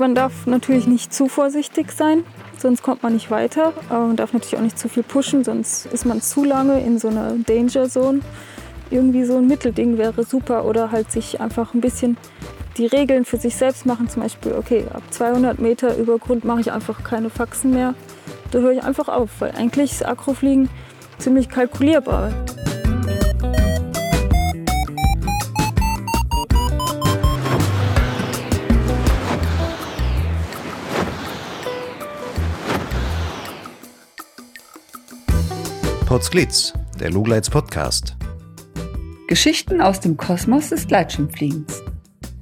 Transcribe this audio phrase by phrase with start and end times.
[0.00, 2.22] Man darf natürlich nicht zu vorsichtig sein,
[2.56, 3.72] sonst kommt man nicht weiter.
[3.90, 7.08] Man darf natürlich auch nicht zu viel pushen, sonst ist man zu lange in so
[7.08, 8.20] einer Danger Zone.
[8.90, 12.16] Irgendwie so ein Mittelding wäre super oder halt sich einfach ein bisschen
[12.76, 14.08] die Regeln für sich selbst machen.
[14.08, 17.94] Zum Beispiel, okay, ab 200 Meter über Grund mache ich einfach keine Faxen mehr.
[18.52, 20.70] Da höre ich einfach auf, weil eigentlich ist Akrofliegen
[21.18, 22.30] ziemlich kalkulierbar.
[36.18, 38.16] Potsglitz, der Lugleits Podcast.
[39.28, 41.80] Geschichten aus dem Kosmos des Gleitschirmfliegens.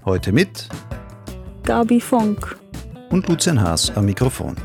[0.06, 0.66] Heute mit
[1.62, 2.56] Gabi Fonk
[3.10, 4.56] und Lucian Haas am Mikrofon.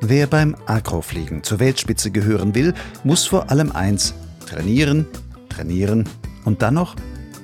[0.00, 2.74] Wer beim Akrofliegen zur Weltspitze gehören will,
[3.04, 5.06] muss vor allem eins trainieren,
[5.48, 6.08] trainieren
[6.44, 6.96] und dann noch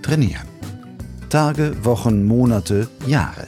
[0.03, 0.49] trainieren.
[1.29, 3.47] Tage, Wochen, Monate, Jahre.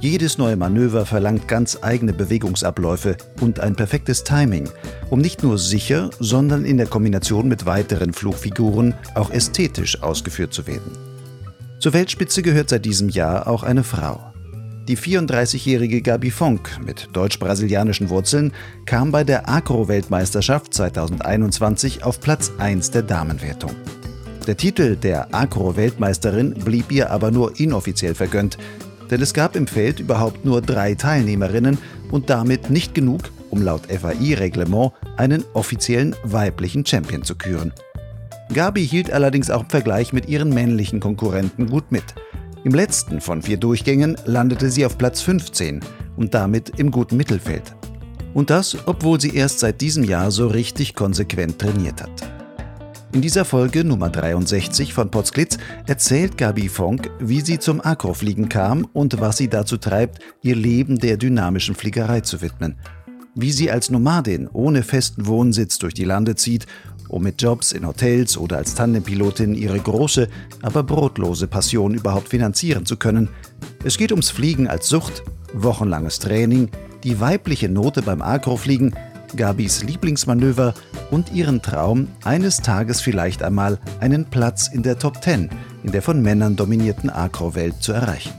[0.00, 4.70] Jedes neue Manöver verlangt ganz eigene Bewegungsabläufe und ein perfektes Timing,
[5.12, 10.66] um nicht nur sicher, sondern in der Kombination mit weiteren Flugfiguren auch ästhetisch ausgeführt zu
[10.66, 10.90] werden.
[11.78, 14.32] Zur Weltspitze gehört seit diesem Jahr auch eine Frau.
[14.88, 18.54] Die 34-jährige Gabi Fonk mit deutsch-brasilianischen Wurzeln
[18.86, 23.72] kam bei der Acro-Weltmeisterschaft 2021 auf Platz 1 der Damenwertung.
[24.46, 28.56] Der Titel der Acro-Weltmeisterin blieb ihr aber nur inoffiziell vergönnt,
[29.10, 31.76] denn es gab im Feld überhaupt nur drei Teilnehmerinnen
[32.10, 37.72] und damit nicht genug, um laut FAI-Reglement einen offiziellen weiblichen Champion zu küren.
[38.52, 42.04] Gabi hielt allerdings auch im Vergleich mit ihren männlichen Konkurrenten gut mit.
[42.64, 45.80] Im letzten von vier Durchgängen landete sie auf Platz 15
[46.16, 47.74] und damit im guten Mittelfeld.
[48.34, 52.32] Und das, obwohl sie erst seit diesem Jahr so richtig konsequent trainiert hat.
[53.12, 58.88] In dieser Folge Nummer 63 von Potsglitz erzählt Gabi Fonk, wie sie zum Akrofliegen kam
[58.94, 62.76] und was sie dazu treibt, ihr Leben der dynamischen Fliegerei zu widmen.
[63.34, 66.66] Wie sie als Nomadin ohne festen Wohnsitz durch die Lande zieht,
[67.08, 70.28] um mit Jobs in Hotels oder als Tandempilotin ihre große,
[70.60, 73.28] aber brotlose Passion überhaupt finanzieren zu können.
[73.84, 75.22] Es geht ums Fliegen als Sucht,
[75.54, 76.70] wochenlanges Training,
[77.04, 78.94] die weibliche Note beim Akrofliegen,
[79.34, 80.74] Gabis Lieblingsmanöver
[81.10, 85.48] und ihren Traum, eines Tages vielleicht einmal einen Platz in der Top 10
[85.84, 88.32] in der von Männern dominierten Agro-Welt zu erreichen.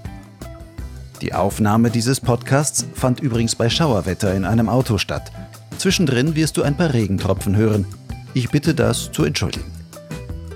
[1.23, 5.31] Die Aufnahme dieses Podcasts fand übrigens bei Schauerwetter in einem Auto statt.
[5.78, 7.85] Zwischendrin wirst du ein paar Regentropfen hören.
[8.34, 9.72] Ich bitte das zu entschuldigen.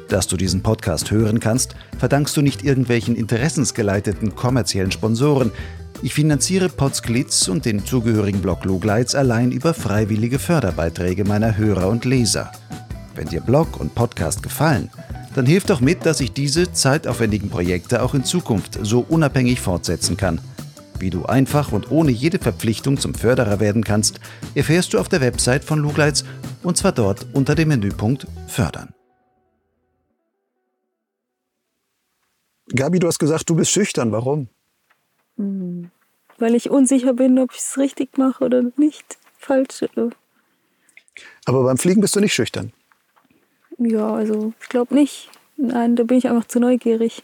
[0.09, 5.53] Dass du diesen Podcast hören kannst, verdankst du nicht irgendwelchen interessensgeleiteten kommerziellen Sponsoren,
[6.01, 12.03] ich finanziere Potsglitz und den zugehörigen Blog Lugleitz allein über freiwillige Förderbeiträge meiner Hörer und
[12.03, 12.51] Leser.
[13.16, 14.89] Wenn dir Blog und Podcast gefallen,
[15.33, 20.17] dann hilf doch mit, dass ich diese zeitaufwendigen Projekte auch in Zukunft so unabhängig fortsetzen
[20.17, 20.41] kann.
[21.00, 24.19] Wie du einfach und ohne jede Verpflichtung zum Förderer werden kannst,
[24.56, 26.24] erfährst du auf der Website von Lugleitz
[26.63, 28.94] und zwar dort unter dem Menüpunkt Fördern.
[32.69, 34.12] Gabi, du hast gesagt, du bist schüchtern.
[34.12, 34.50] Warum?
[35.38, 35.91] Hm.
[36.38, 39.18] Weil ich unsicher bin, ob ich es richtig mache oder nicht.
[39.38, 39.86] Falsch.
[41.46, 42.74] Aber beim Fliegen bist du nicht schüchtern?
[43.78, 45.30] Ja, also ich glaube nicht.
[45.56, 47.24] Nein, da bin ich einfach zu neugierig.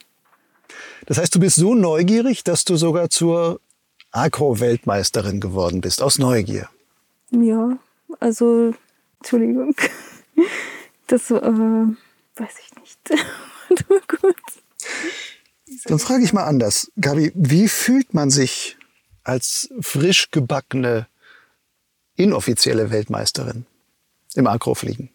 [1.06, 3.60] Das heißt, du bist so neugierig, dass du sogar zur
[4.14, 6.70] Agro-Weltmeisterin geworden bist, aus Neugier.
[7.32, 7.78] Ja,
[8.20, 8.74] also,
[9.20, 9.76] Entschuldigung.
[11.08, 12.98] Das äh, weiß ich nicht.
[15.86, 16.92] Dann frage ich mal anders.
[17.00, 18.78] Gabi, wie fühlt man sich
[19.24, 21.08] als frisch gebackene,
[22.16, 23.66] inoffizielle Weltmeisterin
[24.36, 25.10] im Akrofliegen?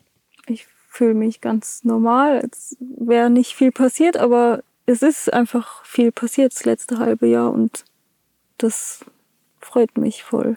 [0.47, 6.13] Ich fühle mich ganz normal, als wäre nicht viel passiert, aber es ist einfach viel
[6.13, 7.85] passiert das letzte halbe Jahr und
[8.59, 9.05] das
[9.61, 10.57] freut mich voll,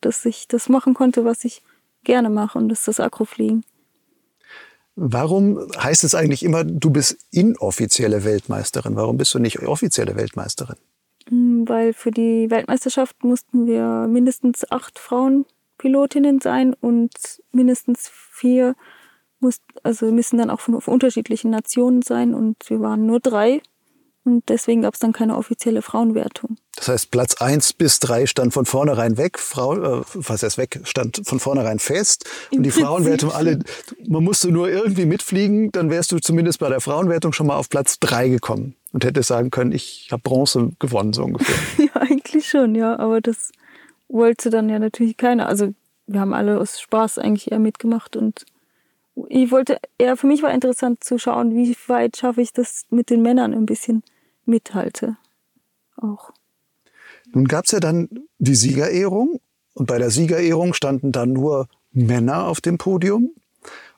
[0.00, 1.62] dass ich das machen konnte, was ich
[2.04, 3.64] gerne mache und das ist das Akrofliegen.
[4.94, 8.94] Warum heißt es eigentlich immer, du bist inoffizielle Weltmeisterin?
[8.96, 10.76] Warum bist du nicht offizielle Weltmeisterin?
[11.28, 17.10] Hm, weil für die Weltmeisterschaft mussten wir mindestens acht Frauenpilotinnen sein und
[17.52, 18.74] mindestens vier
[19.40, 23.62] muss, also müssen dann auch von unterschiedlichen Nationen sein und wir waren nur drei
[24.24, 26.56] und deswegen gab es dann keine offizielle Frauenwertung.
[26.82, 30.80] Das heißt, Platz 1 bis 3 stand von vornherein weg, Frau, äh, was heißt weg,
[30.82, 32.28] stand von vornherein fest.
[32.50, 33.60] Im und die Prinzip Frauenwertung alle,
[34.08, 37.68] man musste nur irgendwie mitfliegen, dann wärst du zumindest bei der Frauenwertung schon mal auf
[37.68, 41.54] Platz 3 gekommen und hättest sagen können, ich habe Bronze gewonnen, so ungefähr.
[41.86, 43.52] ja, eigentlich schon, ja, aber das
[44.08, 45.46] wollte dann ja natürlich keiner.
[45.46, 45.74] Also
[46.08, 48.44] wir haben alle aus Spaß eigentlich eher mitgemacht und
[49.28, 53.08] ich wollte eher, für mich war interessant zu schauen, wie weit schaffe ich das mit
[53.08, 54.02] den Männern ein bisschen
[54.46, 55.16] mithalte.
[55.96, 56.32] Auch.
[57.32, 58.08] Nun gab es ja dann
[58.38, 59.40] die Siegerehrung
[59.74, 63.30] und bei der Siegerehrung standen dann nur Männer auf dem Podium.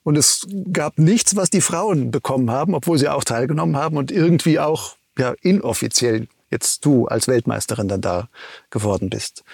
[0.02, 4.12] Und es gab nichts, was die Frauen bekommen haben, obwohl sie auch teilgenommen haben und
[4.12, 8.28] irgendwie auch ja, inoffiziell jetzt du als Weltmeisterin dann da
[8.70, 9.44] geworden bist.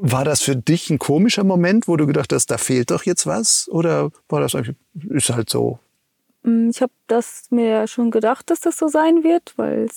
[0.00, 3.26] War das für dich ein komischer Moment, wo du gedacht hast, da fehlt doch jetzt
[3.26, 3.68] was?
[3.68, 4.76] Oder war das eigentlich,
[5.10, 5.78] ist halt so?
[6.42, 9.88] Mm, ich habe das mir schon gedacht, dass das so sein wird, weil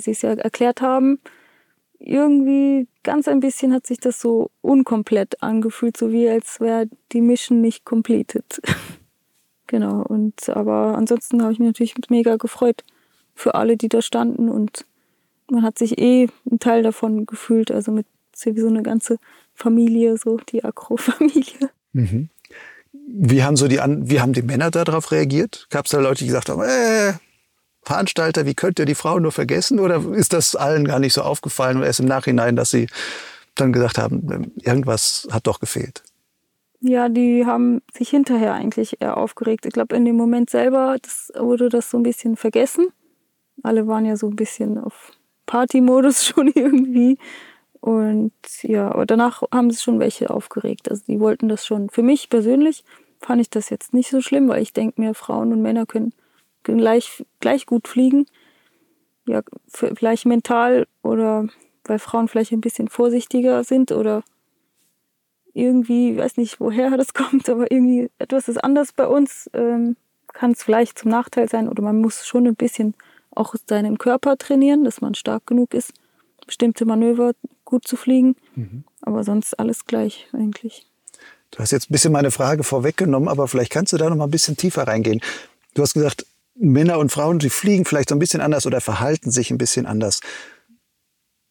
[0.00, 1.18] sie es ja erklärt haben.
[1.98, 7.20] Irgendwie ganz ein bisschen hat sich das so unkomplett angefühlt, so wie als wäre die
[7.20, 8.60] Mission nicht completed.
[9.66, 12.84] genau, und aber ansonsten habe ich mich natürlich mega gefreut
[13.34, 14.84] für alle, die da standen und
[15.50, 18.06] man hat sich eh ein Teil davon gefühlt, also mit
[18.44, 19.18] wie so eine ganze
[19.54, 21.70] Familie, so die Akro-Familie.
[21.92, 22.28] Mhm.
[23.08, 25.66] Wie haben so die, wie haben die Männer darauf reagiert?
[25.70, 27.14] Gab es da Leute, die gesagt haben, äh,
[27.86, 29.78] Veranstalter, wie könnt ihr die Frauen nur vergessen?
[29.78, 32.88] Oder ist das allen gar nicht so aufgefallen und erst im Nachhinein, dass sie
[33.54, 36.02] dann gesagt haben, irgendwas hat doch gefehlt?
[36.80, 39.66] Ja, die haben sich hinterher eigentlich eher aufgeregt.
[39.66, 42.88] Ich glaube, in dem Moment selber das, wurde das so ein bisschen vergessen.
[43.62, 45.12] Alle waren ja so ein bisschen auf
[45.46, 47.18] Partymodus schon irgendwie.
[47.78, 48.32] Und
[48.62, 50.90] ja, aber danach haben sich schon welche aufgeregt.
[50.90, 51.88] Also die wollten das schon.
[51.88, 52.82] Für mich persönlich
[53.20, 56.12] fand ich das jetzt nicht so schlimm, weil ich denke mir, Frauen und Männer können
[56.66, 58.26] gleich, gleich gut fliegen.
[59.26, 61.48] Ja, vielleicht mental oder
[61.84, 64.22] weil Frauen vielleicht ein bisschen vorsichtiger sind oder
[65.52, 69.50] irgendwie, ich weiß nicht, woher das kommt, aber irgendwie etwas ist anders bei uns.
[69.52, 69.96] Ähm,
[70.32, 72.94] kann es vielleicht zum Nachteil sein oder man muss schon ein bisschen
[73.34, 75.92] auch seinen Körper trainieren, dass man stark genug ist,
[76.46, 77.32] bestimmte Manöver
[77.64, 78.36] gut zu fliegen.
[78.54, 78.84] Mhm.
[79.00, 80.86] Aber sonst alles gleich eigentlich.
[81.50, 84.24] Du hast jetzt ein bisschen meine Frage vorweggenommen, aber vielleicht kannst du da noch mal
[84.24, 85.20] ein bisschen tiefer reingehen.
[85.74, 86.26] Du hast gesagt,
[86.58, 89.86] Männer und Frauen, die fliegen vielleicht so ein bisschen anders oder verhalten sich ein bisschen
[89.86, 90.20] anders.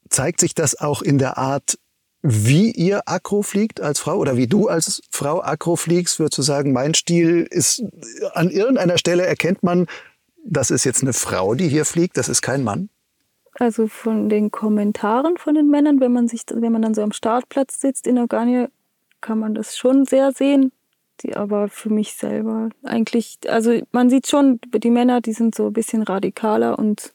[0.09, 1.77] Zeigt sich das auch in der Art,
[2.21, 6.19] wie ihr Akro fliegt als Frau oder wie du als Frau Akro fliegst?
[6.19, 7.83] Würdest du sagen, mein Stil ist
[8.33, 9.85] an irgendeiner Stelle erkennt man,
[10.43, 12.89] das ist jetzt eine Frau, die hier fliegt, das ist kein Mann?
[13.57, 17.13] Also von den Kommentaren von den Männern, wenn man sich, wenn man dann so am
[17.13, 18.69] Startplatz sitzt in Organia,
[19.21, 20.71] kann man das schon sehr sehen.
[21.21, 25.67] Die aber für mich selber eigentlich, also man sieht schon, die Männer, die sind so
[25.67, 27.13] ein bisschen radikaler und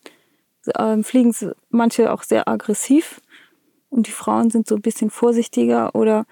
[0.66, 1.34] äh, fliegen
[1.68, 3.20] manche auch sehr aggressiv.
[3.90, 6.24] Und die Frauen sind so ein bisschen vorsichtiger oder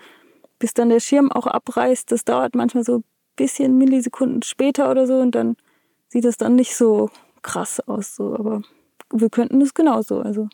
[0.58, 3.04] bis dann der Schirm auch abreißt, das dauert manchmal so ein
[3.36, 5.56] bisschen Millisekunden später oder so und dann
[6.08, 7.10] sieht es dann nicht so
[7.42, 8.16] krass aus.
[8.16, 8.34] So.
[8.34, 8.62] Aber
[9.12, 10.20] wir könnten es genauso.
[10.20, 10.48] Also.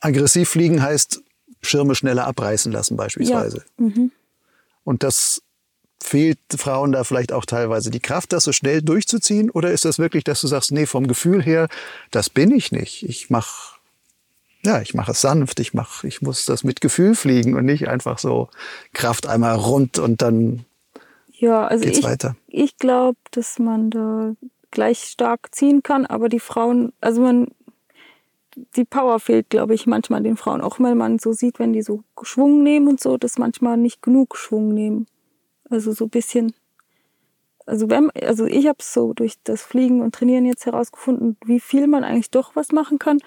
[0.00, 1.22] Aggressiv fliegen heißt
[1.62, 3.64] Schirme schneller abreißen lassen beispielsweise.
[3.78, 3.84] Ja.
[3.86, 4.12] Mhm.
[4.84, 5.42] Und das
[6.02, 9.50] fehlt Frauen da vielleicht auch teilweise die Kraft, das so schnell durchzuziehen?
[9.50, 11.68] Oder ist das wirklich, dass du sagst, nee, vom Gefühl her,
[12.10, 13.08] das bin ich nicht.
[13.08, 13.78] Ich mache
[14.62, 17.88] ja, ich mache es sanft, ich mach, ich muss das mit Gefühl fliegen und nicht
[17.88, 18.50] einfach so
[18.92, 20.66] Kraft einmal rund und dann
[21.32, 22.36] ja, also geht's ich, weiter.
[22.48, 24.34] Ich glaube, dass man da
[24.70, 27.48] gleich stark ziehen kann, aber die Frauen, also man
[28.76, 30.60] die Power fehlt, glaube ich, manchmal den Frauen.
[30.60, 34.02] Auch wenn man so sieht, wenn die so Schwung nehmen und so, dass manchmal nicht
[34.02, 35.06] genug Schwung nehmen.
[35.70, 36.52] Also so ein bisschen.
[37.64, 41.86] Also, wenn, also ich habe so durch das Fliegen und Trainieren jetzt herausgefunden, wie viel
[41.86, 43.18] man eigentlich doch was machen kann.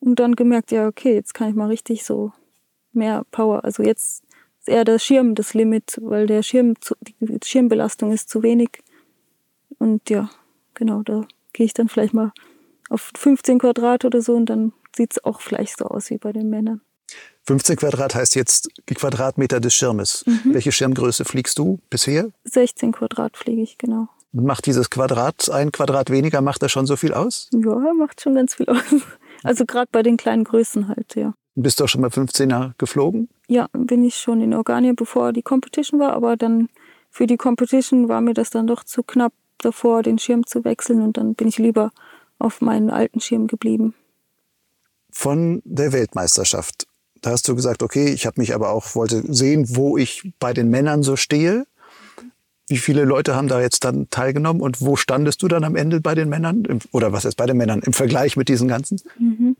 [0.00, 2.32] Und dann gemerkt, ja, okay, jetzt kann ich mal richtig so
[2.92, 3.64] mehr Power.
[3.64, 4.24] Also jetzt
[4.60, 6.74] ist eher der Schirm das Limit, weil der Schirm,
[7.20, 8.82] die Schirmbelastung ist zu wenig.
[9.78, 10.30] Und ja,
[10.74, 12.32] genau, da gehe ich dann vielleicht mal
[12.90, 16.32] auf 15 Quadrat oder so und dann sieht es auch vielleicht so aus wie bei
[16.32, 16.80] den Männern.
[17.46, 20.24] 15 Quadrat heißt jetzt die Quadratmeter des Schirmes.
[20.26, 20.54] Mhm.
[20.54, 22.30] Welche Schirmgröße fliegst du bisher?
[22.44, 24.08] 16 Quadrat fliege ich, genau.
[24.32, 27.48] Und macht dieses Quadrat, ein Quadrat weniger, macht das schon so viel aus?
[27.52, 28.82] Ja, macht schon ganz viel aus.
[29.42, 31.32] Also gerade bei den kleinen Größen halt, ja.
[31.54, 33.30] Bist du auch schon mal 15er geflogen?
[33.48, 36.68] Ja, bin ich schon in Organia, bevor die Competition war, aber dann
[37.10, 41.00] für die Competition war mir das dann doch zu knapp davor, den Schirm zu wechseln
[41.00, 41.90] und dann bin ich lieber
[42.38, 43.94] auf meinen alten Schirm geblieben.
[45.10, 46.86] Von der Weltmeisterschaft.
[47.20, 50.52] Da hast du gesagt, okay, ich habe mich aber auch wollte sehen, wo ich bei
[50.52, 51.66] den Männern so stehe.
[52.68, 56.00] Wie viele Leute haben da jetzt dann teilgenommen und wo standest du dann am Ende
[56.00, 56.80] bei den Männern?
[56.92, 59.00] Oder was ist bei den Männern im Vergleich mit diesen ganzen?
[59.18, 59.56] Mhm.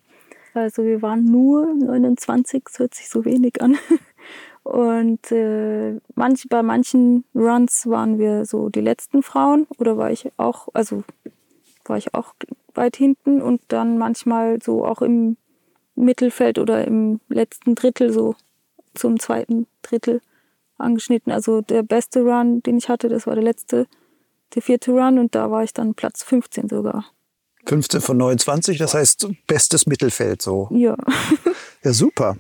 [0.55, 3.77] Also wir waren nur 29, das hört sich so wenig an.
[4.63, 10.31] Und äh, manch, bei manchen Runs waren wir so die letzten Frauen oder war ich
[10.37, 11.03] auch, also
[11.87, 12.35] war ich auch
[12.75, 15.37] weit hinten und dann manchmal so auch im
[15.95, 18.35] Mittelfeld oder im letzten Drittel, so
[18.95, 20.21] zum zweiten Drittel
[20.79, 21.33] angeschnitten.
[21.33, 23.87] Also der beste Run, den ich hatte, das war der letzte,
[24.55, 27.05] der vierte Run und da war ich dann Platz 15 sogar.
[27.67, 30.69] 15 von 29, das heißt bestes Mittelfeld so.
[30.73, 30.97] Ja.
[31.85, 32.37] ja, super.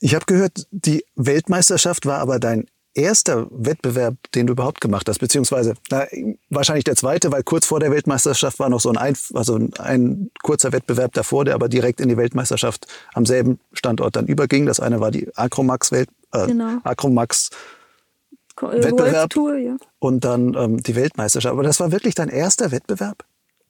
[0.00, 5.18] Ich habe gehört, die Weltmeisterschaft war aber dein erster Wettbewerb, den du überhaupt gemacht hast,
[5.18, 6.06] beziehungsweise na,
[6.50, 10.30] wahrscheinlich der zweite, weil kurz vor der Weltmeisterschaft war noch so ein, ein, also ein
[10.42, 14.66] kurzer Wettbewerb davor, der aber direkt in die Weltmeisterschaft am selben Standort dann überging.
[14.66, 16.78] Das eine war die Acromax Welt, äh, genau.
[16.84, 17.50] Acromax
[18.60, 19.76] äh, Wettbewerb Tour, ja.
[19.98, 21.52] und dann ähm, die Weltmeisterschaft.
[21.52, 23.24] Aber das war wirklich dein erster Wettbewerb?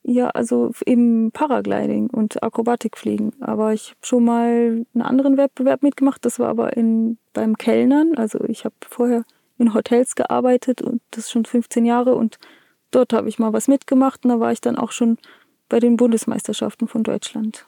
[0.09, 3.33] Ja, also im Paragliding und Akrobatikfliegen.
[3.41, 6.25] Aber ich habe schon mal einen anderen Wettbewerb mitgemacht.
[6.25, 8.15] Das war aber in, beim Kellnern.
[8.17, 9.25] Also ich habe vorher
[9.59, 12.15] in Hotels gearbeitet und das ist schon 15 Jahre.
[12.15, 12.39] Und
[12.93, 14.25] dort habe ich mal was mitgemacht.
[14.25, 15.19] Und da war ich dann auch schon
[15.69, 17.67] bei den Bundesmeisterschaften von Deutschland.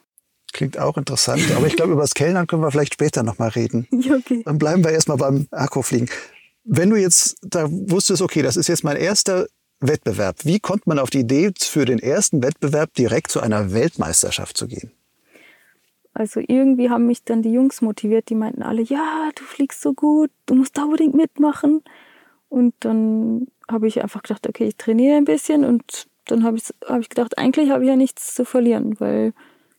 [0.53, 1.43] Klingt auch interessant.
[1.57, 3.89] Aber ich glaube, über das Kellnern können wir vielleicht später nochmal reden.
[4.01, 4.43] Ja, okay.
[4.45, 6.09] Dann bleiben wir erstmal beim Akrofliegen.
[6.63, 9.49] Wenn du jetzt da wusstest, okay, das ist jetzt mein erster
[9.81, 10.45] Wettbewerb.
[10.45, 14.67] Wie kommt man auf die Idee, für den ersten Wettbewerb direkt zu einer Weltmeisterschaft zu
[14.67, 14.93] gehen?
[16.15, 19.93] Also irgendwie haben mich dann die Jungs motiviert, die meinten alle, ja, du fliegst so
[19.93, 21.83] gut, du musst da unbedingt mitmachen.
[22.49, 26.65] Und dann habe ich einfach gedacht, okay, ich trainiere ein bisschen und dann habe ich,
[26.87, 29.33] hab ich gedacht, eigentlich habe ich ja nichts zu verlieren, weil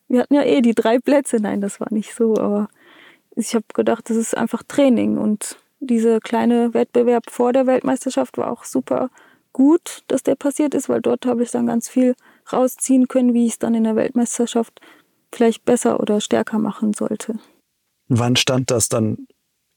[0.08, 1.38] wir hatten ja eh die drei Plätze.
[1.42, 2.70] Nein, das war nicht so, aber
[3.36, 8.52] ich habe gedacht, das ist einfach Training und dieser kleine Wettbewerb vor der Weltmeisterschaft war
[8.52, 9.10] auch super
[9.54, 12.16] gut, dass der passiert ist, weil dort habe ich dann ganz viel
[12.52, 14.80] rausziehen können, wie ich es dann in der Weltmeisterschaft
[15.32, 17.40] vielleicht besser oder stärker machen sollte.
[18.08, 19.28] Wann stand das dann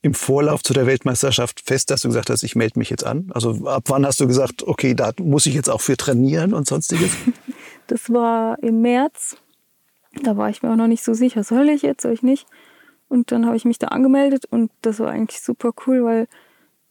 [0.02, 3.31] im Vorlauf zu der Weltmeisterschaft fest, dass du gesagt hast, ich melde mich jetzt an?
[3.35, 6.67] Also ab wann hast du gesagt, okay, da muss ich jetzt auch für trainieren und
[6.67, 7.12] sonstiges?
[7.88, 9.37] Das war im März.
[10.23, 12.47] Da war ich mir auch noch nicht so sicher, soll ich jetzt, soll ich nicht?
[13.09, 16.29] Und dann habe ich mich da angemeldet und das war eigentlich super cool, weil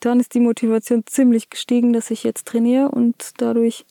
[0.06, 3.86] dann ist die Motivation ziemlich gestiegen, dass ich jetzt trainiere und dadurch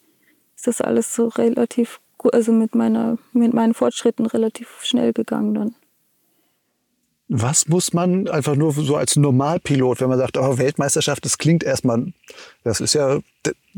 [0.57, 5.55] ist das alles so relativ gut, also mit, meiner, mit meinen Fortschritten relativ schnell gegangen
[5.55, 5.75] dann.
[7.33, 11.63] Was muss man einfach nur so als Normalpilot, wenn man sagt, oh, Weltmeisterschaft, das klingt
[11.63, 12.13] erstmal,
[12.65, 13.21] das ist ja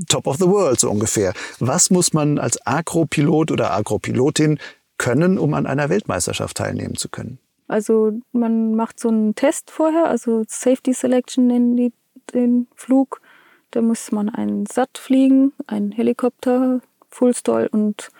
[0.09, 1.35] top of the world so ungefähr.
[1.59, 4.59] Was muss man als Agropilot oder Agropilotin
[4.97, 7.39] können, um an einer Weltmeisterschaft teilnehmen zu können?
[7.69, 11.93] Also man macht so einen Test vorher, also Safety Selection nennen die
[12.35, 13.21] den Flug.
[13.71, 18.11] Da muss man einen SAT fliegen, einen Helikopter, Fullstall und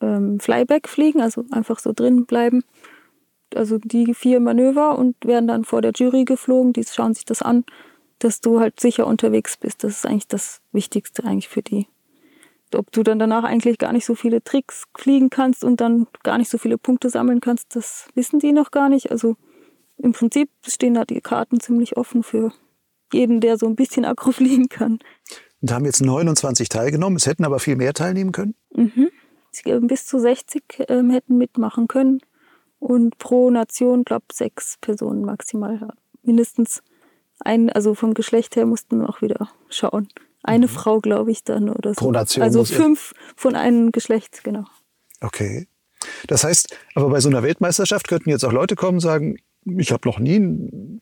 [0.00, 2.64] ähm, Flyback fliegen, also einfach so drin bleiben.
[3.54, 6.72] Also die vier Manöver und werden dann vor der Jury geflogen.
[6.72, 7.64] Die schauen sich das an,
[8.18, 9.84] dass du halt sicher unterwegs bist.
[9.84, 11.86] Das ist eigentlich das Wichtigste eigentlich für die.
[12.74, 16.36] Ob du dann danach eigentlich gar nicht so viele Tricks fliegen kannst und dann gar
[16.36, 19.10] nicht so viele Punkte sammeln kannst, das wissen die noch gar nicht.
[19.10, 19.36] Also
[19.98, 22.52] im Prinzip stehen da die Karten ziemlich offen für
[23.12, 24.98] jeden, der so ein bisschen Akro fliegen kann.
[25.60, 27.16] Und haben jetzt 29 teilgenommen.
[27.16, 28.54] Es hätten aber viel mehr teilnehmen können?
[28.74, 29.08] Mhm.
[29.82, 32.20] Bis zu 60 ähm, hätten mitmachen können.
[32.78, 35.88] Und pro Nation, glaube ich, sechs Personen maximal.
[36.22, 36.82] Mindestens
[37.40, 40.08] ein, also vom Geschlecht her mussten wir auch wieder schauen.
[40.42, 40.70] Eine mhm.
[40.70, 42.00] Frau, glaube ich, dann oder so.
[42.00, 42.42] Pro Nation.
[42.42, 44.64] Also fünf von einem Geschlecht, genau.
[45.20, 45.66] Okay.
[46.28, 49.92] Das heißt, aber bei so einer Weltmeisterschaft könnten jetzt auch Leute kommen und sagen, ich
[49.92, 50.38] habe noch nie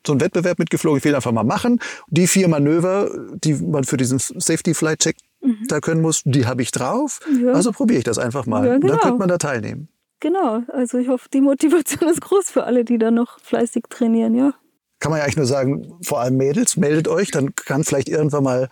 [0.05, 1.79] so einen Wettbewerb mitgeflogen, ich will einfach mal machen.
[2.07, 3.09] Die vier Manöver,
[3.43, 5.67] die man für diesen Safety Flight Check mhm.
[5.67, 7.19] da können muss, die habe ich drauf.
[7.43, 7.53] Ja.
[7.53, 8.65] Also probiere ich das einfach mal.
[8.65, 8.93] Ja, genau.
[8.93, 9.89] Dann könnte man da teilnehmen.
[10.19, 14.35] Genau, also ich hoffe, die Motivation ist groß für alle, die da noch fleißig trainieren,
[14.35, 14.53] ja.
[14.99, 18.43] Kann man ja eigentlich nur sagen, vor allem Mädels, meldet euch, dann kann vielleicht irgendwann
[18.43, 18.69] mal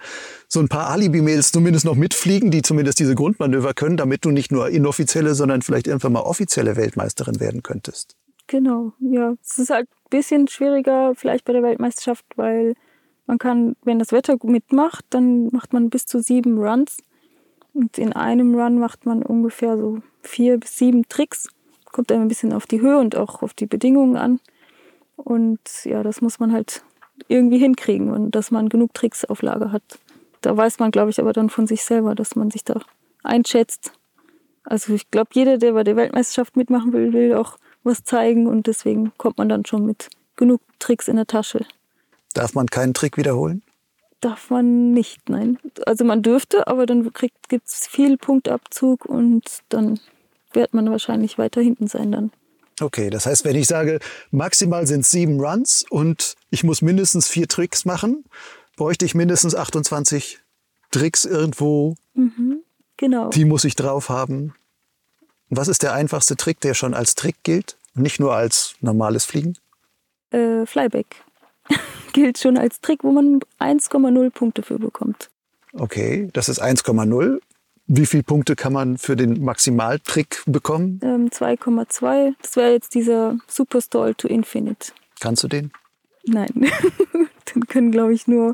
[0.48, 4.52] so ein paar Alibi-Mädels zumindest noch mitfliegen, die zumindest diese Grundmanöver können, damit du nicht
[4.52, 8.16] nur inoffizielle, sondern vielleicht irgendwann mal offizielle Weltmeisterin werden könntest.
[8.48, 9.36] Genau, ja.
[9.42, 12.74] Es ist halt ein bisschen schwieriger vielleicht bei der Weltmeisterschaft, weil
[13.26, 16.98] man kann, wenn das Wetter mitmacht, dann macht man bis zu sieben Runs.
[17.74, 21.50] Und in einem Run macht man ungefähr so vier bis sieben Tricks.
[21.92, 24.40] Kommt dann ein bisschen auf die Höhe und auch auf die Bedingungen an.
[25.16, 26.84] Und ja, das muss man halt
[27.28, 29.84] irgendwie hinkriegen und dass man genug Tricks auf Lager hat.
[30.42, 32.82] Da weiß man, glaube ich, aber dann von sich selber, dass man sich da
[33.24, 33.94] einschätzt.
[34.64, 38.68] Also ich glaube, jeder, der bei der Weltmeisterschaft mitmachen will, will auch was zeigen und
[38.68, 41.66] deswegen kommt man dann schon mit genug Tricks in der Tasche.
[42.34, 43.62] Darf man keinen Trick wiederholen?
[44.22, 45.60] Darf man nicht, nein.
[45.86, 47.12] Also man dürfte, aber dann
[47.50, 50.00] gibt es viel Punktabzug und dann
[50.54, 52.32] wird man wahrscheinlich weiter hinten sein dann.
[52.82, 54.00] Okay, das heißt, wenn ich sage,
[54.32, 58.24] maximal sind es sieben Runs und ich muss mindestens vier Tricks machen,
[58.78, 60.40] bräuchte ich mindestens 28
[60.92, 61.96] Tricks irgendwo.
[62.14, 62.64] Mhm,
[62.98, 63.30] genau.
[63.30, 64.56] Die muss ich drauf haben.
[65.56, 69.54] Was ist der einfachste Trick, der schon als Trick gilt, nicht nur als normales Fliegen?
[70.32, 71.24] Äh, Flyback
[72.14, 75.30] gilt schon als Trick, wo man 1,0 Punkte für bekommt.
[75.74, 77.40] Okay, das ist 1,0.
[77.86, 81.00] Wie viele Punkte kann man für den Maximaltrick bekommen?
[81.04, 82.34] Ähm, 2,2.
[82.42, 84.94] Das wäre jetzt dieser Superstall to Infinite.
[85.20, 85.72] Kannst du den?
[86.26, 86.50] Nein,
[87.54, 88.54] dann können, glaube ich, nur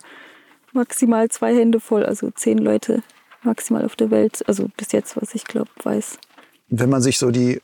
[0.74, 3.04] maximal zwei Hände voll, also zehn Leute
[3.44, 4.44] maximal auf der Welt.
[4.48, 6.18] Also bis jetzt, was ich glaube, weiß.
[6.70, 7.62] Wenn man sich so die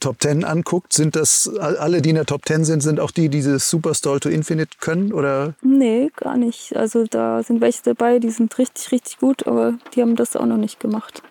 [0.00, 3.28] Top Ten anguckt, sind das alle, die in der Top Ten sind, sind auch die,
[3.28, 5.12] die dieses Superstall to Infinite können?
[5.12, 5.54] Oder?
[5.62, 6.76] Nee, gar nicht.
[6.76, 10.46] Also da sind welche dabei, die sind richtig, richtig gut, aber die haben das auch
[10.46, 11.22] noch nicht gemacht.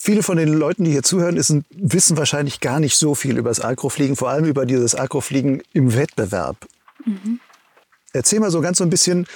[0.00, 3.50] Viele von den Leuten, die hier zuhören, ist, wissen wahrscheinlich gar nicht so viel über
[3.50, 6.56] das Akrofliegen, vor allem über dieses Akrofliegen im Wettbewerb.
[7.04, 7.40] Mhm.
[8.12, 9.26] Erzähl mal so ganz so ein bisschen,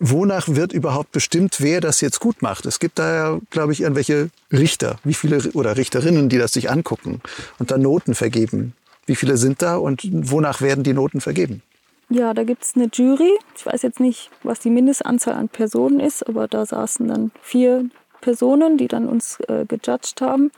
[0.00, 2.66] wonach wird überhaupt bestimmt, wer das jetzt gut macht?
[2.66, 6.70] Es gibt da ja, glaube ich, irgendwelche Richter, wie viele oder Richterinnen, die das sich
[6.70, 7.20] angucken
[7.58, 8.74] und dann Noten vergeben.
[9.06, 11.62] Wie viele sind da und wonach werden die Noten vergeben?
[12.08, 13.38] Ja, da gibt es eine Jury.
[13.56, 17.84] Ich weiß jetzt nicht, was die Mindestanzahl an Personen ist, aber da saßen dann vier
[18.20, 20.50] Personen, die dann uns äh, gejudged haben.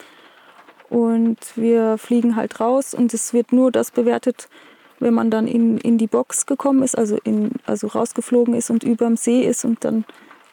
[0.89, 4.49] Und wir fliegen halt raus und es wird nur das bewertet,
[5.02, 8.85] wenn man dann in, in die Box gekommen ist, also, in, also rausgeflogen ist und
[8.85, 10.04] über dem See ist und dann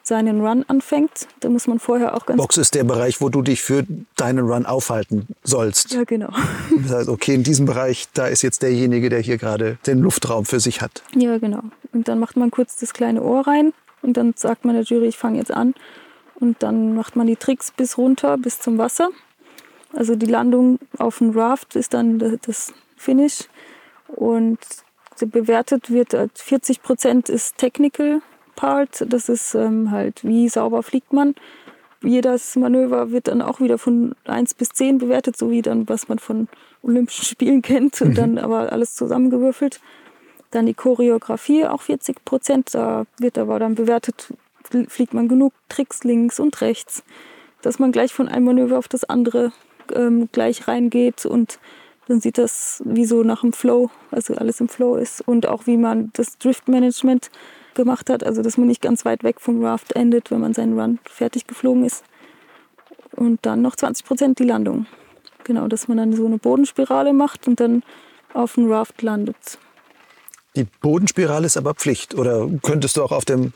[0.02, 1.28] seinen Run anfängt.
[1.40, 2.38] Da muss man vorher auch ganz.
[2.38, 3.84] Box ist der Bereich, wo du dich für
[4.16, 5.92] deinen Run aufhalten sollst.
[5.92, 6.30] Ja, genau.
[6.82, 10.44] Das heißt, okay, in diesem Bereich, da ist jetzt derjenige, der hier gerade den Luftraum
[10.44, 11.02] für sich hat.
[11.14, 11.62] Ja, genau.
[11.92, 15.06] Und dann macht man kurz das kleine Ohr rein und dann sagt man der Jury,
[15.06, 15.74] ich fange jetzt an.
[16.34, 19.10] Und dann macht man die Tricks bis runter, bis zum Wasser.
[19.92, 23.48] Also die Landung auf dem Raft ist dann das Finish.
[24.16, 24.58] Und
[25.26, 28.22] bewertet wird 40 äh, Prozent ist Technical
[28.56, 29.04] Part.
[29.08, 31.34] Das ist ähm, halt, wie sauber fliegt man.
[32.02, 36.08] Jedes Manöver wird dann auch wieder von 1 bis 10 bewertet, so wie dann, was
[36.08, 36.48] man von
[36.82, 38.00] Olympischen Spielen kennt.
[38.00, 39.80] Und dann aber alles zusammengewürfelt.
[40.50, 42.74] Dann die Choreografie, auch 40 Prozent.
[42.74, 44.32] Da wird aber dann bewertet,
[44.88, 47.04] fliegt man genug Tricks links und rechts,
[47.62, 49.52] dass man gleich von einem Manöver auf das andere
[49.94, 51.58] ähm, gleich reingeht und
[52.10, 55.66] dann sieht das wie so nach dem Flow, also alles im Flow ist und auch
[55.66, 57.30] wie man das Drift-Management
[57.74, 60.78] gemacht hat, also dass man nicht ganz weit weg vom Raft endet, wenn man seinen
[60.78, 62.04] Run fertig geflogen ist.
[63.14, 64.86] Und dann noch 20 Prozent die Landung.
[65.44, 67.82] Genau, dass man dann so eine Bodenspirale macht und dann
[68.34, 69.58] auf dem Raft landet.
[70.56, 72.14] Die Bodenspirale ist aber Pflicht.
[72.14, 73.52] Oder könntest du auch auf dem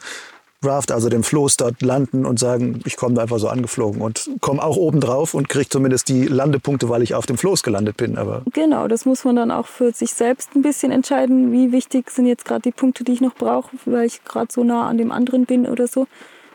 [0.65, 4.31] Raft, also dem Floß dort landen und sagen, ich komme da einfach so angeflogen und
[4.41, 7.97] komme auch oben drauf und kriege zumindest die Landepunkte, weil ich auf dem Floß gelandet
[7.97, 8.19] bin.
[8.19, 12.11] Aber genau, das muss man dann auch für sich selbst ein bisschen entscheiden, wie wichtig
[12.11, 14.99] sind jetzt gerade die Punkte, die ich noch brauche, weil ich gerade so nah an
[14.99, 16.07] dem anderen bin oder so.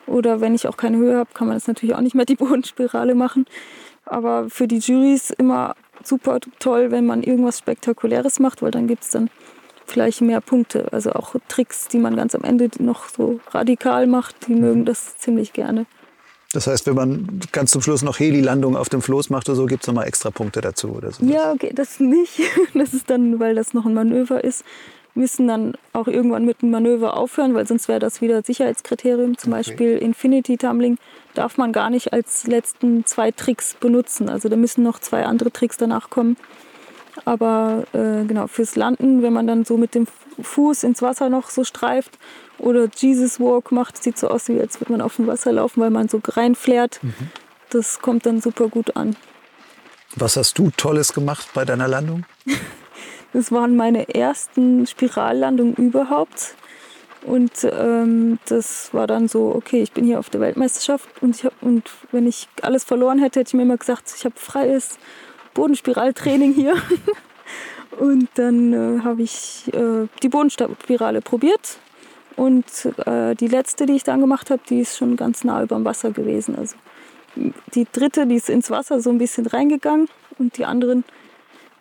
[0.08, 2.36] Oder wenn ich auch keine Höhe habe, kann man das natürlich auch nicht mehr die
[2.38, 3.46] Bodenspirale machen.
[4.06, 9.04] Aber für die Juries immer super toll, wenn man irgendwas Spektakuläres macht, weil dann gibt
[9.04, 9.30] es dann
[9.90, 10.92] vielleicht mehr Punkte.
[10.92, 14.62] Also auch Tricks, die man ganz am Ende noch so radikal macht, die mhm.
[14.62, 15.86] mögen das ziemlich gerne.
[16.52, 19.66] Das heißt, wenn man ganz zum Schluss noch Heli-Landung auf dem Floß macht oder so,
[19.68, 21.24] gibt es nochmal extra Punkte dazu oder so?
[21.24, 22.42] Ja, okay, das nicht.
[22.74, 24.64] Das ist dann, weil das noch ein Manöver ist,
[25.14, 29.38] müssen dann auch irgendwann mit dem Manöver aufhören, weil sonst wäre das wieder Sicherheitskriterium.
[29.38, 29.60] Zum okay.
[29.60, 30.98] Beispiel Infinity Tumbling
[31.34, 34.30] darf man gar nicht als letzten zwei Tricks benutzen.
[34.30, 36.38] Also da müssen noch zwei andere Tricks danach kommen.
[37.26, 40.08] Aber äh, genau, fürs Landen, wenn man dann so mit dem
[40.42, 42.18] Fuß ins Wasser noch so streift
[42.58, 45.82] oder Jesus Walk macht, sieht so aus, wie als würde man auf dem Wasser laufen,
[45.82, 47.00] weil man so reinflärt.
[47.02, 47.14] Mhm.
[47.70, 49.16] Das kommt dann super gut an.
[50.16, 52.26] Was hast du Tolles gemacht bei deiner Landung?
[53.34, 56.56] das waren meine ersten Spirallandungen überhaupt.
[57.26, 61.44] Und ähm, das war dann so, okay, ich bin hier auf der Weltmeisterschaft und, ich
[61.44, 64.98] hab, und wenn ich alles verloren hätte, hätte ich mir immer gesagt, ich habe freies
[65.60, 66.76] Bodenspiraltraining hier.
[68.00, 71.80] Und dann äh, habe ich äh, die Bodenspirale probiert.
[72.38, 72.66] Und
[73.06, 75.84] äh, die letzte, die ich dann gemacht habe, die ist schon ganz nah über dem
[75.84, 76.56] Wasser gewesen.
[76.56, 76.78] Also
[77.76, 80.08] die dritte, die ist ins Wasser so ein bisschen reingegangen.
[80.38, 81.04] Und die anderen,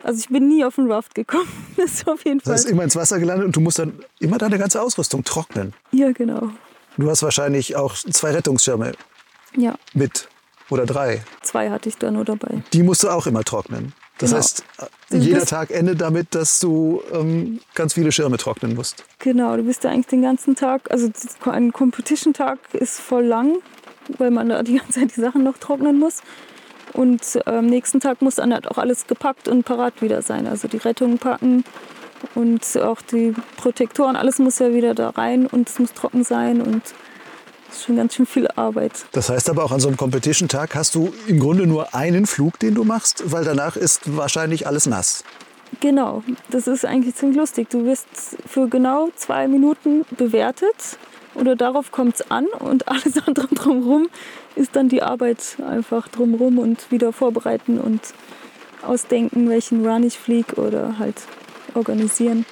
[0.03, 1.49] also ich bin nie auf den Raft gekommen.
[1.77, 2.55] Das ist auf jeden Fall.
[2.55, 5.73] Das ist immer ins Wasser gelandet und du musst dann immer deine ganze Ausrüstung trocknen.
[5.93, 6.51] Ja, genau.
[6.97, 8.91] Du hast wahrscheinlich auch zwei Rettungsschirme
[9.57, 9.77] ja.
[9.95, 10.29] mit.
[10.71, 11.23] Oder drei?
[11.43, 12.63] Zwei hatte ich da nur dabei.
[12.73, 13.95] Die musst du auch immer trocknen.
[14.19, 14.43] Das genau.
[14.43, 14.65] heißt,
[15.11, 19.05] jeder Tag endet damit, dass du ähm, ganz viele Schirme trocknen musst.
[19.21, 21.09] Genau, du bist ja eigentlich den ganzen Tag, also
[21.45, 23.59] ein Competition-Tag ist voll lang,
[24.19, 26.23] weil man da die ganze Zeit die Sachen noch trocknen muss.
[26.95, 30.47] Und am nächsten Tag muss dann halt auch alles gepackt und parat wieder sein.
[30.47, 31.63] Also die Rettung packen
[32.35, 36.61] und auch die Protektoren, alles muss ja wieder da rein und es muss trocken sein
[36.61, 36.83] und
[37.69, 38.93] das ist schon ganz schön viel Arbeit.
[39.13, 42.59] Das heißt aber auch an so einem Competition-Tag hast du im Grunde nur einen Flug,
[42.59, 45.23] den du machst, weil danach ist wahrscheinlich alles nass.
[45.81, 47.69] Genau, das ist eigentlich ziemlich lustig.
[47.69, 48.07] Du wirst
[48.47, 50.99] für genau zwei Minuten bewertet
[51.35, 54.09] oder darauf kommt es an und alles andere drumherum
[54.57, 58.01] ist dann die Arbeit einfach drumherum und wieder vorbereiten und
[58.83, 61.17] ausdenken, welchen Run ich fliege oder halt
[61.75, 62.47] organisieren.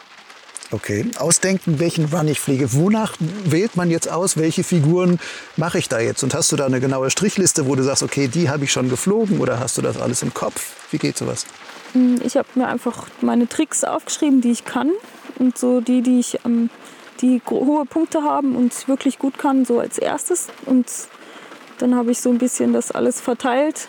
[0.73, 2.73] Okay, ausdenken, welchen Run ich fliege.
[2.73, 5.21] Wonach wählt man jetzt aus, welche Figuren
[5.57, 6.25] mache ich da jetzt?
[6.25, 8.89] Und hast du da eine genaue Strichliste, wo du sagst, okay, die habe ich schon
[8.89, 10.73] geflogen oder hast du das alles im Kopf?
[10.91, 11.47] Wie geht sowas?
[11.93, 14.91] Hm, ich habe mir einfach meine Tricks aufgeschrieben, die ich kann
[15.39, 16.69] und so die, die ich ähm,
[17.21, 20.49] die hohe Punkte haben und wirklich gut kann, so als erstes.
[20.65, 20.87] Und
[21.79, 23.87] dann habe ich so ein bisschen das alles verteilt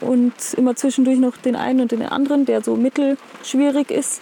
[0.00, 4.20] und immer zwischendurch noch den einen und den anderen, der so mittelschwierig ist.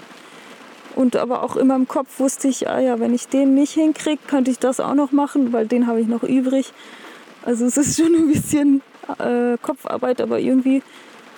[0.95, 4.21] Und aber auch immer im Kopf wusste ich, ah ja, wenn ich den nicht hinkriege,
[4.27, 6.73] könnte ich das auch noch machen, weil den habe ich noch übrig.
[7.45, 8.83] Also es ist schon ein bisschen
[9.19, 10.83] äh, Kopfarbeit, aber irgendwie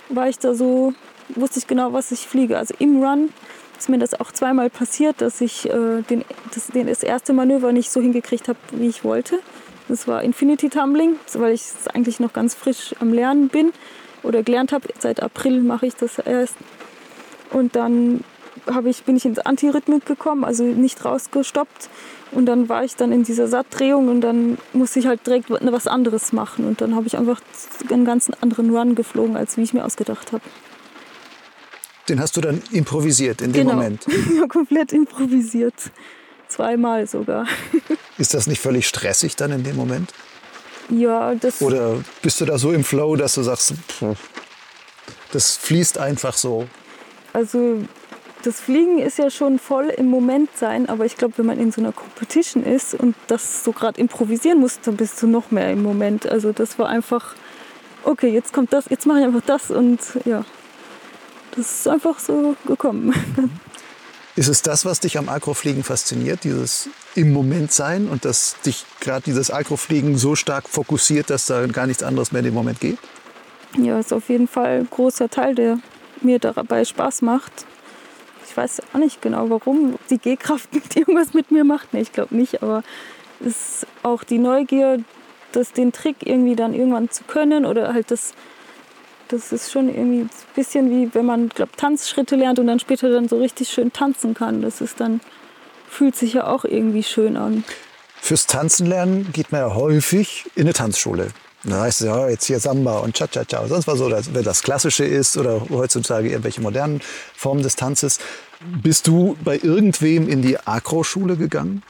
[0.09, 0.92] war ich da so,
[1.31, 2.59] wusste ich genau, was ich fliege.
[2.59, 3.31] Also im Run
[3.79, 7.73] ist mir das auch zweimal passiert, dass ich äh, den, das, den, das erste Manöver
[7.73, 9.38] nicht so hingekriegt habe, wie ich wollte.
[9.88, 11.62] Das war Infinity Tumbling, weil ich
[11.95, 13.73] eigentlich noch ganz frisch am Lernen bin
[14.23, 14.88] oder gelernt habe.
[14.99, 16.57] Seit April mache ich das erst.
[17.53, 18.25] Und dann
[18.87, 21.89] ich, bin ich ins Antirhythmik gekommen, also nicht rausgestoppt.
[22.33, 25.87] Und dann war ich dann in dieser Sattdrehung und dann musste ich halt direkt was
[25.87, 26.67] anderes machen.
[26.67, 27.41] Und dann habe ich einfach
[27.91, 30.43] einen ganz anderen Run geflogen, als wie ich mir ausgedacht habe.
[32.09, 33.75] Den hast du dann improvisiert in dem genau.
[33.77, 34.07] Moment?
[34.37, 35.75] ja, komplett improvisiert.
[36.49, 37.47] Zweimal sogar.
[38.19, 40.13] Ist das nicht völlig stressig dann in dem Moment?
[40.89, 41.61] Ja, das.
[41.61, 44.17] Oder bist du da so im Flow, dass du sagst, pff,
[45.33, 46.69] das fließt einfach so?
[47.33, 47.81] Also
[48.47, 51.73] das Fliegen ist ja schon voll im Moment sein, aber ich glaube, wenn man in
[51.73, 55.73] so einer Competition ist und das so gerade improvisieren muss, dann bist du noch mehr
[55.73, 56.27] im Moment.
[56.27, 57.35] Also das war einfach,
[58.05, 60.45] okay, jetzt kommt das, jetzt mache ich einfach das und ja,
[61.57, 63.13] das ist einfach so gekommen.
[64.37, 68.85] Ist es das, was dich am Akrofliegen fasziniert, dieses im Moment sein und dass dich
[69.01, 72.79] gerade dieses Akrofliegen so stark fokussiert, dass da gar nichts anderes mehr in dem Moment
[72.79, 72.99] geht?
[73.79, 75.79] Ja, ist auf jeden Fall ein großer Teil, der
[76.21, 77.65] mir dabei Spaß macht.
[78.49, 81.93] Ich weiß auch nicht genau, warum die G-Kraft irgendwas mit mir macht.
[81.93, 82.83] Nee, ich glaube nicht, aber
[83.41, 84.99] es ist auch die Neugier,
[85.53, 88.35] das, den Trick irgendwie dann irgendwann zu können oder halt das,
[89.29, 93.11] das ist schon irgendwie ein bisschen wie wenn man, glaube Tanzschritte lernt und dann später
[93.11, 94.63] dann so richtig schön tanzen kann.
[94.63, 95.21] Das ist dann,
[95.89, 97.65] fühlt sich ja auch irgendwie schön an.
[98.21, 101.29] Fürs Tanzen lernen geht man ja häufig in eine Tanzschule.
[101.69, 103.67] Da heißt es ja, jetzt hier Samba und Cha-Cha-Cha.
[103.67, 107.01] Sonst war so, wenn das Klassische ist oder heutzutage irgendwelche modernen
[107.35, 108.21] Formen des Tanzes.
[108.83, 111.83] Bist du bei irgendwem in die Akro-Schule gegangen?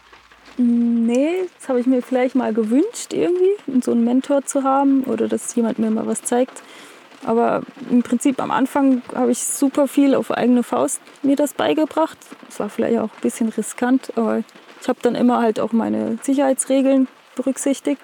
[0.56, 5.28] Nee, das habe ich mir vielleicht mal gewünscht, irgendwie, so einen Mentor zu haben oder
[5.28, 6.62] dass jemand mir mal was zeigt.
[7.26, 12.16] Aber im Prinzip am Anfang habe ich super viel auf eigene Faust mir das beigebracht.
[12.48, 14.42] Es war vielleicht auch ein bisschen riskant, aber
[14.80, 18.00] ich habe dann immer halt auch meine Sicherheitsregeln berücksichtigt.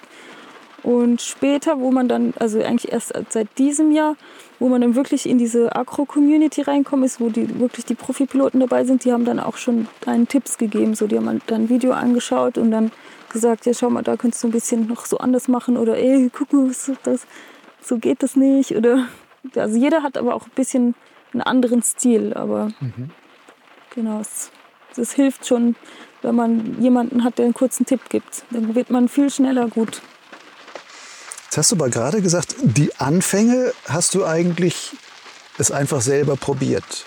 [0.83, 4.15] Und später, wo man dann, also eigentlich erst seit diesem Jahr,
[4.59, 8.83] wo man dann wirklich in diese Agro-Community reinkommt, ist, wo die wirklich die Profipiloten dabei
[8.83, 10.93] sind, die haben dann auch schon einen Tipps gegeben.
[10.93, 12.91] So, die haben dann ein Video angeschaut und dann
[13.31, 16.29] gesagt, ja schau mal, da könntest du ein bisschen noch so anders machen oder ey,
[16.31, 17.25] guck mal, was ist das?
[17.81, 18.75] So geht das nicht.
[18.75, 19.07] Oder
[19.55, 20.95] also jeder hat aber auch ein bisschen
[21.33, 23.09] einen anderen Stil, aber mhm.
[23.93, 24.51] genau, es,
[24.95, 25.75] das hilft schon,
[26.21, 28.43] wenn man jemanden hat, der einen kurzen Tipp gibt.
[28.51, 30.01] Dann wird man viel schneller gut.
[31.53, 34.95] Jetzt hast du aber gerade gesagt, die Anfänge hast du eigentlich
[35.59, 37.05] es einfach selber probiert.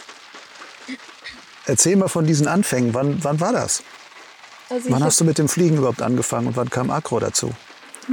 [1.65, 2.95] Erzähl mal von diesen Anfängen.
[2.95, 3.83] Wann, wann war das?
[4.71, 7.51] Also wann hast du mit dem Fliegen überhaupt angefangen und wann kam Akro dazu?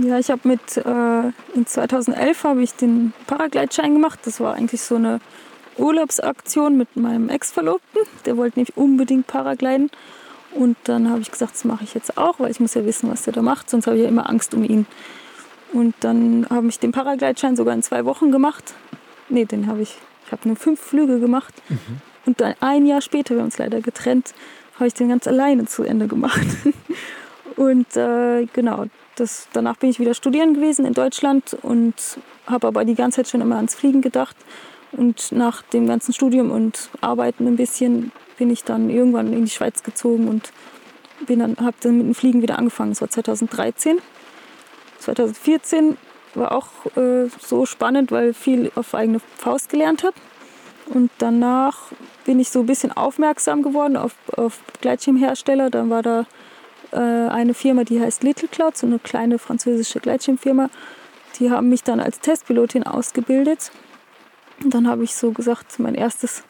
[0.04, 4.17] Ja, ich habe mit äh, in 2011 habe ich den Paragleitschein gemacht.
[4.24, 5.22] Das war eigentlich so eine
[5.78, 8.02] Urlaubsaktion mit meinem Ex-Verlobten.
[8.26, 9.91] Der wollte nämlich unbedingt Paragliden.
[10.56, 13.12] Und dann habe ich gesagt, das mache ich jetzt auch, weil ich muss ja wissen,
[13.12, 13.69] was der da macht.
[13.69, 14.88] Sonst habe ich ja immer Angst um ihn.
[15.73, 18.75] Und dann habe ich den Paragleitschein sogar in zwei Wochen gemacht.
[19.27, 21.53] Nee, den habe ich, ich habe nur fünf Flüge gemacht.
[21.67, 21.77] Mhm.
[22.25, 24.33] Und dann ein Jahr später, wir haben uns leider getrennt,
[24.75, 26.45] habe ich den ganz alleine zu Ende gemacht.
[27.55, 31.95] und äh, genau, das, danach bin ich wieder studieren gewesen in Deutschland und
[32.45, 34.36] habe aber die ganze Zeit schon immer ans Fliegen gedacht.
[34.91, 39.51] Und nach dem ganzen Studium und Arbeiten ein bisschen bin ich dann irgendwann in die
[39.51, 40.51] Schweiz gezogen und
[41.27, 42.91] dann, habe dann mit dem Fliegen wieder angefangen.
[42.91, 43.97] Das war 2013.
[45.04, 45.98] 2014
[46.36, 50.16] war auch äh, so spannend, weil ich viel auf eigene Faust gelernt habe.
[50.88, 51.92] Und danach
[52.26, 55.70] bin ich so ein bisschen aufmerksam geworden auf, auf Gleitschirmhersteller.
[55.70, 56.26] Dann war da
[56.92, 60.70] äh, eine Firma, die heißt Little Cloud, so eine kleine französische Gleitschirmfirma.
[61.39, 63.72] Die haben mich dann als Testpilotin ausgebildet.
[64.63, 66.44] Und dann habe ich so gesagt, mein erstes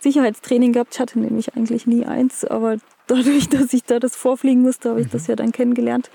[0.00, 0.94] Sicherheitstraining gehabt.
[0.94, 5.00] Ich hatte nämlich eigentlich nie eins, aber dadurch, dass ich da das vorfliegen musste, habe
[5.00, 5.12] ich mhm.
[5.12, 6.10] das ja dann kennengelernt.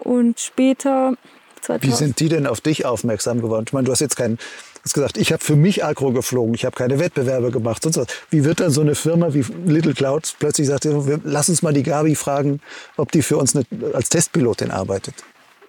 [0.00, 1.14] Und später.
[1.62, 3.64] 2000 Wie sind die denn auf dich aufmerksam geworden?
[3.68, 4.38] Ich meine, du hast jetzt kein
[4.84, 8.06] hast gesagt, ich habe für mich Agro geflogen, ich habe keine Wettbewerbe gemacht, sonst was.
[8.30, 10.88] Wie wird dann so eine Firma wie Little Cloud plötzlich sagt,
[11.24, 12.60] lass uns mal die Gabi fragen,
[12.96, 15.14] ob die für uns eine, als Testpilotin arbeitet?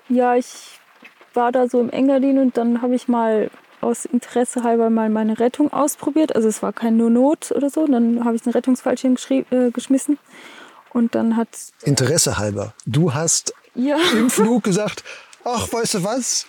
[0.10, 0.80] Ja, ich
[1.34, 3.50] war da so im Engadin und dann habe ich mal
[3.82, 6.36] aus Interesse halber mal meine Rettung ausprobiert.
[6.36, 7.88] Also es war kein nur Not oder so.
[7.88, 10.20] Dann habe ich einen Rettungsfallschirm äh, geschmissen
[10.94, 11.48] und dann hat
[11.84, 12.74] Interesse halber.
[12.86, 13.98] Du hast ja.
[14.14, 15.04] im Flug gesagt,
[15.44, 16.48] ach, weißt du was?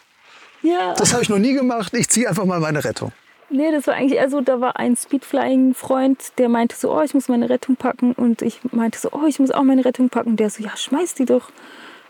[0.62, 0.94] Ja.
[0.94, 1.92] Das habe ich noch nie gemacht.
[1.94, 3.12] Ich ziehe einfach mal meine Rettung.
[3.50, 7.28] Nee, das war eigentlich, also da war ein Speedflying-Freund, der meinte so, oh, ich muss
[7.28, 8.12] meine Rettung packen.
[8.12, 10.36] Und ich meinte so, oh, ich muss auch meine Rettung packen.
[10.36, 11.50] Der so, ja, schmeiß die doch.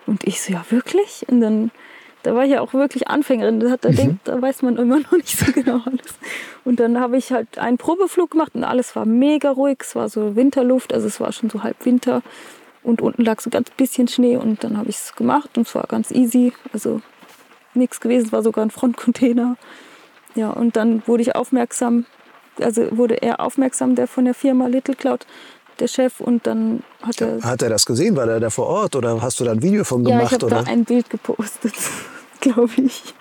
[0.06, 1.24] Und ich so, ja, wirklich?
[1.28, 1.70] Und dann,
[2.22, 3.58] da war ich ja auch wirklich Anfängerin.
[3.58, 3.96] Da, hat, da, mhm.
[3.96, 6.14] denkt, da weiß man immer noch nicht so genau alles.
[6.64, 9.78] Und dann habe ich halt einen Probeflug gemacht und alles war mega ruhig.
[9.80, 12.22] Es war so Winterluft, also es war schon so halb Winter.
[12.82, 15.74] Und unten lag so ganz bisschen Schnee und dann habe ich es gemacht und es
[15.74, 16.52] war ganz easy.
[16.72, 17.00] Also
[17.74, 19.56] nichts gewesen, es war sogar ein Frontcontainer.
[20.34, 22.06] Ja, und dann wurde ich aufmerksam,
[22.60, 25.26] also wurde er aufmerksam, der von der Firma Little Cloud,
[25.78, 27.42] der Chef, und dann hat er.
[27.42, 28.16] Hat er das gesehen?
[28.16, 30.20] War er da vor Ort oder hast du da ein Video von gemacht?
[30.20, 31.74] Ja, ich habe da ein Bild gepostet,
[32.40, 33.14] glaube ich.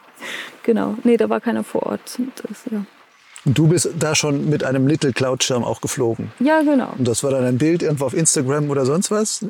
[0.63, 2.19] Genau, nee, da war keiner vor Ort.
[2.35, 2.85] Das, ja.
[3.45, 6.31] Und du bist da schon mit einem Little Cloud Schirm auch geflogen?
[6.39, 6.93] Ja, genau.
[6.97, 9.45] Und das war dann ein Bild irgendwo auf Instagram oder sonst was?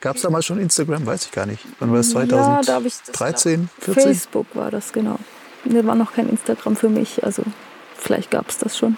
[0.00, 1.06] Gab es damals schon Instagram?
[1.06, 1.64] Weiß ich gar nicht.
[1.78, 2.10] Wann war das?
[2.10, 4.02] 2013, ja, 14?
[4.02, 5.18] Facebook war das, genau.
[5.64, 7.42] Da war noch kein Instagram für mich, also
[7.96, 8.96] vielleicht gab es das schon.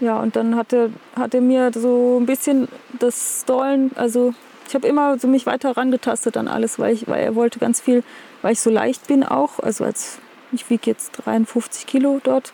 [0.00, 4.34] Ja, und dann hatte, hatte mir so ein bisschen das Stallen, also
[4.68, 7.80] ich habe immer so mich weiter herangetastet an alles, weil, ich, weil er wollte ganz
[7.80, 8.02] viel,
[8.42, 10.18] weil ich so leicht bin auch, also als
[10.52, 12.52] ich wiege jetzt 53 Kilo dort.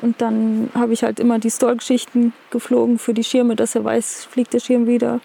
[0.00, 4.26] Und dann habe ich halt immer die Stall-Geschichten geflogen für die Schirme, dass er weiß,
[4.30, 5.20] fliegt der Schirm wieder.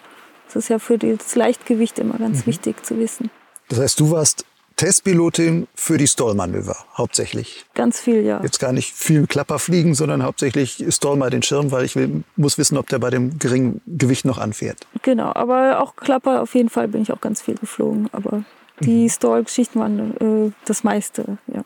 [0.46, 2.46] Das ist ja für das Leichtgewicht immer ganz mhm.
[2.50, 3.30] wichtig zu wissen.
[3.68, 4.44] Das heißt, du warst
[4.78, 7.66] Testpilotin für die Stallmanöver hauptsächlich.
[7.74, 8.40] Ganz viel, ja.
[8.44, 12.22] Jetzt gar nicht viel Klapper fliegen, sondern hauptsächlich Stall mal den Schirm, weil ich will,
[12.36, 14.86] muss wissen, ob der bei dem geringen Gewicht noch anfährt.
[15.02, 18.08] Genau, aber auch Klapper auf jeden Fall bin ich auch ganz viel geflogen.
[18.12, 18.44] Aber
[18.78, 19.08] die mhm.
[19.08, 21.64] Stall-Geschichten waren äh, das meiste, ja.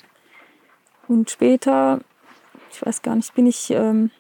[1.06, 2.00] Und später,
[2.72, 4.10] ich weiß gar nicht, bin ich ähm,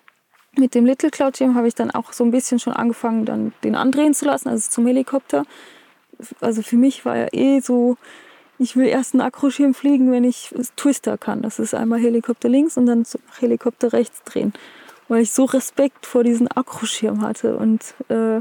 [0.56, 3.52] mit dem Little Cloud Schirm habe ich dann auch so ein bisschen schon angefangen, dann
[3.64, 5.44] den andrehen zu lassen, also zum Helikopter.
[6.40, 7.96] Also für mich war ja eh so,
[8.58, 11.42] ich will erst einen Akroschirm fliegen, wenn ich Twister kann.
[11.42, 13.04] Das ist einmal Helikopter links und dann
[13.40, 14.52] Helikopter rechts drehen.
[15.08, 17.56] Weil ich so Respekt vor diesem Akroschirm hatte.
[17.56, 18.40] Und äh,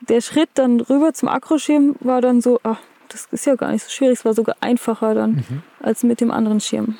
[0.00, 3.84] der Schritt dann rüber zum Akroschirm war dann so, ach, das ist ja gar nicht
[3.84, 4.18] so schwierig.
[4.18, 5.62] Es war sogar einfacher dann mhm.
[5.80, 6.98] als mit dem anderen Schirm.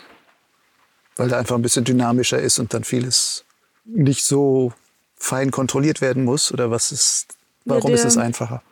[1.18, 3.44] Weil der einfach ein bisschen dynamischer ist und dann vieles
[3.85, 4.72] nicht so
[5.16, 6.52] fein kontrolliert werden muss?
[6.52, 8.62] Oder was ist, warum ja, ist es einfacher?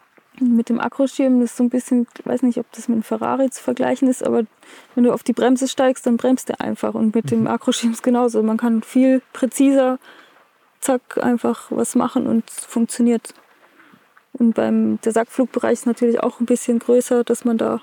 [0.41, 3.03] Mit dem Akkuschirm, das ist so ein bisschen, ich weiß nicht, ob das mit einem
[3.03, 4.45] Ferrari zu vergleichen ist, aber
[4.95, 6.95] wenn du auf die Bremse steigst, dann bremst der einfach.
[6.95, 7.31] Und mit mhm.
[7.31, 8.43] dem Akkuschirm ist genauso.
[8.43, 9.99] Man kann viel präziser,
[10.81, 13.35] zack, einfach was machen und es funktioniert.
[14.35, 17.81] Und beim der Sackflugbereich ist natürlich auch ein bisschen größer, dass man da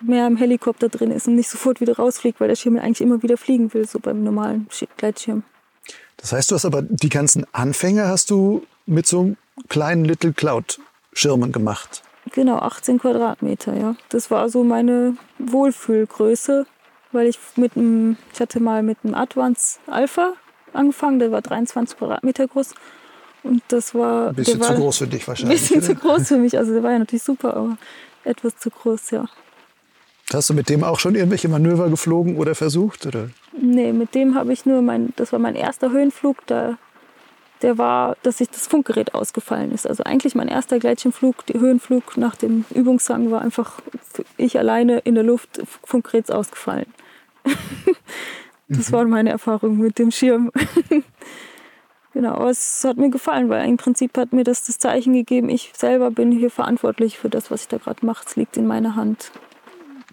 [0.00, 3.22] mehr im Helikopter drin ist und nicht sofort wieder rausfliegt, weil der Schirm eigentlich immer
[3.22, 5.42] wieder fliegen will, so beim normalen Gleitschirm.
[6.16, 9.36] Das heißt, du hast aber die ganzen Anfänge hast du mit so einem
[9.68, 10.80] kleinen Little Cloud
[11.12, 12.02] Schirmen gemacht.
[12.32, 13.96] Genau, 18 Quadratmeter, ja.
[14.08, 16.66] Das war so meine Wohlfühlgröße,
[17.10, 20.34] weil ich mit einem, ich hatte mal mit einem Advance Alpha
[20.72, 22.74] angefangen, der war 23 Quadratmeter groß.
[23.42, 24.28] Und das war.
[24.28, 25.60] Ein bisschen zu groß für dich wahrscheinlich.
[25.60, 26.56] Ein bisschen zu groß für mich.
[26.56, 27.76] Also der war ja natürlich super, aber
[28.24, 29.26] etwas zu groß, ja.
[30.34, 33.06] Hast du mit dem auch schon irgendwelche Manöver geflogen oder versucht?
[33.06, 33.30] Oder?
[33.60, 36.46] Nee, mit dem habe ich nur mein, das war mein erster Höhenflug.
[36.46, 36.78] Da
[37.62, 39.86] der war, dass sich das Funkgerät ausgefallen ist.
[39.86, 43.80] Also eigentlich mein erster Gleitschirmflug, der Höhenflug nach dem Übungshang war einfach
[44.36, 46.86] ich alleine in der Luft, Funkgerät ausgefallen.
[48.68, 48.92] das mhm.
[48.92, 50.50] war meine Erfahrung mit dem Schirm.
[52.12, 55.48] genau, aber es hat mir gefallen, weil im Prinzip hat mir das das Zeichen gegeben,
[55.48, 58.24] ich selber bin hier verantwortlich für das, was ich da gerade mache.
[58.26, 59.30] Es liegt in meiner Hand.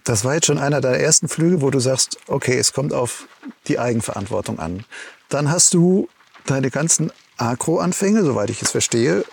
[0.04, 3.26] Das war jetzt schon einer deiner ersten Flüge, wo du sagst, okay, es kommt auf
[3.68, 4.84] die Eigenverantwortung an.
[5.28, 6.08] Dann hast du
[6.46, 9.24] deine ganzen Agro-Anfänge, soweit ich es verstehe,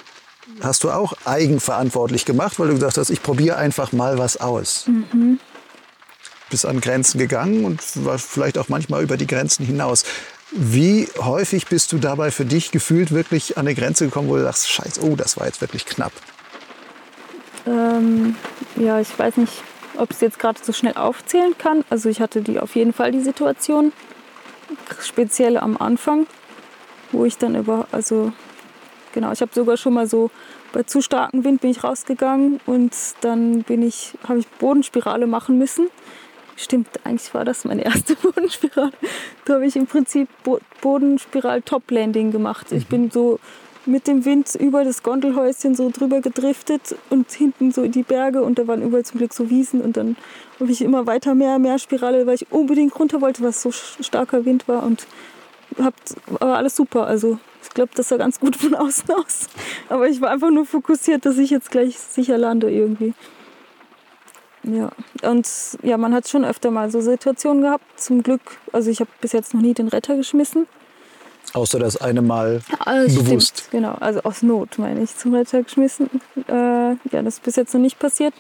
[0.62, 4.88] hast du auch eigenverantwortlich gemacht, weil du gesagt hast, ich probiere einfach mal was aus.
[4.88, 5.40] Mhm.
[6.50, 10.06] Bist an Grenzen gegangen und war vielleicht auch manchmal über die Grenzen hinaus.
[10.52, 14.44] Wie häufig bist du dabei für dich gefühlt wirklich an eine Grenze gekommen, wo du
[14.44, 16.14] sagst, scheiße, oh, das war jetzt wirklich knapp?
[17.66, 18.38] Ähm,
[18.78, 19.62] ja, ich weiß nicht,
[19.98, 21.84] ob ich es jetzt gerade so schnell aufzählen kann.
[21.90, 23.92] Also ich hatte die auf jeden Fall die Situation,
[25.00, 26.28] speziell am Anfang
[27.12, 28.32] wo ich dann über, also
[29.14, 30.30] genau, ich habe sogar schon mal so
[30.74, 35.58] bei zu starkem Wind bin ich rausgegangen und dann bin ich, habe ich Bodenspirale machen
[35.58, 35.88] müssen.
[36.56, 38.92] stimmt, eigentlich war das meine erste Bodenspirale.
[39.46, 42.72] Da habe ich im Prinzip Bo Bodenspiral Top Landing gemacht.
[42.72, 43.40] Ich bin so
[43.88, 48.44] mit dem Wind über das Gondelhäuschen so drüber gedriftet und hinten so in die Berge
[48.44, 50.18] und da waren überall zum Glück so Wiesen und dann
[50.60, 54.46] habe ich immer weiter mehr, mehr Spirale, weil ich unbedingt runter wollte, was so starker
[54.46, 55.08] Wind war und
[55.80, 55.94] hab,
[56.40, 57.08] war alles super.
[57.08, 59.48] Also ich glaube, das sah ganz gut von außen aus.
[59.90, 63.14] Aber ich war einfach nur fokussiert, dass ich jetzt gleich sicher lande irgendwie.
[64.64, 64.92] Ja,
[65.24, 65.48] und
[65.82, 67.86] ja, man hat schon öfter mal so Situationen gehabt.
[68.00, 68.42] Zum Glück,
[68.74, 70.68] also ich habe bis jetzt noch nie den Retter geschmissen.
[71.54, 73.60] Außer das eine Mal also bewusst.
[73.60, 76.10] Stimmt, genau, also aus Not meine ich zum Retter geschmissen.
[76.48, 78.34] Äh, ja, das ist bis jetzt noch nicht passiert.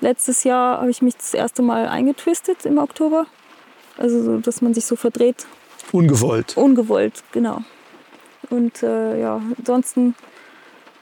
[0.00, 3.26] Letztes Jahr habe ich mich das erste Mal eingetwistet im Oktober.
[3.98, 5.46] Also so, dass man sich so verdreht.
[5.92, 6.56] Ungewollt.
[6.56, 7.62] Ungewollt, genau.
[8.48, 10.14] Und äh, ja, ansonsten,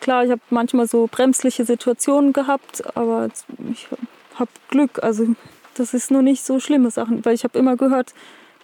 [0.01, 3.29] klar, ich habe manchmal so bremsliche Situationen gehabt, aber
[3.73, 3.89] ich
[4.35, 5.03] habe Glück.
[5.03, 5.29] Also
[5.75, 8.15] das ist nur nicht so schlimme Sachen, weil ich habe immer gehört,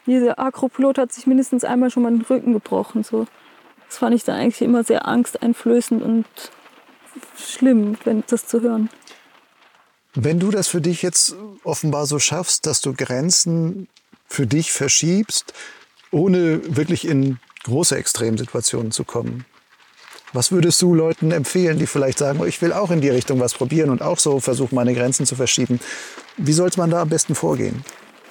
[0.07, 3.05] dieser Agropilot hat sich mindestens einmal schon mal den Rücken gebrochen.
[3.05, 3.27] So.
[3.89, 6.27] Das fand ich dann eigentlich immer sehr angsteinflößend und
[7.39, 8.91] schlimm, wenn das zu hören.
[10.15, 13.89] Wenn du das für dich jetzt offenbar so schaffst, dass du Grenzen
[14.27, 15.53] für dich verschiebst,
[16.11, 19.45] ohne wirklich in große Extremsituationen zu kommen,
[20.33, 23.39] was würdest du Leuten empfehlen, die vielleicht sagen, oh, ich will auch in die Richtung
[23.39, 25.79] was probieren und auch so versuchen, meine Grenzen zu verschieben?
[26.37, 27.85] Wie sollte man da am besten vorgehen?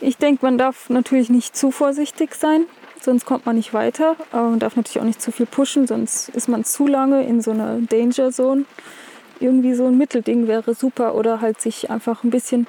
[0.06, 2.66] Ich denke, man darf natürlich nicht zu vorsichtig sein,
[3.00, 4.18] sonst kommt man nicht weiter.
[4.34, 7.42] Aber man darf natürlich auch nicht zu viel pushen, sonst ist man zu lange in
[7.42, 8.66] so einer Danger Zone.
[9.39, 12.68] Irgendwie so ein Mittelding wäre super oder halt sich einfach ein bisschen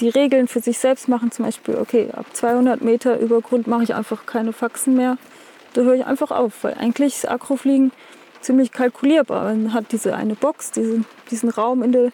[0.00, 1.30] die Regeln für sich selbst machen.
[1.30, 5.16] Zum Beispiel, okay, ab 200 Meter über Grund mache ich einfach keine Faxen mehr.
[5.72, 7.90] Da höre ich einfach auf, weil eigentlich ist Akrofliegen
[8.42, 9.44] ziemlich kalkulierbar.
[9.44, 12.12] Man hat diese eine Box, diesen, diesen Raum in der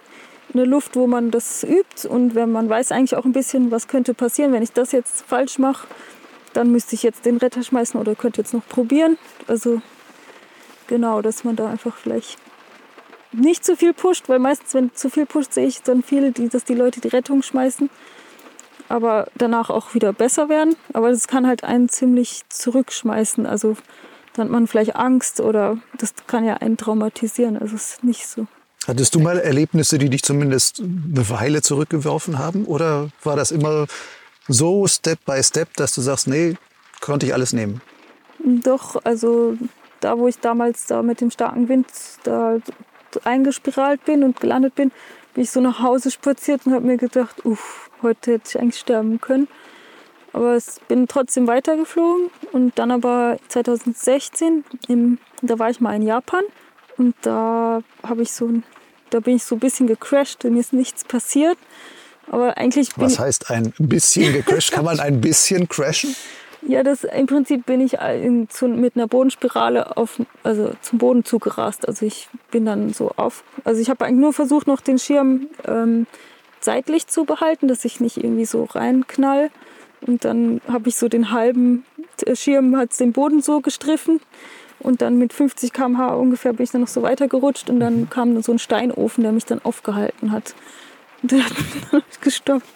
[0.54, 2.06] eine Luft, wo man das übt.
[2.08, 5.22] Und wenn man weiß eigentlich auch ein bisschen, was könnte passieren, wenn ich das jetzt
[5.22, 5.86] falsch mache,
[6.52, 9.18] dann müsste ich jetzt den Retter schmeißen oder könnte jetzt noch probieren.
[9.46, 9.80] Also
[10.86, 12.38] genau, dass man da einfach vielleicht
[13.32, 16.64] nicht zu viel pusht, weil meistens, wenn zu viel pusht, sehe ich dann viele, dass
[16.64, 17.88] die Leute die Rettung schmeißen,
[18.88, 20.76] aber danach auch wieder besser werden.
[20.92, 23.46] Aber das kann halt einen ziemlich zurückschmeißen.
[23.46, 23.76] Also
[24.34, 27.56] dann hat man vielleicht Angst oder das kann ja einen traumatisieren.
[27.56, 28.46] Also es ist nicht so.
[28.86, 32.64] Hattest du mal Erlebnisse, die dich zumindest eine Weile zurückgeworfen haben?
[32.64, 33.86] Oder war das immer
[34.48, 36.56] so Step by Step, dass du sagst, nee,
[37.00, 37.80] konnte ich alles nehmen?
[38.44, 39.56] Doch, also
[40.00, 41.86] da, wo ich damals da mit dem starken Wind
[42.24, 42.58] da
[43.22, 44.90] eingespiralt bin und gelandet bin,
[45.34, 48.80] bin ich so nach Hause spaziert und habe mir gedacht, uff, heute hätte ich eigentlich
[48.80, 49.46] sterben können.
[50.32, 56.02] Aber ich bin trotzdem weitergeflogen und dann aber 2016, im, da war ich mal in
[56.02, 56.42] Japan
[56.96, 58.50] und da habe ich so,
[59.10, 61.58] da bin ich so ein bisschen gecrashed und mir ist nichts passiert.
[62.30, 64.72] Aber eigentlich Was heißt ein bisschen gecrashed?
[64.72, 66.14] Kann man ein bisschen crashen?
[66.66, 71.24] Ja, das im Prinzip bin ich in, zu, mit einer Bodenspirale auf, also zum Boden
[71.24, 71.88] zugerast.
[71.88, 73.42] Also ich bin dann so auf.
[73.64, 76.06] Also ich habe eigentlich nur versucht, noch den Schirm ähm,
[76.60, 79.50] seitlich zu behalten, dass ich nicht irgendwie so reinknall.
[80.06, 81.84] Und dann habe ich so den halben
[82.34, 84.20] Schirm hat den Boden so gestriffen
[84.82, 88.42] und dann mit 50 km/h ungefähr bin ich dann noch so weitergerutscht und dann kam
[88.42, 90.54] so ein Steinofen, der mich dann aufgehalten hat.
[91.22, 92.66] Und der hat mich dann gestoppt.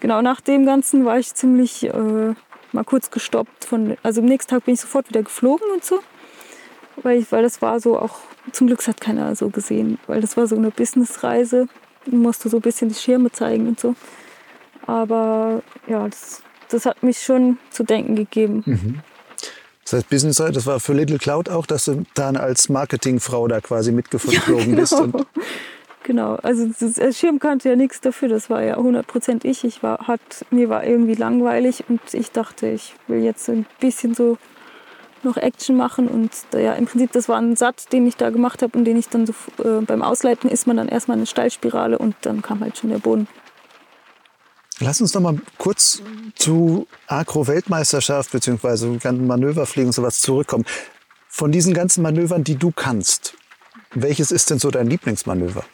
[0.00, 2.34] Genau, nach dem Ganzen war ich ziemlich äh,
[2.72, 3.64] mal kurz gestoppt.
[3.64, 6.00] Von, also am nächsten Tag bin ich sofort wieder geflogen und so.
[6.96, 8.18] Weil, ich, weil das war so auch,
[8.50, 11.68] zum Glück hat keiner so gesehen, weil das war so eine Businessreise.
[12.04, 13.94] Ich musste so ein bisschen die Schirme zeigen und so.
[14.86, 18.62] Aber ja, das, das hat mich schon zu denken gegeben.
[18.66, 19.00] Mhm.
[19.84, 23.60] Das heißt, Business das war für Little Cloud auch, dass du dann als Marketingfrau da
[23.60, 24.76] quasi mitgeflogen ja, genau.
[24.76, 24.92] bist.
[24.92, 25.26] Und
[26.04, 29.64] genau, also der Schirm kannte ja nichts dafür, das war ja 100% ich.
[29.64, 34.14] ich war, hat, mir war irgendwie langweilig und ich dachte, ich will jetzt ein bisschen
[34.14, 34.38] so
[35.24, 38.62] noch Action machen und ja, im Prinzip, das war ein Satz, den ich da gemacht
[38.62, 41.98] habe und den ich dann so äh, beim Ausleiten ist man dann erstmal eine Steilspirale
[41.98, 43.28] und dann kam halt schon der Boden.
[44.82, 46.02] Lass uns noch mal kurz
[46.34, 49.12] zu Agro-Weltmeisterschaft bzw.
[49.12, 50.64] Manöverfliegen und sowas zurückkommen.
[51.28, 53.34] Von diesen ganzen Manövern, die du kannst,
[53.94, 55.64] welches ist denn so dein Lieblingsmanöver?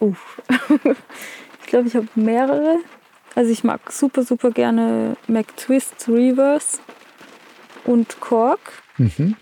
[0.00, 0.42] Uff.
[1.60, 2.80] ich glaube, ich habe mehrere.
[3.34, 6.78] Also ich mag super, super gerne McTwist Reverse
[7.86, 8.60] und Cork.
[8.98, 9.36] Mhm.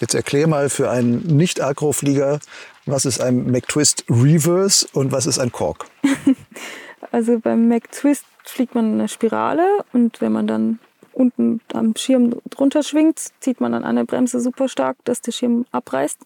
[0.00, 2.40] Jetzt erklär mal für einen Nicht-Agro-Flieger,
[2.86, 5.84] was ist ein McTwist Reverse und was ist ein Cork?
[7.12, 10.78] Also beim McTwist fliegt man eine Spirale und wenn man dann
[11.12, 15.64] unten am Schirm drunter schwingt, zieht man an einer Bremse super stark, dass der Schirm
[15.70, 16.18] abreißt.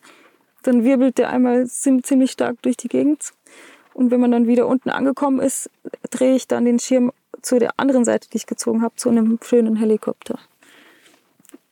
[0.62, 3.32] Dann wirbelt der einmal ziemlich stark durch die Gegend.
[3.94, 5.70] Und wenn man dann wieder unten angekommen ist,
[6.10, 7.12] drehe ich dann den Schirm
[7.42, 10.38] zu der anderen Seite, die ich gezogen habe, zu einem schönen Helikopter.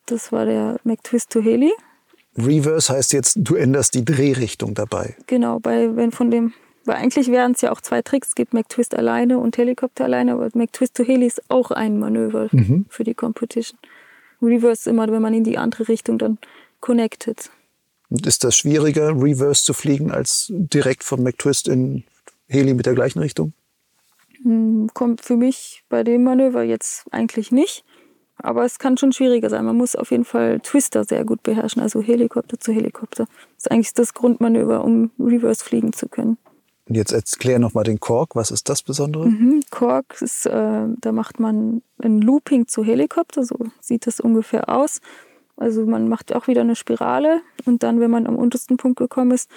[0.07, 1.73] Das war der McTwist to Heli.
[2.37, 5.17] Reverse heißt jetzt, du änderst die Drehrichtung dabei.
[5.27, 6.53] Genau, bei, wenn von dem,
[6.87, 10.33] weil eigentlich wären es ja auch zwei Tricks, es gibt McTwist alleine und Helikopter alleine,
[10.33, 12.87] aber McTwist to Heli ist auch ein Manöver mhm.
[12.89, 13.79] für die Competition.
[14.43, 16.39] Reverse immer, wenn man in die andere Richtung dann
[16.81, 17.51] connected.
[18.09, 22.05] Und ist das schwieriger, Reverse zu fliegen, als direkt von McTwist in
[22.47, 23.53] Heli mit der gleichen Richtung?
[24.43, 27.85] Hm, kommt für mich bei dem Manöver jetzt eigentlich nicht.
[28.39, 29.65] Aber es kann schon schwieriger sein.
[29.65, 33.25] Man muss auf jeden Fall Twister sehr gut beherrschen, also Helikopter zu Helikopter.
[33.25, 36.37] Das ist eigentlich das Grundmanöver, um Reverse fliegen zu können.
[36.89, 38.37] Und jetzt erklär nochmal den Kork.
[38.37, 39.27] Was ist das Besondere?
[39.27, 44.69] Mhm, Kork ist, äh, da macht man ein Looping zu Helikopter, so sieht das ungefähr
[44.69, 45.01] aus.
[45.57, 49.33] Also man macht auch wieder eine Spirale und dann, wenn man am untersten Punkt gekommen
[49.33, 49.51] ist,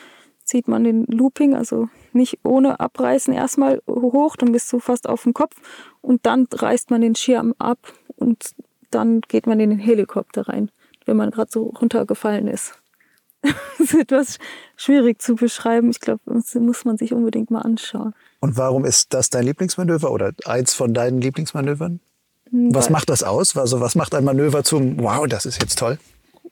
[0.43, 5.23] zieht man den Looping, also nicht ohne Abreißen erstmal hoch, dann bist du fast auf
[5.23, 5.55] dem Kopf
[6.01, 8.55] und dann reißt man den Schirm ab und
[8.89, 10.71] dann geht man in den Helikopter rein,
[11.05, 12.79] wenn man gerade so runtergefallen ist.
[13.77, 14.39] das ist etwas
[14.75, 15.89] schwierig zu beschreiben.
[15.89, 18.13] Ich glaube, das muss man sich unbedingt mal anschauen.
[18.39, 21.99] Und warum ist das dein Lieblingsmanöver oder eins von deinen Lieblingsmanövern?
[22.49, 23.55] Hm, was macht das aus?
[23.55, 25.97] Also was macht ein Manöver zum Wow, das ist jetzt toll?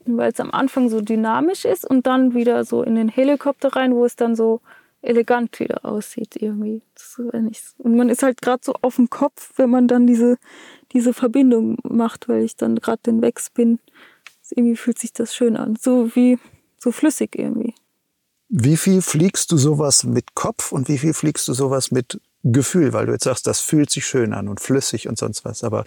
[0.05, 3.93] Weil es am Anfang so dynamisch ist und dann wieder so in den Helikopter rein,
[3.93, 4.61] wo es dann so
[5.01, 6.81] elegant wieder aussieht irgendwie.
[7.77, 10.37] Und man ist halt gerade so auf dem Kopf, wenn man dann diese,
[10.91, 13.79] diese Verbindung macht, weil ich dann gerade den Wegspin,
[14.49, 15.77] irgendwie fühlt sich das schön an.
[15.79, 16.39] So wie,
[16.87, 17.75] so flüssig irgendwie.
[18.47, 22.93] Wie viel fliegst du sowas mit Kopf und wie viel fliegst du sowas mit Gefühl?
[22.93, 25.65] Weil du jetzt sagst, das fühlt sich schön an und flüssig und sonst was.
[25.65, 25.83] Aber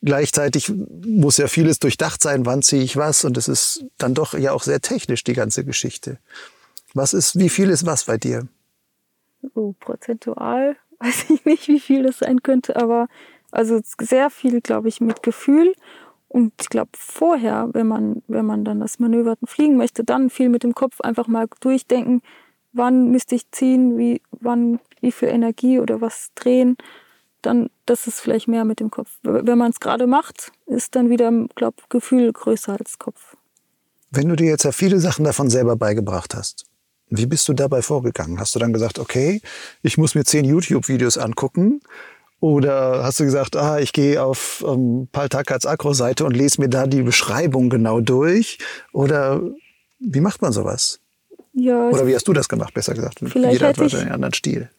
[0.00, 0.72] gleichzeitig
[1.06, 4.52] muss ja vieles durchdacht sein, wann ziehe ich was und es ist dann doch ja
[4.52, 6.18] auch sehr technisch, die ganze Geschichte.
[6.94, 8.48] Was ist, wie viel ist was bei dir?
[9.54, 13.08] Oh, prozentual weiß ich nicht, wie viel das sein könnte, aber
[13.50, 15.74] also sehr viel, glaube ich, mit Gefühl.
[16.28, 20.50] Und ich glaube, vorher, wenn man, wenn man dann das Manöver fliegen möchte, dann viel
[20.50, 22.20] mit dem Kopf einfach mal durchdenken,
[22.72, 26.76] wann müsste ich ziehen, wie, wann, wie viel Energie oder was drehen.
[27.40, 29.10] Dann, das ist vielleicht mehr mit dem Kopf.
[29.22, 33.36] Wenn man es gerade macht, ist dann wieder, glaube Gefühl größer als Kopf.
[34.10, 36.66] Wenn du dir jetzt ja viele Sachen davon selber beigebracht hast,
[37.10, 38.38] wie bist du dabei vorgegangen?
[38.38, 39.40] Hast du dann gesagt, okay,
[39.82, 41.80] ich muss mir zehn YouTube-Videos angucken?
[42.40, 46.68] Oder hast du gesagt, ah, ich gehe auf ähm, Paul Tackerts Akro-Seite und lese mir
[46.68, 48.58] da die Beschreibung genau durch?
[48.92, 49.42] Oder
[49.98, 51.00] wie macht man sowas?
[51.52, 53.18] Ja, Oder wie hast du das gemacht, besser gesagt?
[53.18, 54.70] Vielleicht Jeder hat ich, einen anderen Stil.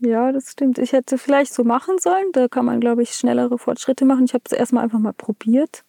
[0.00, 0.78] Ja, das stimmt.
[0.78, 2.30] Ich hätte vielleicht so machen sollen.
[2.32, 4.24] Da kann man, glaube ich, schnellere Fortschritte machen.
[4.26, 5.84] Ich habe es erstmal einfach mal probiert.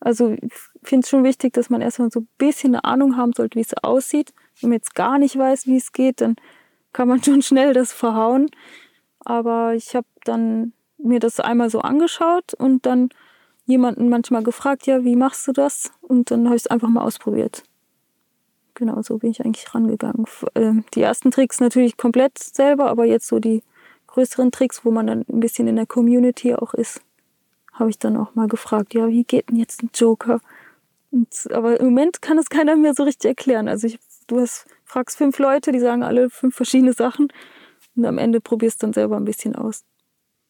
[0.00, 3.32] Also ich finde es schon wichtig, dass man erstmal so ein bisschen eine Ahnung haben
[3.32, 4.34] sollte, wie es aussieht.
[4.60, 6.36] Wenn man jetzt gar nicht weiß, wie es geht, dann
[6.92, 8.50] kann man schon schnell das verhauen.
[9.24, 13.10] Aber ich habe dann mir das einmal so angeschaut und dann
[13.66, 15.90] jemanden manchmal gefragt, ja, wie machst du das?
[16.02, 17.62] Und dann habe ich es einfach mal ausprobiert.
[18.74, 20.26] Genau, so bin ich eigentlich rangegangen.
[20.54, 23.62] Ähm, die ersten Tricks natürlich komplett selber, aber jetzt so die
[24.08, 27.00] größeren Tricks, wo man dann ein bisschen in der Community auch ist,
[27.72, 30.40] habe ich dann auch mal gefragt, ja, wie geht denn jetzt ein Joker?
[31.10, 33.68] Und, aber im Moment kann es keiner mehr so richtig erklären.
[33.68, 37.28] Also ich, du hast, fragst fünf Leute, die sagen alle fünf verschiedene Sachen
[37.96, 39.84] und am Ende probierst du dann selber ein bisschen aus.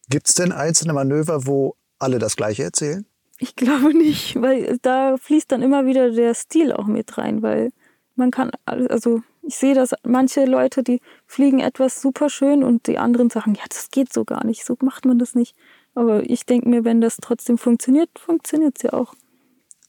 [0.09, 3.07] Gibt es denn einzelne Manöver, wo alle das Gleiche erzählen?
[3.38, 7.70] Ich glaube nicht, weil da fließt dann immer wieder der Stil auch mit rein, weil
[8.16, 12.99] man kann, also ich sehe, dass manche Leute, die fliegen etwas super schön und die
[12.99, 15.57] anderen sagen, ja, das geht so gar nicht, so macht man das nicht.
[15.95, 19.14] Aber ich denke mir, wenn das trotzdem funktioniert, funktioniert es ja auch.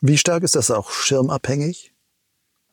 [0.02, 1.94] Wie stark ist das auch schirmabhängig?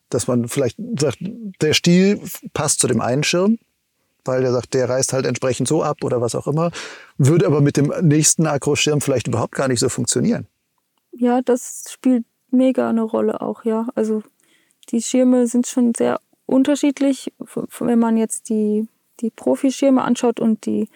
[0.09, 2.21] Dass man vielleicht sagt, der Stil
[2.53, 3.57] passt zu dem einen Schirm,
[4.25, 6.71] weil der sagt, der reißt halt entsprechend so ab oder was auch immer,
[7.17, 10.47] würde aber mit dem nächsten Akroschirm vielleicht überhaupt gar nicht so funktionieren.
[11.11, 13.87] Ja, das spielt mega eine Rolle auch, ja.
[13.95, 14.23] Also
[14.89, 17.33] die Schirme sind schon sehr unterschiedlich,
[17.79, 18.87] wenn man jetzt die,
[19.19, 20.89] die Profischirme anschaut und die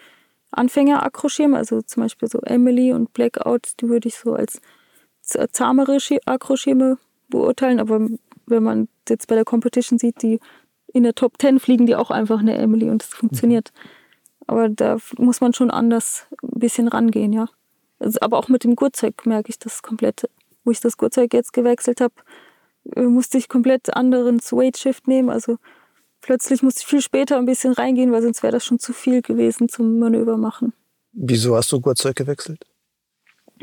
[0.50, 4.60] Anfänger-Akroschirme, also zum Beispiel so Emily und Blackout, die würde ich so als
[5.52, 6.98] zahmere Akroschirme
[7.28, 8.08] beurteilen, aber
[8.46, 10.40] wenn man jetzt bei der Competition sieht, die
[10.92, 13.72] in der Top 10 fliegen die auch einfach eine Emily und es funktioniert.
[14.46, 17.48] Aber da muss man schon anders ein bisschen rangehen, ja.
[17.98, 20.28] Also, aber auch mit dem Gurtzeug merke ich das komplett.
[20.64, 22.14] Wo ich das Gurtzeug jetzt gewechselt habe,
[22.96, 25.30] äh, musste ich komplett anderen Weight Shift nehmen.
[25.30, 25.58] Also
[26.20, 29.22] plötzlich musste ich viel später ein bisschen reingehen, weil sonst wäre das schon zu viel
[29.22, 30.72] gewesen zum Manöver machen.
[31.12, 32.64] Wieso hast du Gurtzeug gewechselt?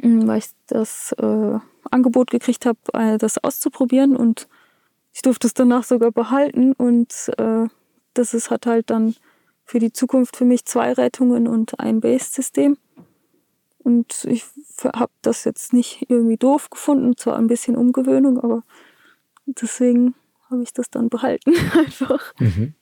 [0.02, 1.60] Hm, weil ich das äh,
[1.90, 4.48] Angebot gekriegt habe, äh, das auszuprobieren und
[5.16, 7.68] ich durfte es danach sogar behalten und äh,
[8.14, 9.16] das ist, hat halt dann
[9.64, 12.78] für die Zukunft für mich zwei Rettungen und ein Base-System.
[13.80, 14.44] Und ich
[14.84, 18.64] habe das jetzt nicht irgendwie doof gefunden, zwar ein bisschen Umgewöhnung, aber
[19.46, 20.16] deswegen
[20.52, 22.34] habe ich das dann behalten einfach.
[22.40, 22.74] Mhm.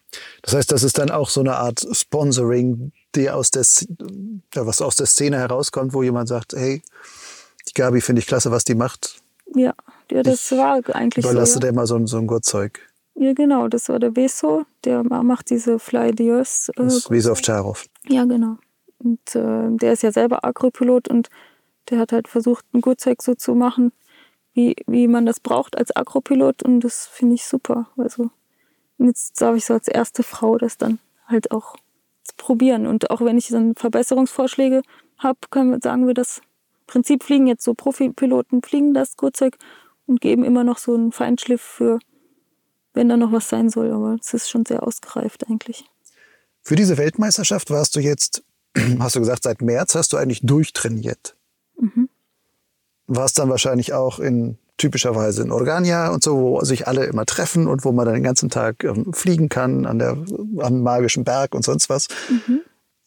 [0.41, 3.63] Das heißt, das ist dann auch so eine Art Sponsoring, die aus der,
[4.55, 6.81] was aus der Szene herauskommt, wo jemand sagt, hey,
[7.67, 9.22] die Gabi finde ich klasse, was die macht.
[9.55, 9.73] Ja,
[10.11, 11.59] ja das ich war eigentlich überlasse so.
[11.59, 12.79] dir mal so, so ein Gurtzeug.
[13.15, 16.69] Ja, genau, das war der Veso, der macht diese Fly Dios.
[16.69, 17.85] Äh, das ist Veso Charov.
[18.07, 18.57] Ja, genau.
[18.97, 21.29] Und äh, der ist ja selber Agropilot und
[21.89, 23.91] der hat halt versucht, ein Gurtzeug so zu machen,
[24.53, 27.87] wie, wie man das braucht als Agropilot und das finde ich super.
[27.97, 28.29] Also
[28.97, 31.75] jetzt darf ich so als erste Frau das dann halt auch
[32.37, 32.87] probieren.
[32.87, 34.81] Und auch wenn ich dann Verbesserungsvorschläge
[35.17, 36.41] habe, können wir, sagen wir das
[36.93, 39.57] Prinzip fliegen jetzt so Profipiloten fliegen das Gurtzeug
[40.05, 41.97] und geben immer noch so einen Feinschliff für,
[42.93, 43.91] wenn da noch was sein soll.
[43.91, 45.85] Aber es ist schon sehr ausgereift eigentlich.
[46.61, 48.43] Für diese Weltmeisterschaft warst du jetzt,
[48.99, 51.35] hast du gesagt, seit März hast du eigentlich durchtrainiert.
[51.79, 52.09] Mhm.
[53.07, 57.65] Warst dann wahrscheinlich auch in typischerweise in Organia und so, wo sich alle immer treffen
[57.65, 60.15] und wo man dann den ganzen Tag ähm, fliegen kann an der,
[60.59, 62.07] am magischen Berg und sonst was.
[62.29, 62.61] Mhm.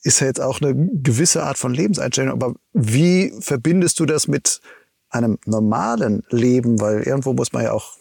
[0.06, 2.32] Ist ja jetzt auch eine gewisse Art von Lebenseinstellung.
[2.32, 4.60] Aber wie verbindest du das mit
[5.10, 6.80] einem normalen Leben?
[6.80, 7.98] Weil irgendwo muss man ja auch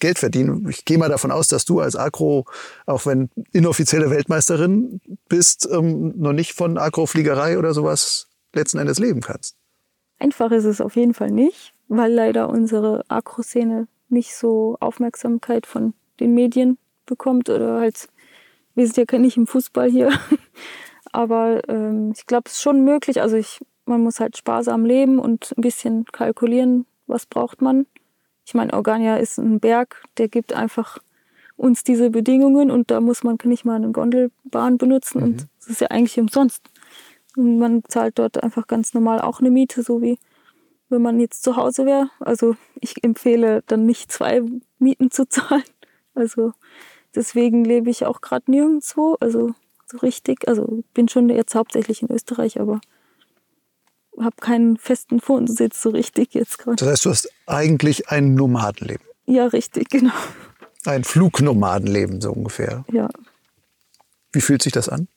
[0.00, 0.66] Geld verdienen.
[0.68, 2.46] Ich gehe mal davon aus, dass du als Agro,
[2.86, 9.20] auch wenn inoffizielle Weltmeisterin bist, ähm, noch nicht von Agrofliegerei oder sowas letzten Endes leben
[9.20, 9.56] kannst.
[10.18, 15.94] Einfach ist es auf jeden Fall nicht weil leider unsere Agro-Szene nicht so Aufmerksamkeit von
[16.20, 18.08] den Medien bekommt oder halt,
[18.74, 20.12] wir sind ja nicht im Fußball hier.
[21.14, 23.22] Aber ähm, ich glaube, es ist schon möglich.
[23.22, 27.86] Also ich, man muss halt sparsam leben und ein bisschen kalkulieren, was braucht man.
[28.44, 30.98] Ich meine, Organia ist ein Berg, der gibt einfach
[31.56, 35.24] uns diese Bedingungen und da muss man nicht mal eine Gondelbahn benutzen mhm.
[35.24, 36.68] und es ist ja eigentlich umsonst.
[37.36, 40.18] Und man zahlt dort einfach ganz normal auch eine Miete, so wie
[40.88, 42.10] wenn man jetzt zu Hause wäre.
[42.18, 44.42] Also ich empfehle dann nicht zwei
[44.80, 45.62] Mieten zu zahlen.
[46.12, 46.54] Also
[47.14, 49.16] deswegen lebe ich auch gerade nirgendwo.
[49.20, 49.54] Also
[49.94, 50.48] so richtig.
[50.48, 52.80] Also bin schon jetzt hauptsächlich in Österreich, aber
[54.18, 56.76] habe keinen festen Wohnsitz so richtig jetzt gerade.
[56.76, 59.04] Das heißt, du hast eigentlich ein Nomadenleben.
[59.26, 60.12] Ja, richtig, genau.
[60.84, 62.84] Ein Flugnomadenleben so ungefähr.
[62.92, 63.08] Ja.
[64.32, 65.08] Wie fühlt sich das an?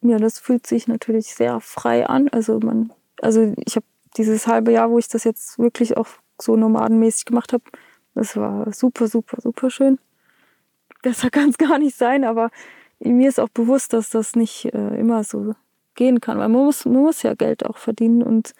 [0.00, 2.28] Ja, das fühlt sich natürlich sehr frei an.
[2.28, 6.08] Also man, also ich habe dieses halbe Jahr, wo ich das jetzt wirklich auch
[6.40, 7.64] so nomadenmäßig gemacht habe,
[8.14, 9.98] das war super, super, super schön.
[11.02, 12.50] Besser kann es gar nicht sein, aber
[13.00, 15.54] mir ist auch bewusst, dass das nicht äh, immer so
[15.94, 18.52] gehen kann, weil man muss, man muss ja Geld auch verdienen und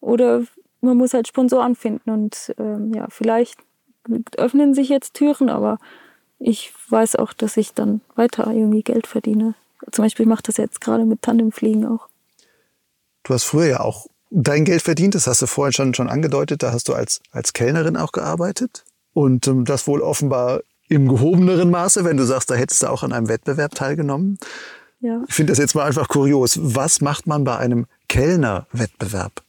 [0.00, 0.42] oder
[0.80, 3.58] man muss halt Sponsoren finden und ähm, ja, vielleicht
[4.36, 5.78] öffnen sich jetzt Türen, aber
[6.38, 9.54] ich weiß auch, dass ich dann weiter irgendwie Geld verdiene.
[9.90, 12.08] Zum Beispiel mache ich das jetzt gerade mit Tandemfliegen auch.
[13.24, 15.14] Du hast früher ja auch dein Geld verdient.
[15.14, 16.62] Das hast du vorhin schon, schon angedeutet.
[16.62, 18.84] Da hast du als, als Kellnerin auch gearbeitet.
[19.12, 23.02] Und ähm, das wohl offenbar im gehobeneren Maße, wenn du sagst, da hättest du auch
[23.02, 24.38] an einem Wettbewerb teilgenommen.
[25.00, 25.22] Ja.
[25.28, 26.58] Ich finde das jetzt mal einfach kurios.
[26.60, 29.42] Was macht man bei einem Kellnerwettbewerb?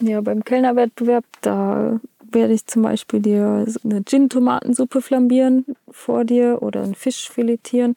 [0.00, 2.00] Ja, beim Kellnerwettbewerb, da
[2.30, 7.96] werde ich zum Beispiel dir eine Gin-Tomatensuppe flambieren vor dir oder einen Fisch filetieren.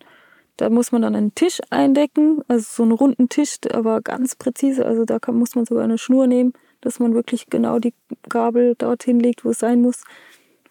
[0.57, 4.85] Da muss man dann einen Tisch eindecken, also so einen runden Tisch, aber ganz präzise.
[4.85, 7.93] Also da kann, muss man sogar eine Schnur nehmen, dass man wirklich genau die
[8.27, 10.03] Gabel dorthin legt, wo es sein muss.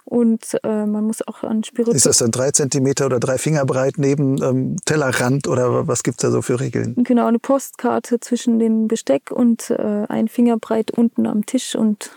[0.09, 1.95] Und äh, man muss auch an Spiritus.
[1.95, 6.19] Ist das dann drei Zentimeter oder drei Finger breit neben ähm, Tellerrand oder was gibt
[6.19, 6.95] es da so für Regeln?
[6.97, 12.11] Genau, eine Postkarte zwischen dem Besteck und äh, ein Finger breit unten am Tisch und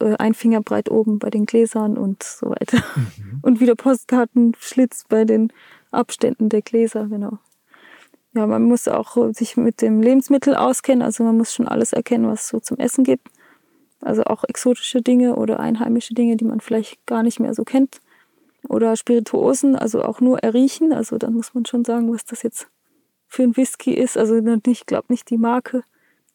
[0.00, 2.78] äh, ein Finger breit oben bei den Gläsern und so weiter.
[2.96, 3.38] Mhm.
[3.42, 5.52] Und wieder Postkartenschlitz bei den
[5.92, 7.38] Abständen der Gläser, genau.
[8.34, 12.26] Ja, man muss auch sich mit dem Lebensmittel auskennen, also man muss schon alles erkennen,
[12.26, 13.28] was es so zum Essen gibt.
[14.00, 18.00] Also auch exotische Dinge oder einheimische Dinge, die man vielleicht gar nicht mehr so kennt.
[18.68, 20.92] Oder Spirituosen, also auch nur erriechen.
[20.92, 22.68] Also dann muss man schon sagen, was das jetzt
[23.26, 24.16] für ein Whisky ist.
[24.16, 24.36] Also
[24.66, 25.82] ich glaube nicht die Marke.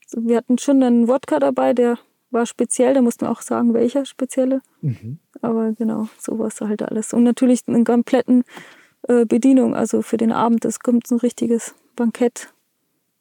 [0.05, 1.97] Also wir hatten schon einen Wodka dabei, der
[2.31, 4.61] war speziell, da mussten wir auch sagen, welcher spezielle.
[4.81, 5.19] Mhm.
[5.41, 7.13] Aber genau, sowas halt alles.
[7.13, 8.43] Und natürlich einen kompletten
[9.07, 10.65] äh, Bedienung, also für den Abend.
[10.65, 12.53] Es kommt ein richtiges Bankett,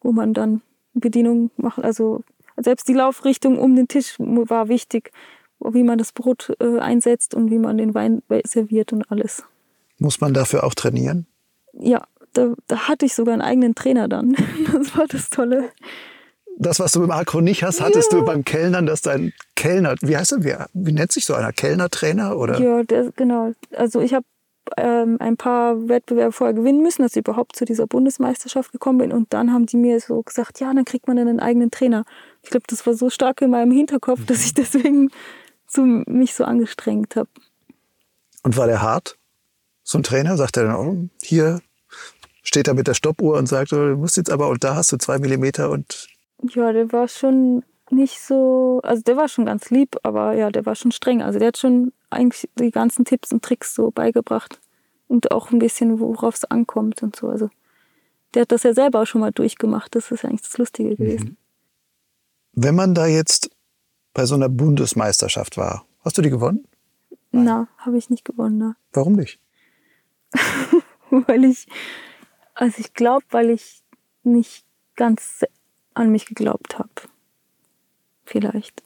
[0.01, 0.61] wo man dann
[0.93, 1.83] Bedienung macht.
[1.83, 2.23] Also
[2.57, 5.11] selbst die Laufrichtung um den Tisch war wichtig,
[5.59, 9.43] wie man das Brot äh, einsetzt und wie man den Wein serviert und alles.
[9.97, 11.25] Muss man dafür auch trainieren?
[11.73, 12.03] Ja,
[12.33, 14.35] da, da hatte ich sogar einen eigenen Trainer dann.
[14.71, 15.69] Das war das Tolle.
[16.57, 18.19] Das, was du beim Akro nicht hast, hattest ja.
[18.19, 21.51] du beim Kellnern, dass dein Kellner, wie heißt er, wie, wie nennt sich so einer,
[21.51, 22.59] Kellnertrainer oder?
[22.59, 23.53] Ja, der, genau.
[23.75, 24.25] Also ich habe
[24.77, 29.11] ähm, ein paar Wettbewerbe vorher gewinnen müssen, dass ich überhaupt zu dieser Bundesmeisterschaft gekommen bin.
[29.11, 32.05] Und dann haben die mir so gesagt, ja, dann kriegt man einen eigenen Trainer.
[32.45, 35.09] Ich glaube, das war so stark in meinem Hinterkopf, dass ich deswegen
[35.67, 37.29] so, mich so angestrengt habe.
[38.43, 39.17] Und war der hart?
[39.83, 40.37] So ein Trainer?
[40.37, 41.59] Sagt er dann, oh, hier
[42.43, 44.91] steht er mit der Stoppuhr und sagt, oh, du musst jetzt aber, und da hast
[44.91, 46.07] du zwei Millimeter und.
[46.53, 50.67] Ja, der war schon nicht so, also der war schon ganz lieb, aber ja, der
[50.67, 51.23] war schon streng.
[51.23, 54.59] Also der hat schon eigentlich die ganzen Tipps und Tricks so beigebracht
[55.07, 57.27] und auch ein bisschen, worauf es ankommt und so.
[57.27, 57.49] Also
[58.35, 59.95] der hat das ja selber auch schon mal durchgemacht.
[59.95, 60.95] Das ist ja eigentlich das Lustige mhm.
[60.97, 61.25] gewesen.
[61.29, 61.37] Mhm.
[62.57, 63.51] Wenn man da jetzt
[64.13, 66.65] bei so einer Bundesmeisterschaft war, hast du die gewonnen?
[67.31, 68.57] Na, habe ich nicht gewonnen.
[68.57, 68.75] Na.
[68.93, 69.41] Warum nicht?
[71.09, 71.67] weil ich,
[72.53, 73.83] also ich glaube, weil ich
[74.23, 75.43] nicht ganz
[75.93, 76.89] an mich geglaubt habe.
[78.23, 78.81] Vielleicht.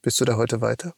[0.00, 0.94] Bist du da heute weiter?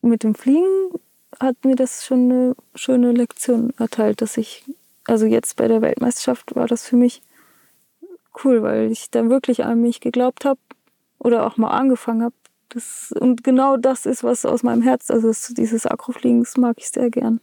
[0.00, 0.92] Mit dem Fliegen
[1.38, 4.64] hat mir das schon eine schöne Lektion erteilt, dass ich,
[5.04, 7.22] also jetzt bei der Weltmeisterschaft war das für mich
[8.44, 10.60] cool, weil ich dann wirklich an mich geglaubt habe
[11.18, 12.34] oder auch mal angefangen habe.
[12.68, 16.88] Das, und genau das ist, was aus meinem Herz, also dieses Akrofliegen, das mag ich
[16.88, 17.40] sehr gern.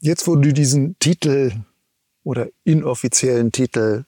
[0.00, 1.52] Jetzt, wo du diesen Titel
[2.24, 4.04] oder inoffiziellen Titel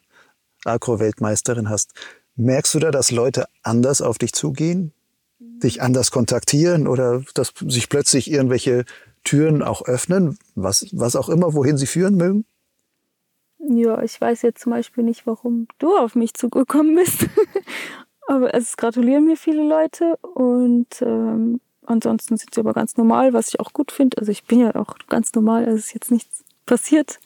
[0.64, 1.93] Agro-Weltmeisterin hast,
[2.35, 4.93] merkst du da, dass Leute anders auf dich zugehen,
[5.39, 8.85] dich anders kontaktieren oder dass sich plötzlich irgendwelche
[9.25, 12.45] Türen auch öffnen, was, was auch immer, wohin sie führen mögen?
[13.59, 17.27] Ja, ich weiß jetzt zum Beispiel nicht, warum du auf mich zugekommen bist.
[18.27, 23.49] aber es gratulieren mir viele Leute und ähm, ansonsten sind sie aber ganz normal, was
[23.49, 24.19] ich auch gut finde.
[24.19, 27.19] Also ich bin ja auch ganz normal, es ist jetzt nichts passiert.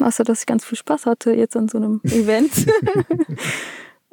[0.00, 2.66] Außer, dass ich ganz viel Spaß hatte jetzt an so einem Event.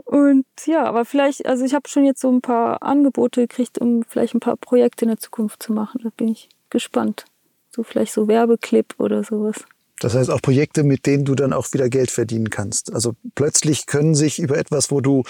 [0.05, 4.03] und ja, aber vielleicht, also ich habe schon jetzt so ein paar Angebote gekriegt, um
[4.03, 6.01] vielleicht ein paar Projekte in der Zukunft zu machen.
[6.03, 7.25] Da bin ich gespannt.
[7.69, 9.65] So vielleicht so Werbeclip oder sowas.
[9.99, 12.93] Das heißt auch Projekte, mit denen du dann auch wieder Geld verdienen kannst.
[12.93, 15.23] Also plötzlich können sich über etwas, wo du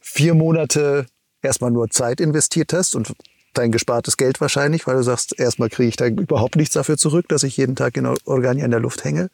[0.00, 1.06] vier Monate
[1.42, 3.14] erstmal nur Zeit investiert hast und
[3.54, 7.28] dein gespartes Geld wahrscheinlich, weil du sagst, erstmal kriege ich da überhaupt nichts dafür zurück,
[7.28, 9.28] dass ich jeden Tag in Organi an der Luft hänge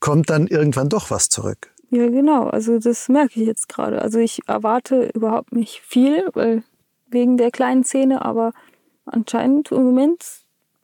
[0.00, 1.70] kommt dann irgendwann doch was zurück.
[1.90, 2.48] Ja, genau.
[2.48, 4.02] Also das merke ich jetzt gerade.
[4.02, 6.62] Also ich erwarte überhaupt nicht viel, weil
[7.08, 8.52] wegen der kleinen Szene, aber
[9.04, 10.24] anscheinend im Moment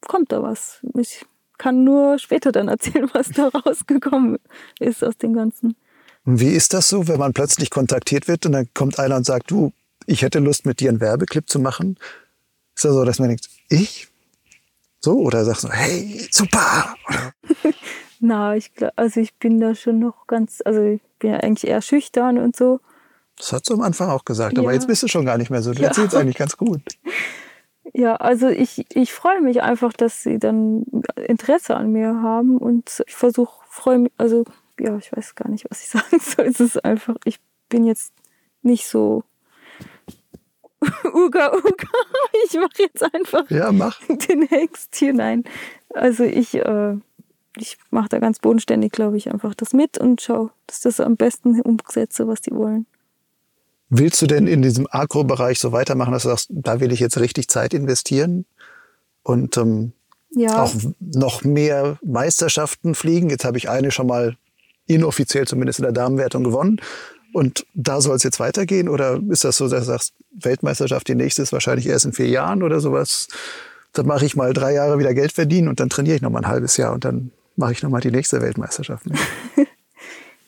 [0.07, 0.81] kommt da was.
[0.95, 1.25] Ich
[1.59, 4.39] kann nur später dann erzählen, was da rausgekommen
[4.79, 5.77] ist aus dem Ganzen.
[6.25, 9.51] Wie ist das so, wenn man plötzlich kontaktiert wird und dann kommt einer und sagt,
[9.51, 9.73] du,
[10.07, 11.99] ich hätte Lust, mit dir einen Werbeclip zu machen?
[12.75, 14.09] Ist das so, dass man denkt, ich?
[15.01, 15.19] So?
[15.19, 16.95] Oder sagst du, hey, super?
[18.21, 21.71] Na, ich glaube, also ich bin da schon noch ganz, also ich bin ja eigentlich
[21.71, 22.81] eher schüchtern und so.
[23.37, 24.63] Das hast du am Anfang auch gesagt, ja.
[24.63, 25.73] aber jetzt bist du schon gar nicht mehr so.
[25.73, 25.89] Du ja.
[25.89, 26.81] erzählst eigentlich ganz gut.
[27.99, 30.85] Ja, also ich, ich freue mich einfach, dass sie dann
[31.17, 34.45] Interesse an mir haben und ich versuche, freue mich, also
[34.79, 36.45] ja, ich weiß gar nicht, was ich sagen soll.
[36.45, 37.41] Es ist einfach, ich
[37.71, 38.13] bin jetzt
[38.61, 39.25] nicht so
[41.15, 41.89] Uga Uga.
[42.45, 43.99] Ich mache jetzt einfach ja, mach.
[44.09, 45.15] den Hext hier.
[45.15, 45.45] Nein,
[45.95, 46.99] also ich äh,
[47.57, 51.17] ich mache da ganz bodenständig, glaube ich, einfach das mit und schaue, dass das am
[51.17, 52.87] besten umsetze, was die wollen.
[53.89, 57.19] Willst du denn in diesem Agro-Bereich so weitermachen, dass du sagst, da will ich jetzt
[57.19, 58.45] richtig Zeit investieren
[59.23, 59.93] und ähm,
[60.31, 60.63] ja.
[60.63, 63.31] auch noch mehr Meisterschaften fliegen?
[63.31, 64.37] Jetzt habe ich eine schon mal
[64.87, 66.81] inoffiziell zumindest in der Damenwertung gewonnen.
[67.33, 68.89] Und da soll es jetzt weitergehen?
[68.89, 72.29] Oder ist das so, dass du sagst, Weltmeisterschaft, die nächste ist wahrscheinlich erst in vier
[72.29, 73.29] Jahren oder sowas?
[73.93, 76.41] Dann mache ich mal drei Jahre wieder Geld verdienen und dann trainiere ich noch mal
[76.41, 79.07] ein halbes Jahr und dann mache ich nochmal die nächste Weltmeisterschaft.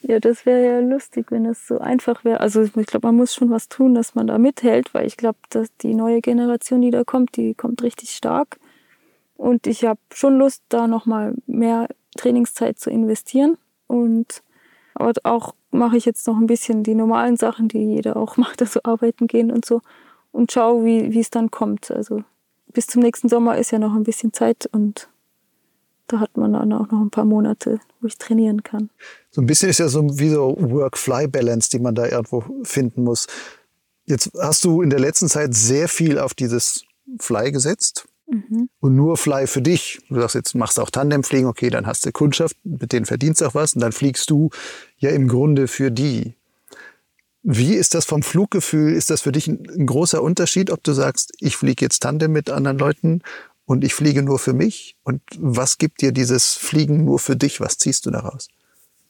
[0.09, 2.41] ja, das wäre ja lustig, wenn es so einfach wäre.
[2.41, 5.37] Also ich glaube, man muss schon was tun, dass man da mithält, weil ich glaube,
[5.51, 8.59] dass die neue Generation, die da kommt, die kommt richtig stark.
[9.37, 13.59] Und ich habe schon Lust, da nochmal mehr Trainingszeit zu investieren.
[13.87, 14.43] Und
[14.95, 18.63] aber auch mache ich jetzt noch ein bisschen die normalen Sachen, die jeder auch macht,
[18.63, 19.83] also arbeiten gehen und so.
[20.33, 21.91] Und schaue, wie es dann kommt.
[21.91, 22.25] Also
[22.73, 25.11] bis zum nächsten Sommer ist ja noch ein bisschen Zeit und
[26.09, 28.91] da hat man dann auch noch ein paar Monate, wo ich trainieren kann.
[29.31, 33.27] So ein bisschen ist ja so wie so Work-Fly-Balance, die man da irgendwo finden muss.
[34.07, 36.85] Jetzt hast du in der letzten Zeit sehr viel auf dieses
[37.21, 38.07] Fly gesetzt.
[38.27, 38.69] Mhm.
[38.81, 40.01] Und nur Fly für dich.
[40.09, 43.41] Du sagst, jetzt machst du auch Tandemfliegen, okay, dann hast du Kundschaft, mit denen verdienst
[43.41, 44.51] du auch was und dann fliegst du
[44.99, 46.35] ja im Grunde für die.
[47.43, 48.93] Wie ist das vom Fluggefühl?
[48.93, 52.33] Ist das für dich ein, ein großer Unterschied, ob du sagst, ich fliege jetzt Tandem
[52.33, 53.23] mit anderen Leuten
[53.69, 54.97] und ich fliege nur für mich?
[55.05, 57.61] Und was gibt dir dieses Fliegen nur für dich?
[57.61, 58.49] Was ziehst du daraus?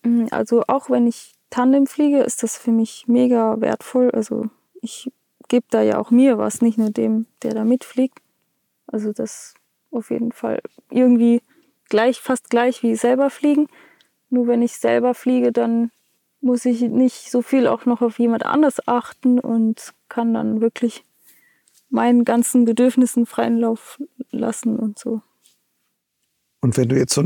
[0.02, 4.10] Mm, also auch wenn ich Tandem fliege, ist das für mich mega wertvoll.
[4.10, 4.50] Also
[4.82, 5.12] ich
[5.46, 8.18] gebe da ja auch mir was, nicht nur dem, der da mitfliegt.
[8.88, 9.54] Also das
[9.92, 11.40] auf jeden Fall irgendwie
[11.88, 13.68] gleich, fast gleich wie selber fliegen.
[14.28, 15.92] Nur wenn ich selber fliege, dann
[16.40, 21.04] muss ich nicht so viel auch noch auf jemand anders achten und kann dann wirklich
[21.90, 25.22] meinen ganzen Bedürfnissen freien Lauf lassen und so.
[26.60, 27.22] Und wenn du jetzt so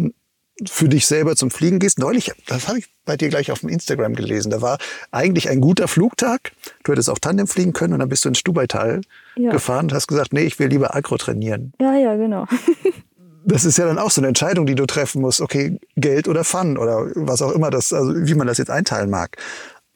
[0.69, 1.99] für dich selber zum Fliegen gehst.
[1.99, 4.51] Neulich, das habe ich bei dir gleich auf dem Instagram gelesen.
[4.51, 4.79] Da war
[5.11, 6.53] eigentlich ein guter Flugtag.
[6.85, 9.01] Du hättest auch Tandem fliegen können und dann bist du ins Stubaital
[9.37, 9.51] ja.
[9.51, 11.73] gefahren und hast gesagt, nee, ich will lieber Agro trainieren.
[11.81, 12.47] Ja, ja, genau.
[13.45, 15.41] das ist ja dann auch so eine Entscheidung, die du treffen musst.
[15.41, 19.11] Okay, Geld oder Fun oder was auch immer das, also wie man das jetzt einteilen
[19.11, 19.37] mag.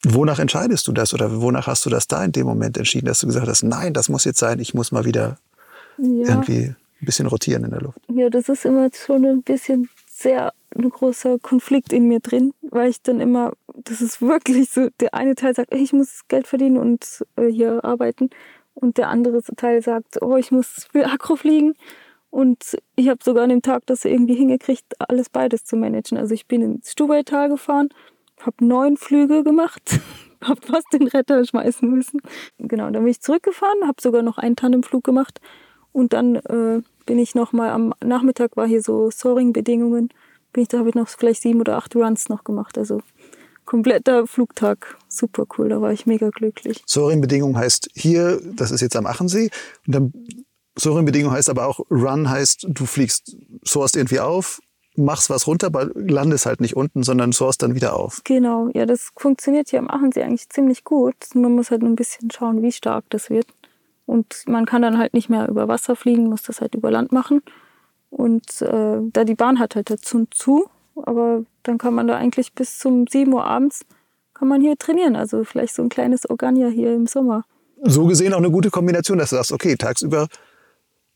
[0.05, 3.19] Wonach entscheidest du das oder wonach hast du das da in dem Moment entschieden, dass
[3.19, 5.37] du gesagt hast, nein, das muss jetzt sein, ich muss mal wieder
[5.97, 6.27] ja.
[6.27, 7.99] irgendwie ein bisschen rotieren in der Luft?
[8.07, 12.89] Ja, das ist immer schon ein bisschen sehr ein großer Konflikt in mir drin, weil
[12.89, 16.77] ich dann immer, das ist wirklich so, der eine Teil sagt, ich muss Geld verdienen
[16.77, 18.29] und äh, hier arbeiten
[18.75, 21.73] und der andere Teil sagt, oh, ich muss für Akro fliegen
[22.29, 26.17] und ich habe sogar an dem Tag das irgendwie hingekriegt, alles beides zu managen.
[26.17, 27.89] Also ich bin ins Stubaital gefahren,
[28.41, 29.99] habe neun Flüge gemacht,
[30.43, 32.21] habe fast den Retter schmeißen müssen.
[32.57, 35.39] Genau, dann bin ich zurückgefahren, habe sogar noch einen Tandemflug gemacht
[35.91, 40.09] und dann äh, bin ich noch mal am Nachmittag war hier so Soaring-Bedingungen,
[40.53, 42.77] bin ich da habe ich noch vielleicht sieben oder acht Runs noch gemacht.
[42.77, 43.01] Also
[43.65, 46.83] kompletter Flugtag, super cool, da war ich mega glücklich.
[46.85, 49.49] Soaring-Bedingungen heißt hier, das ist jetzt am Achensee,
[49.85, 50.13] und dann
[50.77, 54.61] Soaring-Bedingung heißt aber auch Run heißt, du fliegst, soarst irgendwie auf,
[54.97, 58.21] machst was runter, aber landest halt nicht unten, sondern soarst dann wieder auf.
[58.23, 61.15] Genau, ja, das funktioniert hier am Achensee eigentlich ziemlich gut.
[61.33, 63.47] Man muss halt nur ein bisschen schauen, wie stark das wird.
[64.05, 67.11] Und man kann dann halt nicht mehr über Wasser fliegen, muss das halt über Land
[67.11, 67.41] machen.
[68.09, 72.53] Und äh, da die Bahn hat halt dazu zu, aber dann kann man da eigentlich
[72.53, 73.85] bis zum 7 Uhr abends
[74.37, 75.15] kann man hier trainieren.
[75.15, 77.43] Also vielleicht so ein kleines Organia hier im Sommer.
[77.83, 80.27] So gesehen auch eine gute Kombination, dass du sagst, okay, tagsüber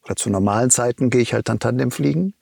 [0.03, 2.33] oder zu normalen Zeiten gehe ich halt dann Tandem fliegen.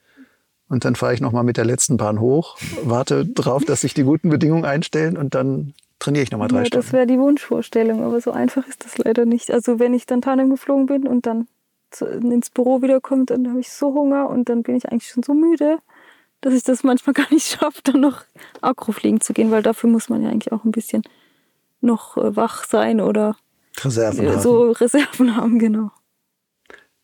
[0.70, 4.04] Und dann fahre ich nochmal mit der letzten Bahn hoch, warte drauf, dass sich die
[4.04, 6.86] guten Bedingungen einstellen und dann trainiere ich nochmal drei ja, Stunden.
[6.86, 9.50] Das wäre die Wunschvorstellung, aber so einfach ist das leider nicht.
[9.50, 11.48] Also wenn ich dann Tandem geflogen bin und dann
[12.00, 15.34] ins Büro wiederkomme, dann habe ich so Hunger und dann bin ich eigentlich schon so
[15.34, 15.78] müde,
[16.40, 18.22] dass ich das manchmal gar nicht schaffe, dann noch
[18.60, 21.02] Akro fliegen zu gehen, weil dafür muss man ja eigentlich auch ein bisschen
[21.80, 23.36] noch äh, wach sein oder
[23.76, 24.40] Reserven haben.
[24.40, 25.90] so Reserven haben, genau.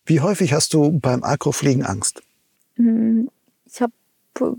[0.05, 2.23] Wie häufig hast du beim Akrofliegen Angst?
[3.67, 3.93] Ich habe,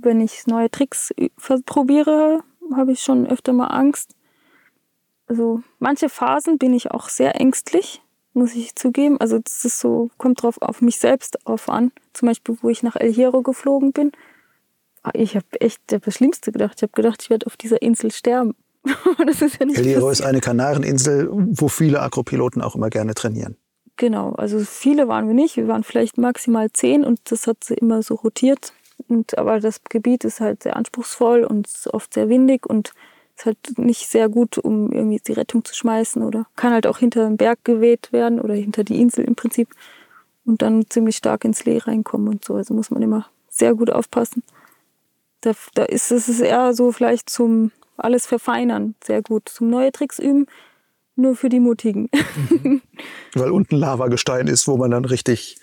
[0.01, 1.13] wenn ich neue Tricks
[1.65, 2.43] probiere,
[2.75, 4.17] habe ich schon öfter mal Angst
[5.27, 8.01] also manche Phasen bin ich auch sehr ängstlich,
[8.33, 9.19] muss ich zugeben.
[9.19, 11.91] Also das ist so, kommt drauf auf mich selbst auf an.
[12.13, 14.11] Zum Beispiel, wo ich nach El Hierro geflogen bin.
[15.03, 16.75] Ah, ich habe echt das Schlimmste gedacht.
[16.77, 18.55] Ich habe gedacht, ich werde auf dieser Insel sterben.
[19.25, 23.13] das ist ja nicht El Hierro ist eine Kanareninsel, wo viele Akropiloten auch immer gerne
[23.13, 23.57] trainieren.
[23.97, 25.57] Genau, also viele waren wir nicht.
[25.57, 28.71] Wir waren vielleicht maximal zehn und das hat immer so rotiert.
[29.07, 32.93] Und, aber das Gebiet ist halt sehr anspruchsvoll und oft sehr windig und
[33.35, 36.97] ist halt nicht sehr gut, um irgendwie die Rettung zu schmeißen oder kann halt auch
[36.97, 39.69] hinter den Berg geweht werden oder hinter die Insel im Prinzip
[40.45, 42.55] und dann ziemlich stark ins Lee reinkommen und so.
[42.55, 44.43] Also muss man immer sehr gut aufpassen.
[45.41, 50.19] Da, da ist es eher so vielleicht zum alles verfeinern sehr gut, zum neue Tricks
[50.19, 50.47] üben,
[51.15, 52.09] nur für die Mutigen.
[52.49, 52.81] Mhm.
[53.33, 55.59] Weil unten Lavagestein ist, wo man dann richtig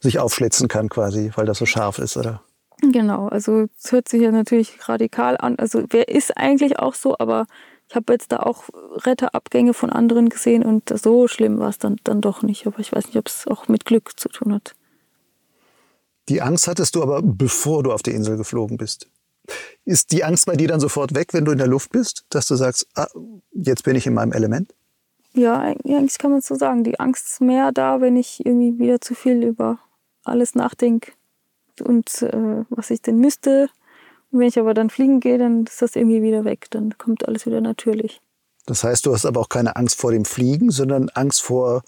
[0.00, 2.42] sich aufschlitzen kann quasi, weil das so scharf ist, oder?
[2.82, 5.56] Genau, also es hört sich ja natürlich radikal an.
[5.58, 7.46] Also wer ist eigentlich auch so, aber
[7.88, 8.64] ich habe jetzt da auch
[9.06, 12.66] Retterabgänge von anderen gesehen und so schlimm war es dann, dann doch nicht.
[12.66, 14.74] Aber ich weiß nicht, ob es auch mit Glück zu tun hat.
[16.28, 19.08] Die Angst hattest du aber, bevor du auf die Insel geflogen bist.
[19.84, 22.48] Ist die Angst bei dir dann sofort weg, wenn du in der Luft bist, dass
[22.48, 23.06] du sagst, ah,
[23.52, 24.74] jetzt bin ich in meinem Element?
[25.34, 26.82] Ja, eigentlich kann man so sagen.
[26.82, 29.78] Die Angst ist mehr da, wenn ich irgendwie wieder zu viel über
[30.24, 31.12] alles nachdenke
[31.82, 33.68] und äh, was ich denn müsste.
[34.30, 36.66] Und wenn ich aber dann fliegen gehe, dann ist das irgendwie wieder weg.
[36.70, 38.20] Dann kommt alles wieder natürlich.
[38.66, 41.82] Das heißt, du hast aber auch keine Angst vor dem Fliegen, sondern Angst vor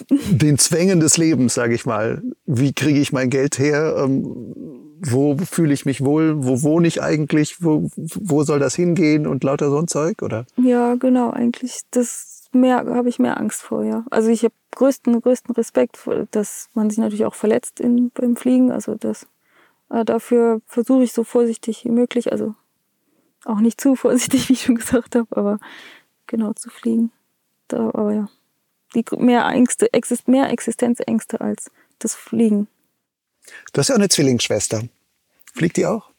[0.10, 2.22] den Zwängen des Lebens, sage ich mal.
[2.46, 3.96] Wie kriege ich mein Geld her?
[3.98, 4.54] Ähm,
[5.00, 6.44] wo fühle ich mich wohl?
[6.44, 7.62] Wo wohne ich eigentlich?
[7.62, 9.26] Wo, wo soll das hingehen?
[9.26, 10.46] Und lauter so ein Zeug, oder?
[10.56, 11.82] Ja, genau, eigentlich.
[11.90, 14.04] Das mehr, habe ich mehr Angst vor, ja.
[14.10, 15.98] Also ich habe größten, größten Respekt,
[16.30, 18.70] dass man sich natürlich auch verletzt in, beim Fliegen.
[18.72, 19.26] Also das,
[19.90, 22.54] äh, dafür versuche ich so vorsichtig wie möglich, also
[23.44, 25.58] auch nicht zu vorsichtig, wie ich schon gesagt habe, aber
[26.26, 27.12] genau zu fliegen.
[27.68, 28.28] Da, aber ja,
[28.94, 32.68] die mehr Ängste, exist, mehr Existenzängste als das Fliegen.
[33.72, 34.82] Du hast ja auch eine Zwillingsschwester.
[35.52, 36.10] Fliegt die auch?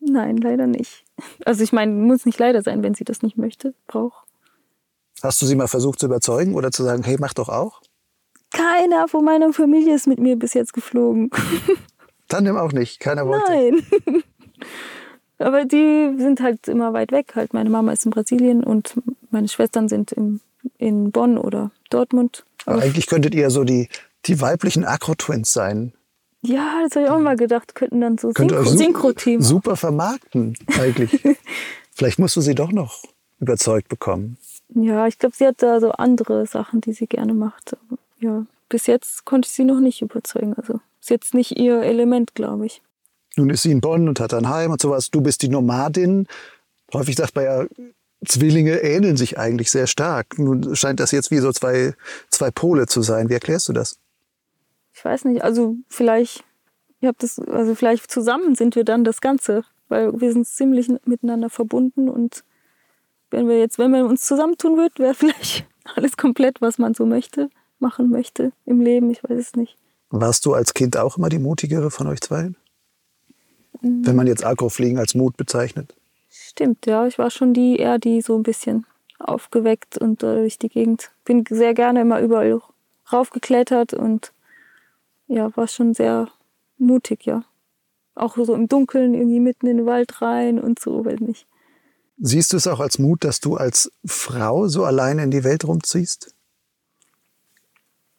[0.00, 1.04] Nein, leider nicht.
[1.44, 4.25] Also ich meine, muss nicht leider sein, wenn sie das nicht möchte, braucht.
[5.22, 7.80] Hast du sie mal versucht zu überzeugen oder zu sagen, hey, mach doch auch?
[8.52, 11.30] Keiner von meiner Familie ist mit mir bis jetzt geflogen.
[12.28, 13.50] Tandem auch nicht, keiner wollte.
[13.50, 13.82] Nein.
[15.38, 17.32] Aber die sind halt immer weit weg.
[17.34, 18.94] Halt meine Mama ist in Brasilien und
[19.30, 20.40] meine Schwestern sind im,
[20.78, 22.44] in Bonn oder Dortmund.
[22.64, 23.88] Aber eigentlich könntet ihr so die,
[24.24, 25.92] die weiblichen Acro-Twins sein.
[26.42, 29.42] Ja, das habe ich auch mal gedacht, könnten dann so Könnt Synchro-Team.
[29.42, 31.20] Super vermarkten, eigentlich.
[31.92, 33.02] Vielleicht musst du sie doch noch
[33.40, 34.38] überzeugt bekommen.
[34.74, 37.74] Ja, ich glaube, sie hat da so andere Sachen, die sie gerne macht.
[37.74, 40.54] Aber ja, bis jetzt konnte ich sie noch nicht überzeugen.
[40.54, 42.82] Also ist jetzt nicht ihr Element, glaube ich.
[43.36, 45.10] Nun ist sie in Bonn und hat ein Heim und sowas.
[45.10, 46.26] Du bist die Nomadin.
[46.92, 47.66] Häufig sagt man ja,
[48.24, 50.38] Zwillinge ähneln sich eigentlich sehr stark.
[50.38, 51.94] Nun scheint das jetzt wie so zwei,
[52.30, 53.28] zwei Pole zu sein.
[53.28, 53.98] Wie erklärst du das?
[54.94, 56.42] Ich weiß nicht, also vielleicht,
[57.00, 60.88] ich habe das, also vielleicht zusammen sind wir dann das Ganze, weil wir sind ziemlich
[61.04, 62.42] miteinander verbunden und
[63.30, 67.06] wenn wir jetzt, wenn man uns zusammentun wird, wäre vielleicht alles komplett, was man so
[67.06, 69.10] möchte, machen möchte im Leben.
[69.10, 69.76] Ich weiß es nicht.
[70.10, 72.52] Warst du als Kind auch immer die mutigere von euch zwei?
[73.82, 75.94] Wenn man jetzt Agrofliegen als Mut bezeichnet.
[76.30, 77.06] Stimmt, ja.
[77.06, 78.86] Ich war schon die eher die so ein bisschen
[79.18, 81.10] aufgeweckt und äh, durch die Gegend.
[81.24, 82.60] Bin sehr gerne immer überall
[83.12, 84.32] raufgeklettert und
[85.28, 86.28] ja, war schon sehr
[86.78, 87.44] mutig, ja.
[88.14, 91.46] Auch so im Dunkeln irgendwie mitten in den Wald rein und so, weiß nicht.
[92.18, 95.64] Siehst du es auch als Mut, dass du als Frau so alleine in die Welt
[95.66, 96.34] rumziehst?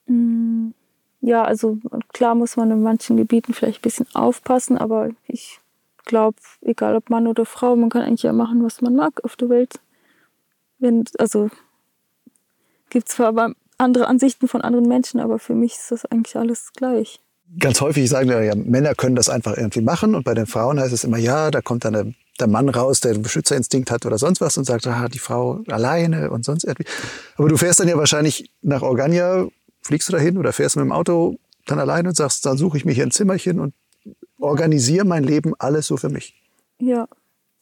[0.05, 0.69] Mm,
[1.21, 1.79] Ja, also
[2.13, 5.59] klar muss man in manchen Gebieten vielleicht ein bisschen aufpassen, aber ich
[6.05, 9.35] glaube, egal ob Mann oder Frau, man kann eigentlich ja machen, was man mag auf
[9.35, 9.79] der Welt.
[10.79, 11.49] Wenn, also
[12.89, 16.71] gibt zwar aber andere Ansichten von anderen Menschen, aber für mich ist das eigentlich alles
[16.73, 17.19] gleich.
[17.59, 20.79] Ganz häufig sagen wir ja, Männer können das einfach irgendwie machen und bei den Frauen
[20.79, 24.05] heißt es immer, ja, da kommt dann der, der Mann raus, der einen Beschützerinstinkt hat
[24.05, 26.89] oder sonst was und sagt, ah, die Frau alleine und sonst irgendwie.
[27.35, 29.47] Aber du fährst dann ja wahrscheinlich nach Organia,
[29.81, 32.85] fliegst du dahin oder fährst mit dem Auto dann alleine und sagst, dann suche ich
[32.85, 33.73] mir hier ein Zimmerchen und
[34.39, 36.41] organisiere mein Leben alles so für mich.
[36.79, 37.07] Ja,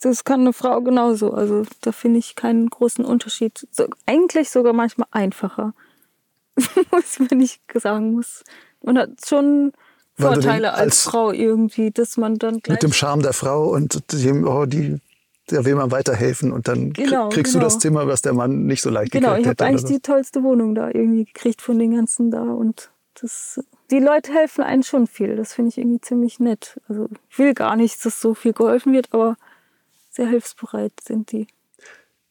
[0.01, 1.33] das kann eine Frau genauso.
[1.33, 3.67] Also da finde ich keinen großen Unterschied.
[3.71, 5.73] So, eigentlich sogar manchmal einfacher,
[7.29, 8.43] wenn ich sagen muss.
[8.83, 9.71] Man hat schon
[10.17, 14.11] Vorteile als, als- Frau irgendwie, dass man dann gleich Mit dem Charme der Frau und
[14.13, 14.99] dem, oh, die,
[15.51, 17.65] der will man weiterhelfen und dann Genau, kriegst du genau.
[17.67, 19.65] das Zimmer, was der Mann nicht so leicht Genau, ich gekriegt habe hätte.
[19.65, 19.93] eigentlich oder so.
[19.95, 22.89] die tollste Wohnung da irgendwie gekriegt von den ganzen da und
[23.21, 23.59] das,
[23.91, 25.35] die Leute helfen einen schon viel.
[25.35, 26.79] Das finde ich irgendwie ziemlich nett.
[26.89, 29.37] Also ich will gar nicht, dass so viel geholfen wird, aber
[30.09, 31.47] sehr hilfsbereit sind die.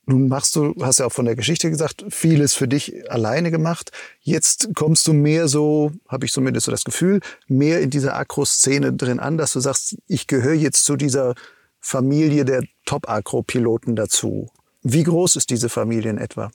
[0.07, 3.91] Nun machst du, hast ja auch von der Geschichte gesagt, vieles für dich alleine gemacht.
[4.21, 8.93] Jetzt kommst du mehr so, habe ich zumindest so das Gefühl, mehr in dieser Akro-Szene
[8.93, 11.35] drin an, dass du sagst, ich gehöre jetzt zu dieser
[11.81, 14.51] Familie der Top-Akro-Piloten dazu.
[14.83, 16.51] Wie groß ist diese Familie in etwa?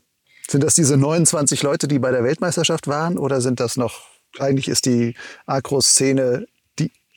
[0.48, 4.02] Sind das diese 29 Leute, die bei der Weltmeisterschaft waren, oder sind das noch,
[4.38, 5.16] eigentlich ist die
[5.48, 6.59] Akro-Szene die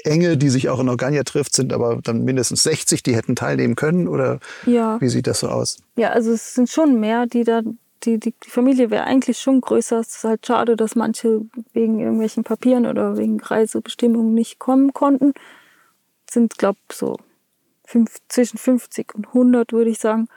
[0.05, 3.74] enge, die sich auch in Organia trifft, sind aber dann mindestens 60, die hätten teilnehmen
[3.76, 5.00] können, oder Ja.
[5.00, 5.78] wie sieht das so aus?
[5.96, 7.62] Ja, also es sind schon mehr, die da,
[8.05, 10.00] die, die, die Familie wäre eigentlich schon größer.
[10.00, 11.42] Es ist halt schade, dass manche
[11.72, 15.32] wegen irgendwelchen Papieren oder wegen Reisebestimmungen nicht kommen konnten.
[16.26, 17.16] Es sind, glaube so
[17.84, 20.28] fünf, zwischen 50 und 100, würde ich sagen,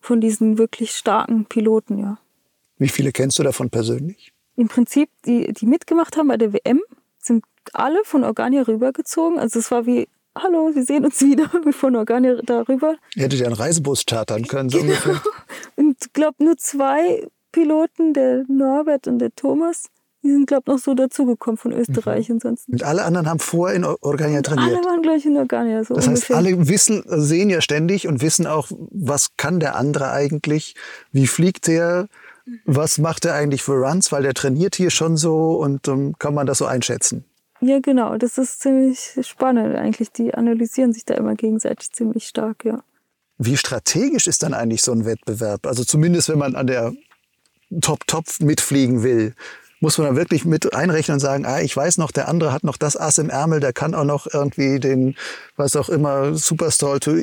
[0.00, 2.18] von diesen wirklich starken Piloten, ja.
[2.78, 4.32] Wie viele kennst du davon persönlich?
[4.56, 6.80] Im Prinzip, die, die mitgemacht haben bei der WM,
[7.26, 9.38] sind alle von Organia rübergezogen.
[9.38, 10.08] Also es war wie,
[10.38, 12.96] hallo, wir sehen uns wieder von Organia darüber.
[13.14, 15.20] Ihr hättet ja einen Reisebus chartern können, so ungefähr.
[15.76, 19.84] Und ich glaube, nur zwei Piloten, der Norbert und der Thomas,
[20.22, 22.30] die sind, glaube ich, noch so dazugekommen von Österreich.
[22.30, 22.72] Ansonsten.
[22.72, 24.84] Und alle anderen haben vorher in Organia Alle trainiert.
[24.84, 25.84] waren gleich in Organia.
[25.84, 26.36] So Das heißt, ungefähr.
[26.36, 30.74] alle wissen, sehen ja ständig und wissen auch, was kann der andere eigentlich,
[31.12, 32.08] wie fliegt der,
[32.64, 36.34] was macht er eigentlich für Runs, weil der trainiert hier schon so und ähm, kann
[36.34, 37.24] man das so einschätzen.
[37.60, 38.16] Ja, genau.
[38.18, 40.12] Das ist ziemlich spannend eigentlich.
[40.12, 42.82] Die analysieren sich da immer gegenseitig ziemlich stark, ja.
[43.38, 45.66] Wie strategisch ist dann eigentlich so ein Wettbewerb?
[45.66, 46.92] Also zumindest, wenn man an der
[47.80, 49.34] Top-Top mitfliegen will,
[49.80, 52.64] muss man dann wirklich mit einrechnen und sagen, ah, ich weiß noch, der andere hat
[52.64, 55.16] noch das Ass im Ärmel, der kann auch noch irgendwie den,
[55.56, 57.16] was auch immer, Superstall to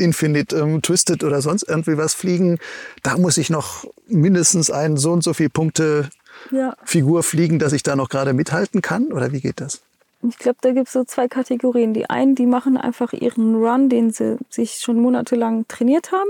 [0.00, 2.58] Infinite ähm, Twisted oder sonst irgendwie was fliegen.
[3.02, 6.08] Da muss ich noch mindestens ein so und so viel Punkte
[6.50, 9.12] Ja, Figur fliegen, dass ich da noch gerade mithalten kann?
[9.12, 9.82] Oder wie geht das?
[10.28, 11.94] ich glaube, da gibt es so zwei Kategorien.
[11.94, 16.28] Die einen, die machen einfach ihren Run, den sie sich schon monatelang trainiert haben.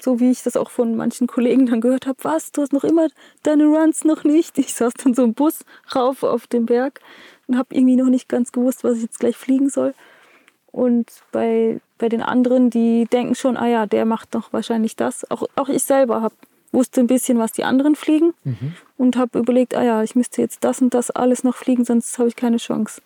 [0.00, 2.18] So wie ich das auch von manchen Kollegen dann gehört habe.
[2.22, 3.08] Was, du hast noch immer
[3.42, 4.58] deine Runs noch nicht?
[4.58, 5.64] Ich saß dann so im Bus
[5.94, 7.00] rauf auf den Berg
[7.48, 9.92] und habe irgendwie noch nicht ganz gewusst, was ich jetzt gleich fliegen soll.
[10.72, 15.30] Und bei, bei den anderen, die denken schon, ah ja, der macht doch wahrscheinlich das.
[15.30, 16.34] Auch, auch ich selber habe
[16.72, 18.74] wusste ein bisschen, was die anderen fliegen Mhm.
[18.96, 22.18] und habe überlegt, ah ja, ich müsste jetzt das und das alles noch fliegen, sonst
[22.18, 23.02] habe ich keine Chance.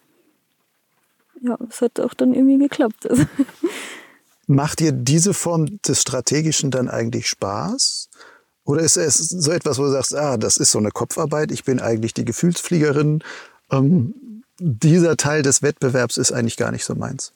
[1.43, 3.09] Ja, es hat auch dann irgendwie geklappt.
[4.47, 8.09] Macht dir diese Form des Strategischen dann eigentlich Spaß?
[8.65, 11.65] Oder ist es so etwas, wo du sagst, ah, das ist so eine Kopfarbeit, ich
[11.65, 13.23] bin eigentlich die Gefühlsfliegerin,
[13.71, 14.15] ähm,
[14.59, 17.33] dieser Teil des Wettbewerbs ist eigentlich gar nicht so meins?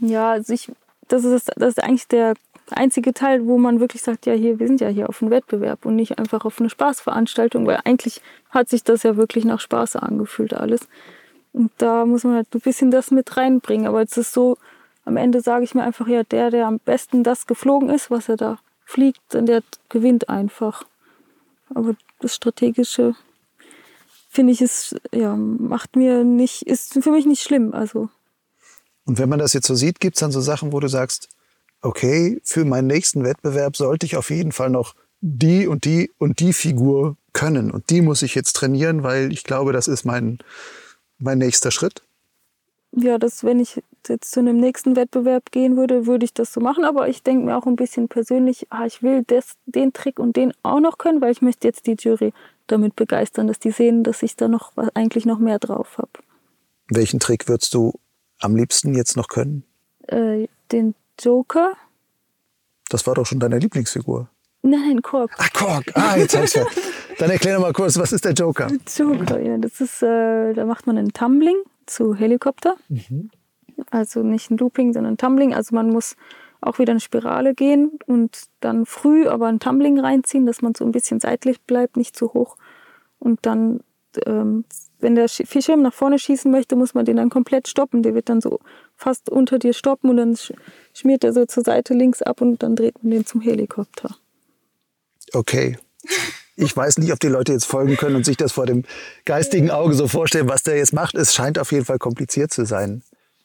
[0.00, 0.70] Ja, also ich,
[1.08, 2.34] das, ist, das ist eigentlich der
[2.70, 5.84] einzige Teil, wo man wirklich sagt, ja, hier, wir sind ja hier auf einem Wettbewerb
[5.84, 8.20] und nicht einfach auf eine Spaßveranstaltung, weil eigentlich
[8.50, 10.88] hat sich das ja wirklich nach Spaß angefühlt alles.
[11.52, 13.86] Und da muss man halt ein bisschen das mit reinbringen.
[13.86, 14.56] Aber es ist so,
[15.04, 18.28] am Ende sage ich mir einfach, ja, der, der am besten das geflogen ist, was
[18.28, 20.84] er da fliegt, der gewinnt einfach.
[21.74, 23.14] Aber das Strategische,
[24.28, 27.74] finde ich, ist, ja, macht mir nicht, ist für mich nicht schlimm.
[27.74, 28.08] Also,
[29.06, 31.28] Und wenn man das jetzt so sieht, gibt es dann so Sachen, wo du sagst,
[31.82, 36.40] okay, für meinen nächsten Wettbewerb sollte ich auf jeden Fall noch die und die und
[36.40, 37.70] die Figur können.
[37.70, 40.38] Und die muss ich jetzt trainieren, weil ich glaube, das ist mein,
[41.18, 42.02] mein nächster Schritt.
[42.92, 46.60] ja, dass wenn ich jetzt zu einem nächsten Wettbewerb gehen würde, würde ich das so
[46.60, 46.84] machen.
[46.84, 50.36] Aber ich denke mir auch ein bisschen persönlich, ah, ich will das, den Trick und
[50.36, 52.32] den auch noch können, weil ich möchte jetzt die Jury
[52.66, 56.10] damit begeistern, dass die sehen, dass ich da noch eigentlich noch mehr drauf habe.
[56.88, 57.94] Welchen Trick würdest du
[58.40, 59.64] am liebsten jetzt noch können?
[60.08, 61.72] Äh, den Joker,
[62.88, 64.28] Das war doch schon deine Lieblingsfigur.
[64.62, 65.32] nein, Kork.
[65.38, 65.84] Ach, Kork.
[65.94, 66.66] Ah, jetzt hab ich's ja.
[67.18, 68.68] Dann erklär mal kurz, was ist der Joker?
[68.96, 72.76] Joker, ja, das ist, äh, da macht man einen Tumbling zu Helikopter.
[73.90, 75.54] Also nicht ein Looping, sondern ein Tumbling.
[75.54, 76.16] Also man muss
[76.62, 80.84] auch wieder eine Spirale gehen und dann früh aber ein Tumbling reinziehen, dass man so
[80.84, 82.56] ein bisschen seitlich bleibt, nicht zu hoch.
[83.18, 83.80] Und dann,
[84.26, 84.64] ähm,
[85.00, 88.02] wenn der Sch- Schirm nach vorne schießen möchte, muss man den dann komplett stoppen.
[88.02, 88.60] Der wird dann so
[88.96, 90.52] fast unter dir stoppen und dann sch
[90.92, 94.16] schmiert er so zur Seite links ab und dann dreht man den zum Helikopter.
[95.32, 95.78] Okay.
[96.56, 98.84] Ich weiß nicht, ob die Leute jetzt folgen können und sich das vor dem
[99.24, 101.14] geistigen Auge so vorstellen, was der jetzt macht.
[101.14, 103.02] Es scheint auf jeden Fall kompliziert zu sein.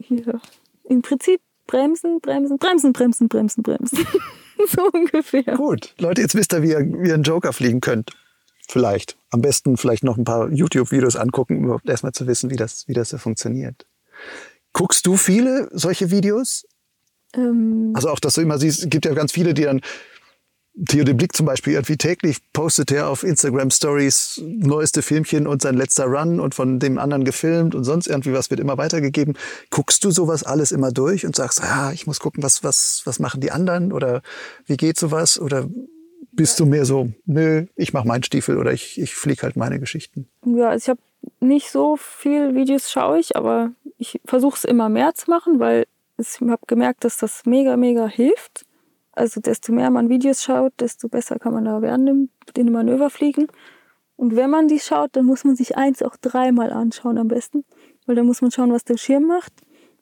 [0.09, 0.41] Ja.
[0.83, 3.99] Im Prinzip bremsen, bremsen, bremsen, bremsen, bremsen, bremsen.
[4.67, 5.43] so ungefähr.
[5.55, 5.93] Gut.
[5.99, 8.11] Leute, jetzt wisst ihr, wie ihr, wie ihr einen Joker fliegen könnt.
[8.67, 9.17] Vielleicht.
[9.31, 12.87] Am besten vielleicht noch ein paar YouTube-Videos angucken, um überhaupt erstmal zu wissen, wie das,
[12.87, 13.85] wie das so funktioniert.
[14.73, 16.65] Guckst du viele solche Videos?
[17.33, 19.81] Ähm, Also auch, dass du immer siehst, es gibt ja ganz viele, die dann
[20.89, 25.61] Theo de Blick zum Beispiel irgendwie täglich postet er auf Instagram Stories neueste Filmchen und
[25.61, 29.37] sein letzter Run und von dem anderen gefilmt und sonst irgendwie was wird immer weitergegeben.
[29.69, 33.19] Guckst du sowas alles immer durch und sagst, ah, ich muss gucken, was, was, was
[33.19, 34.21] machen die anderen oder
[34.65, 35.39] wie geht sowas?
[35.39, 35.69] Oder
[36.35, 39.79] bist du mehr so, nö, ich mache meinen Stiefel oder ich, ich fliege halt meine
[39.79, 40.27] Geschichten?
[40.45, 40.99] ja, also ich habe
[41.39, 45.85] nicht so viel Videos schaue ich, aber ich versuche es immer mehr zu machen, weil
[46.17, 48.65] ich habe gemerkt, dass das mega, mega hilft.
[49.11, 53.47] Also desto mehr man Videos schaut, desto besser kann man da während den Manöver fliegen.
[54.17, 57.65] Und wenn man die schaut, dann muss man sich eins auch dreimal anschauen am besten.
[58.05, 59.53] Weil dann muss man schauen, was der Schirm macht,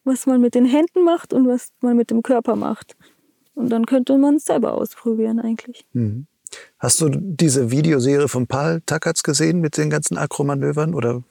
[0.04, 2.96] was man mit den Händen macht und was man mit dem Körper macht.
[3.56, 5.86] Und dann könnte man es selber ausprobieren eigentlich.
[6.80, 11.24] Hast du diese Videoserie von Paul Takatz gesehen mit den ganzen Akromanövern oder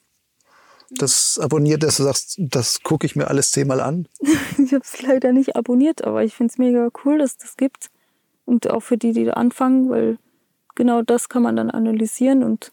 [0.99, 4.09] das abonniert, dass du sagst, das gucke ich mir alles zehnmal an?
[4.59, 7.91] Ich habe es leider nicht abonniert, aber ich finde es mega cool, dass das gibt.
[8.45, 10.19] Und auch für die, die da anfangen, weil
[10.75, 12.43] genau das kann man dann analysieren.
[12.43, 12.73] Und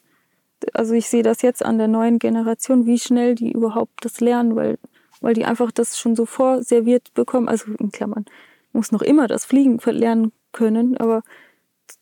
[0.74, 4.56] also ich sehe das jetzt an der neuen Generation, wie schnell die überhaupt das lernen,
[4.56, 4.78] weil,
[5.22, 7.50] weil die einfach das schon so vorserviert bekommen.
[7.50, 8.26] Also in Klammern,
[8.74, 11.24] muss noch immer das Fliegen lernen können, aber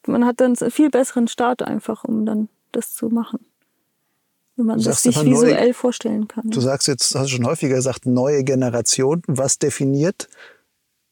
[0.05, 3.39] man hat dann einen viel besseren Start einfach, um dann das zu machen.
[4.55, 6.49] Wenn man das sich visuell vorstellen kann.
[6.49, 9.22] Du sagst jetzt, hast du schon häufiger gesagt, neue Generation.
[9.28, 10.28] Was definiert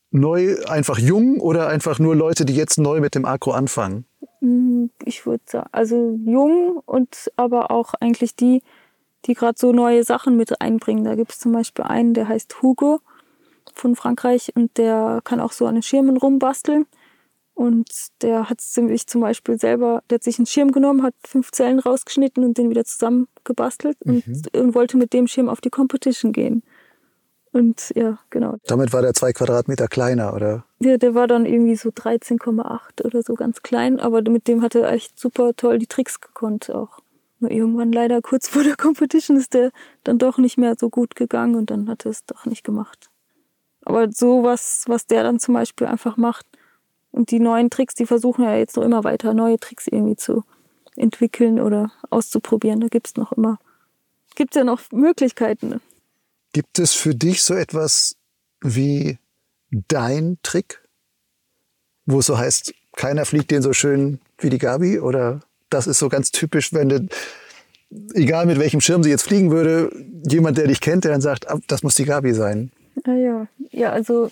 [0.10, 4.06] neu einfach jung oder einfach nur Leute, die jetzt neu mit dem Akro anfangen?
[4.42, 8.64] Mm, Ich würde sagen, also jung und aber auch eigentlich die,
[9.26, 11.04] die gerade so neue Sachen mit einbringen.
[11.04, 13.00] Da gibt es zum Beispiel einen, der heißt Hugo
[13.76, 16.86] von Frankreich und der kann auch so an den Schirmen rumbasteln.
[17.54, 17.88] Und
[18.22, 21.80] der hat sich zum Beispiel selber, der hat sich einen Schirm genommen, hat fünf Zellen
[21.80, 26.64] rausgeschnitten und den wieder zusammengebastelt und, und wollte mit dem Schirm auf die Competition gehen.
[27.54, 28.58] Und ja, genau.
[28.68, 30.66] Damit war der zwei Quadratmeter kleiner, oder?
[30.80, 34.76] Der, der war dann irgendwie so 13,8 oder so ganz klein, aber mit dem hat
[34.76, 37.00] er echt super toll die Tricks gekonnt auch.
[37.40, 39.72] Nur irgendwann leider kurz vor der Competition ist der
[40.04, 43.10] dann doch nicht mehr so gut gegangen und dann hat er es doch nicht gemacht.
[43.86, 46.46] Aber sowas, was der dann zum Beispiel einfach macht
[47.12, 50.44] und die neuen Tricks, die versuchen ja jetzt noch immer weiter neue Tricks irgendwie zu
[50.96, 52.80] entwickeln oder auszuprobieren.
[52.80, 53.60] Da gibt's noch immer,
[54.36, 55.80] gibt's ja noch Möglichkeiten.
[56.52, 58.16] Gibt es für dich so etwas
[58.62, 59.20] wie
[59.70, 60.82] dein Trick?
[62.06, 65.00] Wo es so heißt, keiner fliegt den so schön wie die Gabi?
[65.00, 67.08] Oder das ist so ganz typisch, wenn du,
[68.14, 69.92] egal mit welchem Schirm sie jetzt fliegen würde,
[70.28, 72.72] jemand, der dich kennt, der dann sagt, ah, das muss die Gabi sein.
[73.06, 73.48] Ja, ja.
[73.76, 74.30] Ja also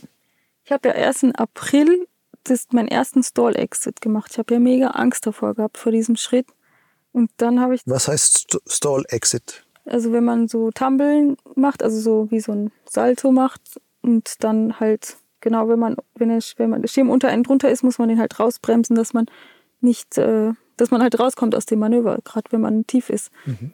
[0.65, 2.07] ich habe ja erst im April
[2.43, 4.31] das, meinen ersten Stall-Exit gemacht.
[4.31, 6.47] Ich habe ja mega Angst davor gehabt, vor diesem Schritt.
[7.11, 7.81] Und dann habe ich.
[7.85, 9.65] Was heißt Stall-Exit?
[9.85, 13.61] Also wenn man so Tumbeln macht, also so wie so ein Salto macht
[14.01, 17.69] und dann halt, genau, wenn man, wenn der, wenn man der Schirm unter einen drunter
[17.69, 19.25] ist, muss man den halt rausbremsen, dass man
[19.81, 23.29] nicht, äh, dass man halt rauskommt aus dem Manöver, gerade wenn man tief ist.
[23.45, 23.73] Mhm.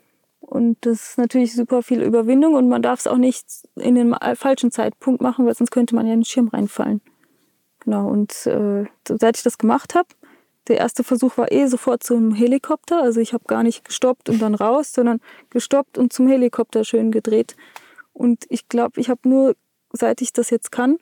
[0.50, 3.46] Und das ist natürlich super viel Überwindung und man darf es auch nicht
[3.76, 7.02] in den falschen Zeitpunkt machen, weil sonst könnte man ja in den Schirm reinfallen.
[7.82, 10.08] Genau, und äh, seit ich das gemacht habe,
[10.68, 13.00] der erste Versuch war eh sofort zum Helikopter.
[13.00, 15.20] Also ich habe gar nicht gestoppt und dann raus, sondern
[15.52, 17.56] gestoppt und zum Helikopter schön gedreht.
[18.12, 19.56] Und ich glaube, ich habe nur,
[19.94, 20.98] seit ich das jetzt kann,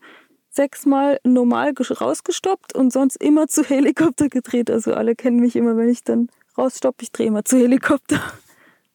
[0.50, 4.70] sechsmal normal rausgestoppt und sonst immer zu Helikopter gedreht.
[4.70, 6.28] Also alle kennen mich immer, wenn ich dann
[6.58, 8.20] rausstoppe, ich drehe immer zu Helikopter.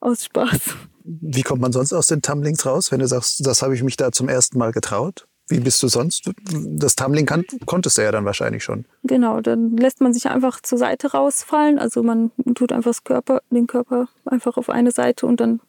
[0.02, 0.60] Aus Spaß.
[1.04, 3.96] Wie kommt man sonst aus den Tumblings raus, wenn du sagst, das habe ich mich
[3.96, 5.28] da zum ersten Mal getraut?
[5.48, 6.28] Wie bist du sonst?
[6.52, 8.84] Das Tumbling kann, konntest du ja dann wahrscheinlich schon.
[9.04, 11.78] Genau, dann lässt man sich einfach zur Seite rausfallen.
[11.78, 15.60] Also man tut einfach das Körper, den Körper einfach auf eine Seite und dann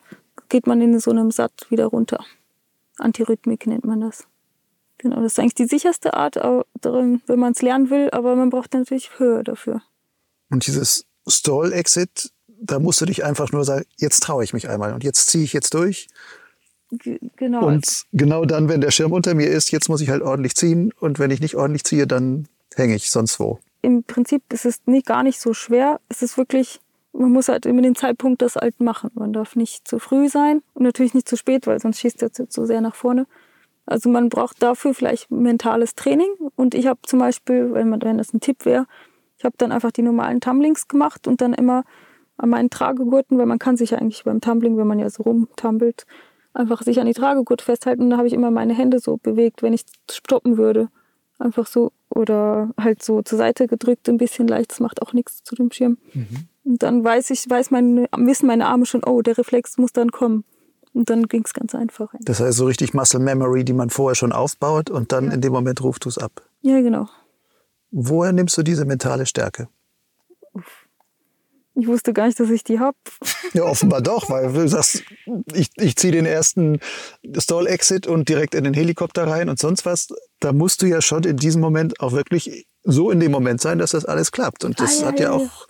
[0.49, 2.23] geht man in so einem Satt wieder runter.
[2.97, 4.25] Antirhythmik nennt man das.
[4.97, 8.73] Genau, das ist eigentlich die sicherste Art, wenn man es lernen will, aber man braucht
[8.73, 9.83] natürlich Höhe dafür.
[10.49, 12.32] Und dieses Stall-Exit,
[12.65, 15.43] da musst du dich einfach nur sagen, jetzt traue ich mich einmal und jetzt ziehe
[15.43, 16.07] ich jetzt durch
[17.35, 17.65] genau.
[17.65, 20.91] Und genau dann, wenn der Schirm unter mir ist, jetzt muss ich halt ordentlich ziehen.
[20.99, 23.59] Und wenn ich nicht ordentlich ziehe, dann hänge ich sonst wo.
[23.81, 25.99] Im Prinzip ist es nicht, gar nicht so schwer.
[26.09, 26.79] Es ist wirklich,
[27.11, 29.11] man muss halt immer den Zeitpunkt das halt machen.
[29.15, 32.31] Man darf nicht zu früh sein und natürlich nicht zu spät, weil sonst schießt er
[32.31, 33.27] zu sehr nach vorne.
[33.85, 36.29] Also man braucht dafür vielleicht mentales Training.
[36.55, 38.85] Und ich habe zum Beispiel, wenn, man, wenn das ein Tipp wäre,
[39.37, 41.83] ich habe dann einfach die normalen Tumblings gemacht und dann immer
[42.43, 45.23] an meinen Tragegurten, weil man kann sich ja eigentlich beim Tumbling, wenn man ja so
[45.23, 46.05] rumtumbelt,
[46.53, 48.03] einfach sich an die Tragegurt festhalten.
[48.03, 50.89] Und da habe ich immer meine Hände so bewegt, wenn ich stoppen würde.
[51.39, 51.93] Einfach so.
[52.09, 54.71] Oder halt so zur Seite gedrückt, ein bisschen leicht.
[54.71, 55.97] Das macht auch nichts zu dem Schirm.
[56.13, 56.27] Mhm.
[56.65, 60.11] Und dann weiß ich, weiß meine, wissen meine Arme schon, oh, der Reflex muss dann
[60.11, 60.43] kommen.
[60.93, 62.13] Und dann ging es ganz einfach.
[62.19, 65.31] Das heißt so richtig Muscle Memory, die man vorher schon aufbaut und dann ja.
[65.31, 66.43] in dem Moment ruft du es ab.
[66.61, 67.07] Ja, genau.
[67.89, 69.69] Woher nimmst du diese mentale Stärke?
[71.75, 72.97] Ich wusste gar nicht, dass ich die habe.
[73.53, 75.03] Ja, offenbar doch, weil du sagst,
[75.53, 76.79] ich, ich ziehe den ersten
[77.35, 80.09] Stall-Exit und direkt in den Helikopter rein und sonst was.
[80.39, 83.79] Da musst du ja schon in diesem Moment auch wirklich so in dem Moment sein,
[83.79, 84.63] dass das alles klappt.
[84.63, 85.67] Und das ah, ja, hat ja, ja auch,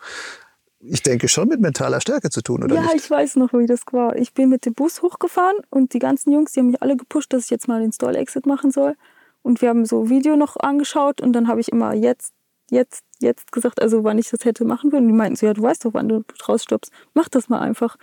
[0.79, 2.91] ich denke, schon mit mentaler Stärke zu tun, oder ja, nicht?
[2.91, 4.15] Ja, ich weiß noch, wie das war.
[4.17, 7.31] Ich bin mit dem Bus hochgefahren und die ganzen Jungs, die haben mich alle gepusht,
[7.31, 8.95] dass ich jetzt mal den Stall-Exit machen soll.
[9.41, 12.33] Und wir haben so Video noch angeschaut und dann habe ich immer jetzt,
[12.69, 15.07] jetzt, jetzt gesagt, also wann ich das hätte machen würden.
[15.07, 16.91] Die meinten so, ja, du weißt doch, wann du rausstoppst.
[17.13, 17.97] Mach das mal einfach.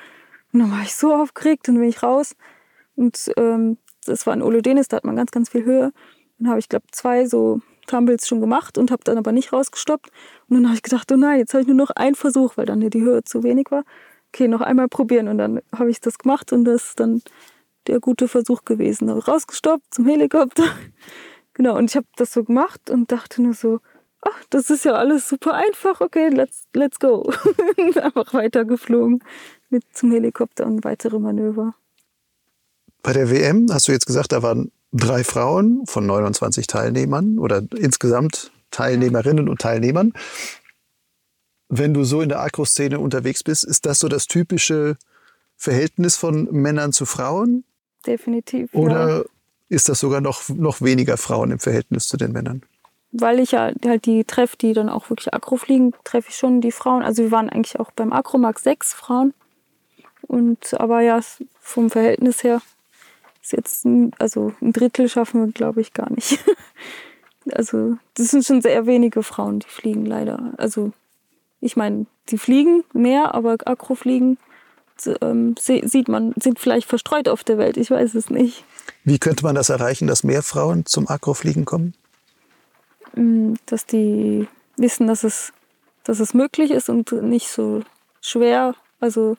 [0.52, 2.34] Und dann war ich so aufgeregt und bin ich raus.
[2.96, 5.92] Und ähm, das war in Olodenis, da hat man ganz, ganz viel Höhe.
[6.38, 10.10] Dann habe ich, glaube zwei so Tumbles schon gemacht und habe dann aber nicht rausgestoppt.
[10.48, 12.66] Und dann habe ich gedacht, oh nein, jetzt habe ich nur noch einen Versuch, weil
[12.66, 13.84] dann die Höhe zu wenig war.
[14.32, 15.28] Okay, noch einmal probieren.
[15.28, 17.22] Und dann habe ich das gemacht und das ist dann
[17.86, 19.08] der gute Versuch gewesen.
[19.08, 20.64] Rausgestoppt zum Helikopter.
[21.54, 23.80] genau, und ich habe das so gemacht und dachte nur so,
[24.22, 27.32] ach, das ist ja alles super einfach, okay, let's, let's go.
[27.76, 29.22] Einfach weitergeflogen
[29.70, 31.74] mit zum Helikopter und weitere Manöver.
[33.02, 37.62] Bei der WM hast du jetzt gesagt, da waren drei Frauen von 29 Teilnehmern oder
[37.76, 40.12] insgesamt Teilnehmerinnen und Teilnehmern.
[41.68, 44.97] Wenn du so in der Akro-Szene unterwegs bist, ist das so das typische
[45.56, 47.64] Verhältnis von Männern zu Frauen?
[48.06, 48.74] Definitiv.
[48.74, 49.24] Oder ja.
[49.68, 52.62] ist das sogar noch, noch weniger Frauen im Verhältnis zu den Männern?
[53.12, 56.61] Weil ich ja halt die treffe, die dann auch wirklich Akro fliegen, treffe ich schon
[56.61, 57.03] die Frauen.
[57.03, 59.35] Also wir waren eigentlich auch beim Akromark sechs Frauen.
[60.23, 61.20] Und aber ja,
[61.61, 62.61] vom Verhältnis her
[63.43, 66.39] ist jetzt ein, also ein Drittel schaffen wir, glaube ich, gar nicht.
[67.53, 70.53] also das sind schon sehr wenige Frauen, die fliegen leider.
[70.57, 70.93] Also
[71.61, 74.39] ich meine, die fliegen mehr, aber Akrofliegen
[75.20, 77.77] ähm, sieht man, sind vielleicht verstreut auf der Welt.
[77.77, 78.65] Ich weiß es nicht.
[79.05, 81.95] Wie könnte man das erreichen, dass mehr Frauen zum Akrofliegen kommen?
[83.15, 85.53] Mm, dass die wissen, dass es,
[86.05, 87.82] dass es möglich ist und nicht so
[88.20, 88.74] schwer.
[89.01, 89.37] Also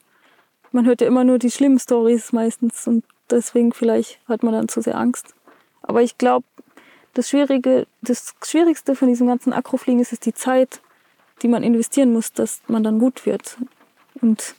[0.71, 4.67] man hört ja immer nur die schlimmen Stories meistens und deswegen vielleicht hat man dann
[4.67, 5.35] zu sehr Angst.
[5.81, 6.45] Aber ich glaube,
[7.13, 10.81] das Schwierige, das Schwierigste von diesem ganzen Akrofliegen ist, ist die Zeit,
[11.41, 13.57] die man investieren muss, dass man dann gut wird.
[14.21, 14.55] Und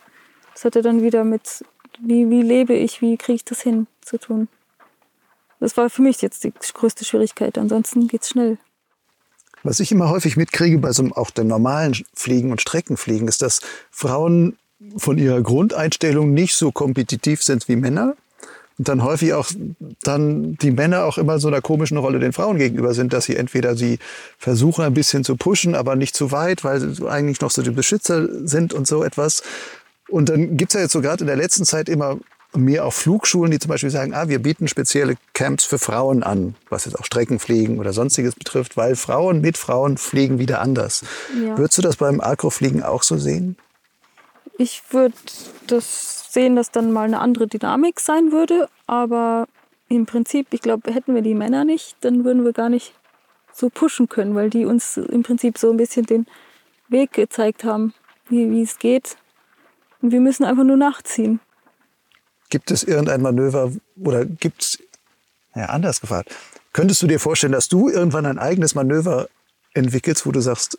[0.52, 1.64] das hat ja dann wieder mit,
[2.00, 4.48] wie, wie lebe ich, wie kriege ich das hin, zu tun.
[5.60, 7.56] Das war für mich jetzt die größte Schwierigkeit.
[7.56, 8.58] Ansonsten geht es schnell.
[9.62, 13.60] Was ich immer häufig mitkriege bei so auch dem normalen Fliegen und Streckenfliegen, ist, dass
[13.90, 14.56] Frauen
[14.96, 18.16] von ihrer Grundeinstellung nicht so kompetitiv sind wie Männer.
[18.78, 19.48] Und dann häufig auch
[20.02, 23.36] dann die Männer auch immer so einer komischen Rolle den Frauen gegenüber sind, dass sie
[23.36, 23.98] entweder sie
[24.38, 27.70] versuchen ein bisschen zu pushen, aber nicht zu weit, weil sie eigentlich noch so die
[27.70, 29.42] Beschützer sind und so etwas.
[30.08, 32.18] Und dann gibt's ja jetzt so gerade in der letzten Zeit immer
[32.54, 36.54] mehr auch Flugschulen, die zum Beispiel sagen, ah, wir bieten spezielle Camps für Frauen an,
[36.68, 41.04] was jetzt auch Streckenfliegen oder sonstiges betrifft, weil Frauen mit Frauen fliegen wieder anders.
[41.42, 41.56] Ja.
[41.56, 43.56] Würdest du das beim Akrofliegen auch so sehen?
[44.58, 45.14] Ich würde
[45.66, 49.46] das sehen, dass dann mal eine andere Dynamik sein würde, aber
[49.88, 52.94] im Prinzip, ich glaube, hätten wir die Männer nicht, dann würden wir gar nicht
[53.52, 56.26] so pushen können, weil die uns im Prinzip so ein bisschen den
[56.88, 57.92] Weg gezeigt haben,
[58.28, 59.16] wie es geht.
[60.00, 61.40] Und wir müssen einfach nur nachziehen.
[62.52, 64.78] Gibt es irgendein Manöver oder gibt es,
[65.54, 66.36] ja, anders gefragt,
[66.74, 69.30] könntest du dir vorstellen, dass du irgendwann ein eigenes Manöver
[69.72, 70.76] entwickelst, wo du sagst,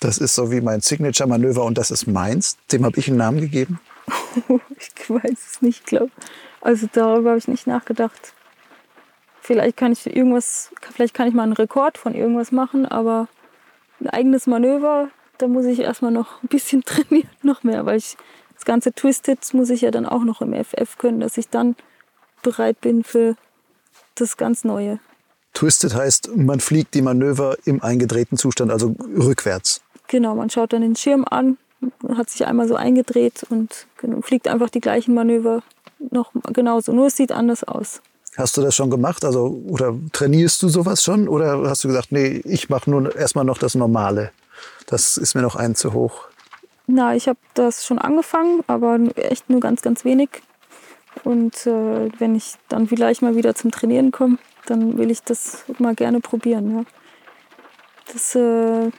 [0.00, 2.58] das ist so wie mein Signature-Manöver und das ist meins?
[2.72, 3.80] Dem habe ich einen Namen gegeben?
[4.76, 6.12] ich weiß es nicht, glaube
[6.60, 8.34] Also darüber habe ich nicht nachgedacht.
[9.40, 13.28] Vielleicht kann ich irgendwas, vielleicht kann ich mal einen Rekord von irgendwas machen, aber
[13.98, 15.08] ein eigenes Manöver,
[15.38, 18.18] da muss ich erstmal noch ein bisschen trainieren, noch mehr, weil ich
[18.62, 21.74] das ganze Twisted muss ich ja dann auch noch im FF können, dass ich dann
[22.42, 23.34] bereit bin für
[24.14, 25.00] das ganz Neue.
[25.52, 29.80] Twisted heißt, man fliegt die Manöver im eingedrehten Zustand, also rückwärts.
[30.06, 31.58] Genau, man schaut dann den Schirm an,
[32.16, 33.88] hat sich einmal so eingedreht und
[34.20, 35.64] fliegt einfach die gleichen Manöver
[36.10, 36.92] noch genauso.
[36.92, 38.00] Nur es sieht anders aus.
[38.36, 39.24] Hast du das schon gemacht?
[39.24, 41.26] Also, oder trainierst du sowas schon?
[41.26, 44.30] Oder hast du gesagt, nee, ich mache nur erstmal noch das Normale?
[44.86, 46.28] Das ist mir noch ein zu hoch.
[46.86, 50.30] Na, ich habe das schon angefangen, aber echt nur ganz, ganz wenig.
[51.24, 55.64] Und äh, wenn ich dann vielleicht mal wieder zum Trainieren komme, dann will ich das
[55.78, 56.78] mal gerne probieren.
[56.78, 56.84] Ja.
[58.12, 58.90] Das, äh,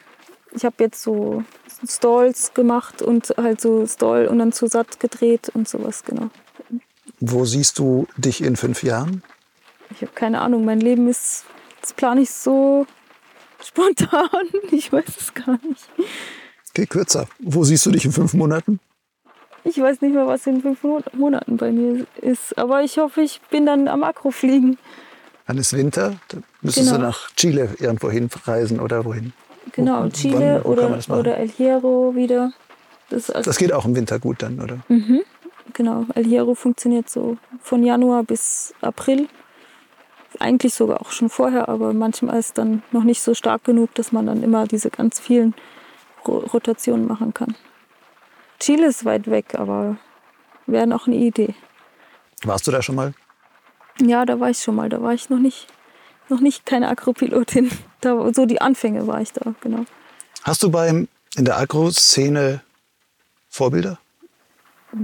[0.51, 1.43] ich habe jetzt so
[1.87, 6.29] Stalls gemacht und halt so Stall und dann zu satt gedreht und sowas, genau.
[7.19, 9.23] Wo siehst du dich in fünf Jahren?
[9.91, 10.65] Ich habe keine Ahnung.
[10.65, 11.45] Mein Leben ist,
[11.81, 12.85] das plane ich so
[13.63, 14.29] spontan.
[14.71, 15.89] Ich weiß es gar nicht.
[16.73, 17.27] Geh kürzer.
[17.39, 18.79] Wo siehst du dich in fünf Monaten?
[19.63, 20.83] Ich weiß nicht mehr, was in fünf
[21.13, 22.57] Monaten bei mir ist.
[22.57, 24.77] Aber ich hoffe, ich bin dann am Akrofliegen.
[25.47, 26.15] Dann ist Winter.
[26.29, 26.99] Dann müsstest genau.
[26.99, 29.33] du nach Chile irgendwo hinreisen oder wohin?
[29.71, 32.51] Genau, wo, Chile wann, wo oder, oder El Hierro wieder.
[33.09, 34.79] Das, also das, geht auch im Winter gut dann, oder?
[34.87, 35.21] Mhm.
[35.73, 39.27] Genau, El Hierro funktioniert so von Januar bis April.
[40.39, 43.93] Eigentlich sogar auch schon vorher, aber manchmal ist es dann noch nicht so stark genug,
[43.95, 45.53] dass man dann immer diese ganz vielen
[46.25, 47.55] Rotation machen kann.
[48.59, 49.97] Chile ist weit weg, aber
[50.65, 51.55] wäre noch eine Idee.
[52.43, 53.13] Warst du da schon mal?
[54.01, 54.89] Ja, da war ich schon mal.
[54.89, 55.67] Da war ich noch nicht,
[56.29, 57.71] noch nicht keine Agropilotin.
[58.03, 59.85] Da, so die Anfänge war ich da, genau.
[60.41, 62.59] Hast du beim, in der Agro-Szene
[63.47, 63.97] Vorbilder?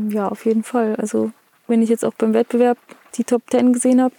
[0.10, 0.98] Ja, auf jeden Fall.
[0.98, 1.32] Also
[1.68, 2.78] wenn ich jetzt auch beim Wettbewerb
[3.16, 4.16] die Top 10 gesehen habe,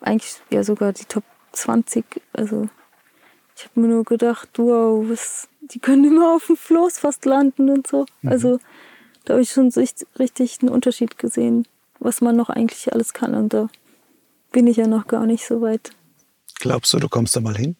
[0.00, 2.04] eigentlich ja sogar die Top 20.
[2.32, 2.68] Also
[3.56, 7.70] ich habe mir nur gedacht, wow, was, die können immer auf dem Floß fast landen
[7.70, 8.06] und so.
[8.22, 8.30] Mhm.
[8.30, 8.58] Also
[9.24, 9.70] da habe ich schon
[10.18, 11.66] richtig einen Unterschied gesehen,
[11.98, 13.34] was man noch eigentlich alles kann.
[13.34, 13.68] Und da
[14.52, 15.90] bin ich ja noch gar nicht so weit.
[16.60, 17.76] Glaubst du, du kommst da mal hin?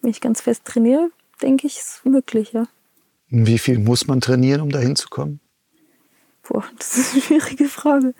[0.00, 1.10] Wenn ich ganz fest trainiere,
[1.42, 2.66] denke ich, ist möglich, ja.
[3.28, 5.40] Wie viel muss man trainieren, um da hinzukommen?
[6.48, 8.14] Boah, das ist eine schwierige Frage.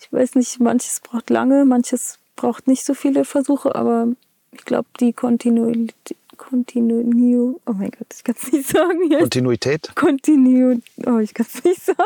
[0.00, 4.08] Ich weiß nicht, manches braucht lange, manches braucht nicht so viele Versuche, aber
[4.52, 9.20] ich glaube, die Kontinuität, Kontinu, oh mein Gott, ich kann es nicht sagen jetzt.
[9.20, 9.92] Kontinuität?
[9.94, 11.98] Kontinu, oh, ich kann es nicht sagen.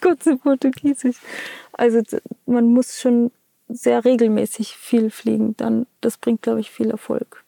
[0.00, 1.16] Kurze Portugiesisch.
[1.72, 2.02] Also
[2.46, 3.30] man muss schon
[3.68, 7.44] sehr regelmäßig viel fliegen, dann das bringt, glaube ich, viel Erfolg.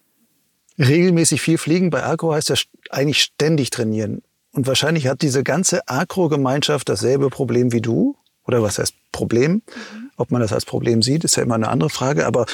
[0.79, 2.57] Regelmäßig viel fliegen bei Agro heißt ja
[2.91, 4.23] eigentlich ständig trainieren.
[4.53, 8.17] Und wahrscheinlich hat diese ganze Agro-Gemeinschaft dasselbe Problem wie du.
[8.45, 9.53] Oder was heißt Problem?
[9.53, 10.11] Mhm.
[10.17, 12.27] Ob man das als Problem sieht, ist ja immer eine andere Frage.
[12.27, 12.47] Aber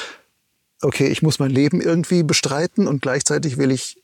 [0.81, 4.01] okay, ich muss mein Leben irgendwie bestreiten und gleichzeitig will ich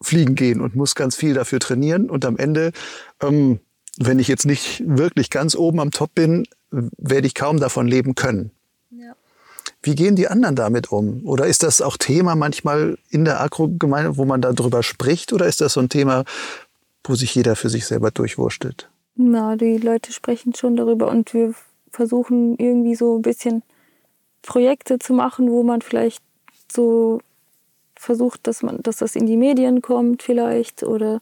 [0.00, 2.08] fliegen gehen und muss ganz viel dafür trainieren.
[2.08, 2.72] Und am Ende,
[3.20, 3.60] ähm,
[3.98, 8.14] wenn ich jetzt nicht wirklich ganz oben am Top bin, werde ich kaum davon leben
[8.14, 8.52] können.
[8.90, 9.14] Ja.
[9.82, 11.26] Wie gehen die anderen damit um?
[11.26, 15.32] Oder ist das auch Thema manchmal in der Agro-Gemeinde, wo man darüber spricht?
[15.32, 16.24] Oder ist das so ein Thema,
[17.04, 18.88] wo sich jeder für sich selber durchwurschtelt?
[19.16, 21.54] Na, die Leute sprechen schon darüber und wir
[21.90, 23.62] versuchen irgendwie so ein bisschen
[24.48, 26.22] Projekte zu machen, wo man vielleicht
[26.72, 27.20] so
[27.94, 31.20] versucht, dass man, dass das in die Medien kommt vielleicht oder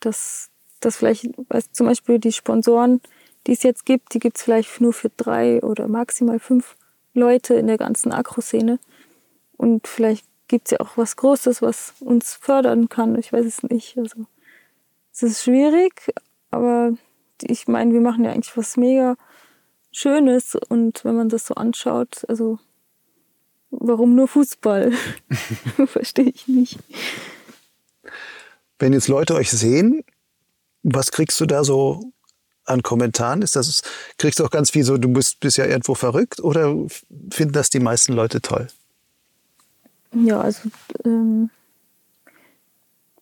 [0.00, 3.00] dass das vielleicht, weiß zum Beispiel die Sponsoren,
[3.46, 6.74] die es jetzt gibt, die gibt es vielleicht nur für drei oder maximal fünf
[7.14, 8.80] Leute in der ganzen Agro-Szene.
[9.56, 13.16] Und vielleicht gibt es ja auch was Großes, was uns fördern kann.
[13.16, 13.96] Ich weiß es nicht.
[13.98, 14.26] Also
[15.12, 16.12] es ist schwierig,
[16.50, 16.92] aber
[17.40, 19.16] ich meine, wir machen ja eigentlich was mega
[19.92, 22.58] Schönes und wenn man das so anschaut, also
[23.70, 24.92] warum nur Fußball?
[25.86, 26.78] Verstehe ich nicht.
[28.78, 30.04] Wenn jetzt Leute euch sehen,
[30.82, 32.12] was kriegst du da so
[32.64, 33.42] an Kommentaren?
[33.42, 33.82] Ist das,
[34.18, 36.74] kriegst du auch ganz viel so, du bist, bist ja irgendwo verrückt oder
[37.30, 38.68] finden das die meisten Leute toll?
[40.12, 40.70] Ja, also
[41.04, 41.50] ähm,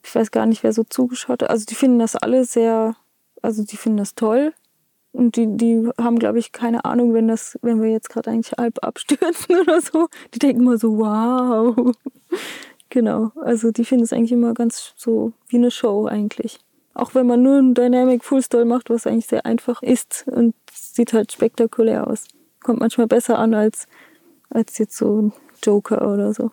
[0.03, 1.51] ich weiß gar nicht, wer so zugeschaut hat.
[1.51, 2.97] Also die finden das alle sehr,
[3.43, 4.53] also die finden das toll.
[5.17, 8.53] Und die, die haben, glaube ich, keine Ahnung, wenn das, wenn wir jetzt gerade eigentlich
[8.59, 10.09] halb abstürzen oder so.
[10.35, 11.75] Die denken immer so, wow.
[12.91, 13.33] genau.
[13.41, 16.59] Also die finden es eigentlich immer ganz so wie eine Show eigentlich.
[16.93, 20.55] Auch wenn man nur ein Dynamic Full Stall macht, was eigentlich sehr einfach ist und
[20.71, 22.25] sieht halt spektakulär aus.
[22.63, 23.87] Kommt manchmal besser an als,
[24.51, 25.33] als jetzt so ein
[25.63, 26.51] Joker oder so.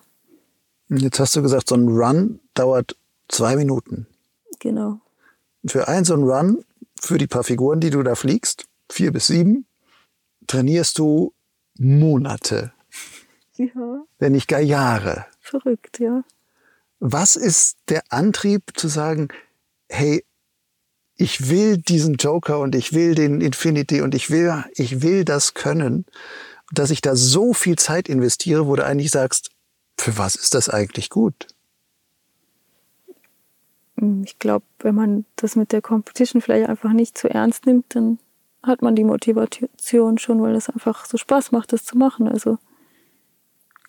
[0.88, 2.96] Jetzt hast du gesagt, so ein Run dauert
[3.28, 4.06] zwei Minuten.
[4.58, 5.00] Genau.
[5.66, 6.64] Für einen so einen Run,
[7.04, 9.66] für die paar Figuren, die du da fliegst, vier bis sieben,
[10.46, 11.34] trainierst du
[11.78, 12.72] Monate.
[13.56, 14.04] Ja.
[14.18, 15.26] Wenn nicht gar Jahre.
[15.40, 16.24] Verrückt, ja.
[17.00, 19.28] Was ist der Antrieb zu sagen,
[19.88, 20.24] hey,
[21.16, 25.54] ich will diesen Joker und ich will den Infinity und ich will, ich will das
[25.54, 26.06] können,
[26.72, 29.50] dass ich da so viel Zeit investiere, wo du eigentlich sagst,
[29.98, 31.46] für was ist das eigentlich gut?
[33.96, 38.18] Ich glaube, wenn man das mit der Competition vielleicht einfach nicht zu ernst nimmt, dann
[38.62, 42.28] hat man die Motivation schon, weil es einfach so Spaß macht, das zu machen.
[42.28, 42.58] Also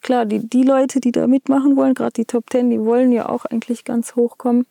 [0.02, 3.30] klar, die, die Leute, die da mitmachen wollen, gerade die Top Ten, die wollen ja
[3.30, 4.65] auch eigentlich ganz hoch kommen.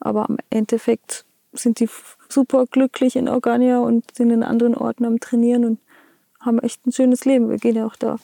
[0.00, 1.88] Aber am Endeffekt sind die
[2.28, 5.78] super glücklich in Organia und sind in anderen Orten am Trainieren und
[6.40, 7.48] haben echt ein schönes Leben.
[7.48, 8.16] Wir gehen ja auch da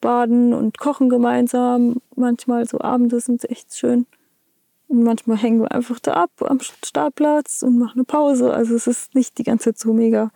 [0.00, 2.00] baden und kochen gemeinsam.
[2.16, 4.06] Manchmal so Abende sind echt schön.
[4.90, 8.52] Und manchmal hängen wir einfach da ab am Startplatz und machen eine Pause.
[8.52, 10.32] Also es ist nicht die ganze Zeit so mega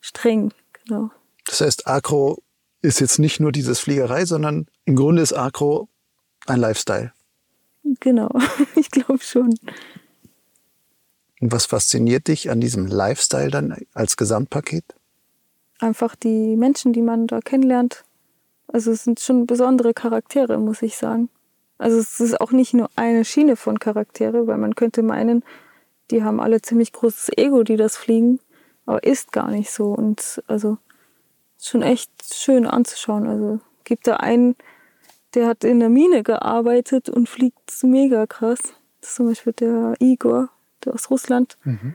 [0.00, 0.52] streng.
[0.86, 1.10] Genau.
[1.46, 2.40] Das heißt, Acro
[2.80, 5.88] ist jetzt nicht nur dieses Fliegerei, sondern im Grunde ist Acro
[6.46, 7.12] ein Lifestyle.
[7.98, 8.30] Genau,
[8.76, 9.58] ich glaube schon.
[11.40, 14.84] Und was fasziniert dich an diesem Lifestyle dann als Gesamtpaket?
[15.80, 18.04] Einfach die Menschen, die man da kennenlernt.
[18.68, 21.30] Also es sind schon besondere Charaktere, muss ich sagen.
[21.78, 25.44] Also es ist auch nicht nur eine Schiene von Charaktere, weil man könnte meinen,
[26.10, 28.40] die haben alle ziemlich großes Ego, die das fliegen,
[28.84, 29.92] aber ist gar nicht so.
[29.92, 30.78] Und also
[31.60, 33.26] schon echt schön anzuschauen.
[33.26, 34.56] Also gibt da einen,
[35.34, 38.58] der hat in der Mine gearbeitet und fliegt mega krass.
[39.00, 40.48] Das ist zum Beispiel der Igor,
[40.84, 41.58] der aus Russland.
[41.64, 41.94] Mhm.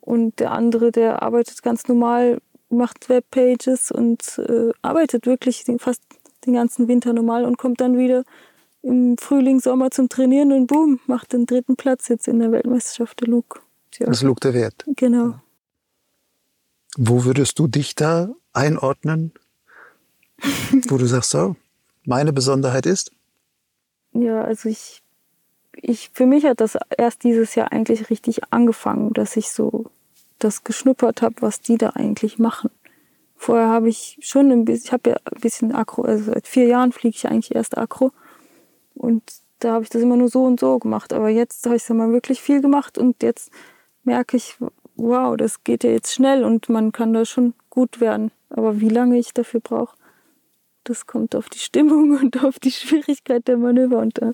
[0.00, 6.02] Und der andere, der arbeitet ganz normal, macht Webpages und äh, arbeitet wirklich den, fast
[6.44, 8.24] den ganzen Winter normal und kommt dann wieder
[8.86, 13.20] im Frühling, Sommer zum Trainieren und boom, macht den dritten Platz jetzt in der Weltmeisterschaft
[13.20, 13.60] der Luke.
[13.90, 14.06] Tja.
[14.06, 14.84] Das Luke der Wert.
[14.96, 15.40] Genau.
[16.96, 19.32] Wo würdest du dich da einordnen,
[20.88, 21.56] wo du sagst, so,
[22.04, 23.12] meine Besonderheit ist?
[24.12, 25.02] Ja, also ich
[25.82, 29.86] ich, für mich hat das erst dieses Jahr eigentlich richtig angefangen, dass ich so
[30.38, 32.70] das geschnuppert habe, was die da eigentlich machen.
[33.36, 36.66] Vorher habe ich schon ein bisschen, ich habe ja ein bisschen Akro, also seit vier
[36.66, 38.12] Jahren fliege ich eigentlich erst Akro.
[38.96, 39.22] Und
[39.60, 41.12] da habe ich das immer nur so und so gemacht.
[41.12, 43.50] Aber jetzt habe ich es mal wirklich viel gemacht und jetzt
[44.04, 44.56] merke ich,
[44.96, 48.30] wow, das geht ja jetzt schnell und man kann da schon gut werden.
[48.50, 49.96] Aber wie lange ich dafür brauche,
[50.84, 54.32] das kommt auf die Stimmung und auf die Schwierigkeit der Manöver und da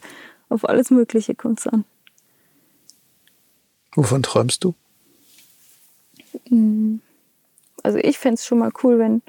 [0.49, 1.85] auf alles Mögliche kommt es an.
[3.95, 4.75] Wovon träumst du?
[6.49, 6.97] Mm.
[7.83, 9.23] Also ich fände es schon mal cool, wenn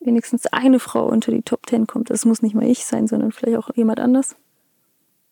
[0.00, 2.10] wenigstens eine Frau unter die Top Ten kommt.
[2.10, 4.36] Das muss nicht mal ich sein, sondern vielleicht auch jemand anders.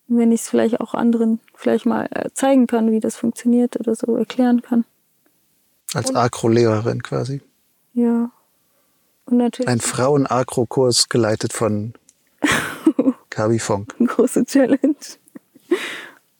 [0.07, 3.79] Und wenn ich es vielleicht auch anderen vielleicht mal äh, zeigen kann, wie das funktioniert
[3.79, 4.85] oder so erklären kann.
[5.93, 7.41] Als Akro-Lehrerin quasi.
[7.93, 8.31] Ja.
[9.25, 9.67] Und natürlich.
[9.67, 11.93] Ein Frauen-Akro-Kurs geleitet von
[13.29, 13.95] Kabi Funk.
[13.99, 14.95] Große Challenge.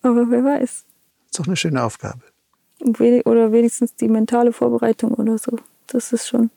[0.02, 0.86] Aber wer weiß.
[1.30, 2.22] Ist doch eine schöne Aufgabe.
[2.82, 5.58] Oder wenigstens die mentale Vorbereitung oder so.
[5.88, 6.50] Das ist schon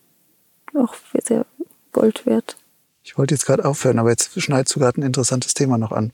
[0.74, 1.44] auch sehr
[1.92, 2.56] Gold wert.
[3.02, 6.12] Ich wollte jetzt gerade aufhören, aber jetzt schneidest du gerade ein interessantes Thema noch an.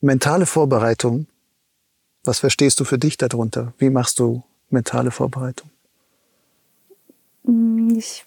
[0.00, 1.26] Mentale Vorbereitung.
[2.24, 3.72] Was verstehst du für dich darunter?
[3.78, 5.70] Wie machst du mentale Vorbereitung?
[7.44, 8.24] Mm, ich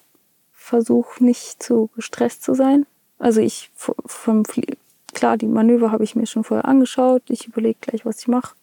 [0.50, 2.86] versuche nicht so gestresst zu sein.
[3.18, 4.44] Also ich vom
[5.12, 7.22] Klar, die Manöver habe ich mir schon vorher angeschaut.
[7.28, 8.54] Ich überlege gleich, was ich mache.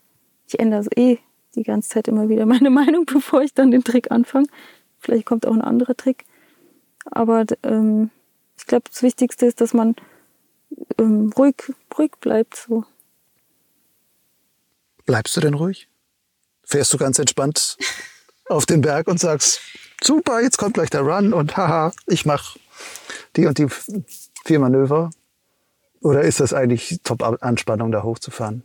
[0.48, 1.20] Ich ändere also eh
[1.56, 4.48] die ganze Zeit immer wieder meine Meinung, bevor ich dann den Trick anfange.
[5.00, 6.26] Vielleicht kommt auch ein anderer Trick.
[7.06, 8.10] Aber ähm,
[8.68, 9.96] ich glaube, das Wichtigste ist, dass man
[11.00, 11.56] ähm, ruhig,
[11.98, 12.84] ruhig bleibt so.
[15.06, 15.88] Bleibst du denn ruhig?
[16.66, 17.78] Fährst du ganz entspannt
[18.50, 19.62] auf den Berg und sagst,
[20.04, 22.60] super, jetzt kommt gleich der Run und haha, ich mache
[23.38, 23.68] die und die
[24.44, 25.12] vier Manöver?
[26.02, 28.64] Oder ist das eigentlich Top-Anspannung, da hochzufahren?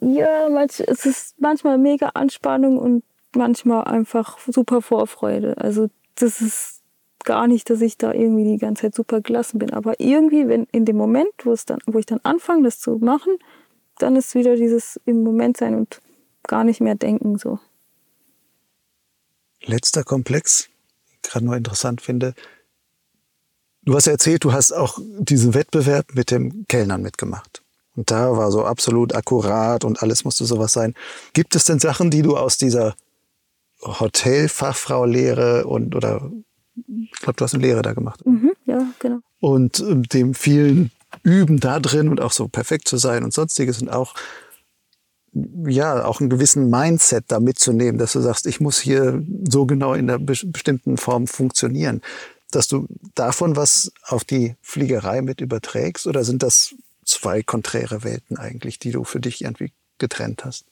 [0.00, 3.04] Ja, manch, es ist manchmal mega Anspannung und
[3.36, 5.58] manchmal einfach super Vorfreude.
[5.58, 6.81] Also das ist
[7.24, 9.72] gar nicht, dass ich da irgendwie die ganze Zeit super gelassen bin.
[9.72, 12.98] Aber irgendwie, wenn in dem Moment, wo es dann, wo ich dann anfange, das zu
[12.98, 13.36] machen,
[13.98, 16.00] dann ist wieder dieses im Moment sein und
[16.46, 17.58] gar nicht mehr denken so.
[19.64, 20.68] Letzter Komplex,
[21.22, 22.34] gerade nur interessant finde.
[23.84, 27.62] Du hast ja erzählt, du hast auch diesen Wettbewerb mit dem Kellnern mitgemacht.
[27.94, 30.94] Und da war so absolut akkurat und alles musste sowas sein.
[31.32, 32.94] Gibt es denn Sachen, die du aus dieser
[33.82, 36.30] Hotelfachfrau-Lehre und oder
[36.76, 38.24] ich glaube, du hast eine Lehre da gemacht.
[38.24, 39.20] Mhm, ja, genau.
[39.40, 40.90] Und ähm, dem vielen
[41.22, 44.14] Üben da drin und auch so perfekt zu sein und sonstiges und auch
[45.66, 49.94] ja, auch einen gewissen Mindset da mitzunehmen, dass du sagst, ich muss hier so genau
[49.94, 52.02] in einer bestimmten Form funktionieren.
[52.50, 56.74] Dass du davon was auf die Fliegerei mit überträgst oder sind das
[57.04, 60.66] zwei konträre Welten eigentlich, die du für dich irgendwie getrennt hast?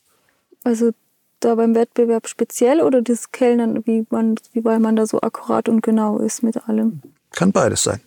[0.62, 0.92] Also
[1.40, 5.68] da beim Wettbewerb speziell oder das Kellnern, wie man, wie weil man da so akkurat
[5.68, 7.00] und genau ist mit allem?
[7.32, 8.00] Kann beides sein.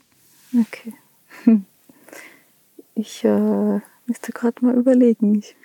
[0.59, 0.93] Okay.
[2.95, 5.39] Ich äh, müsste gerade mal überlegen.
[5.39, 5.55] Ich,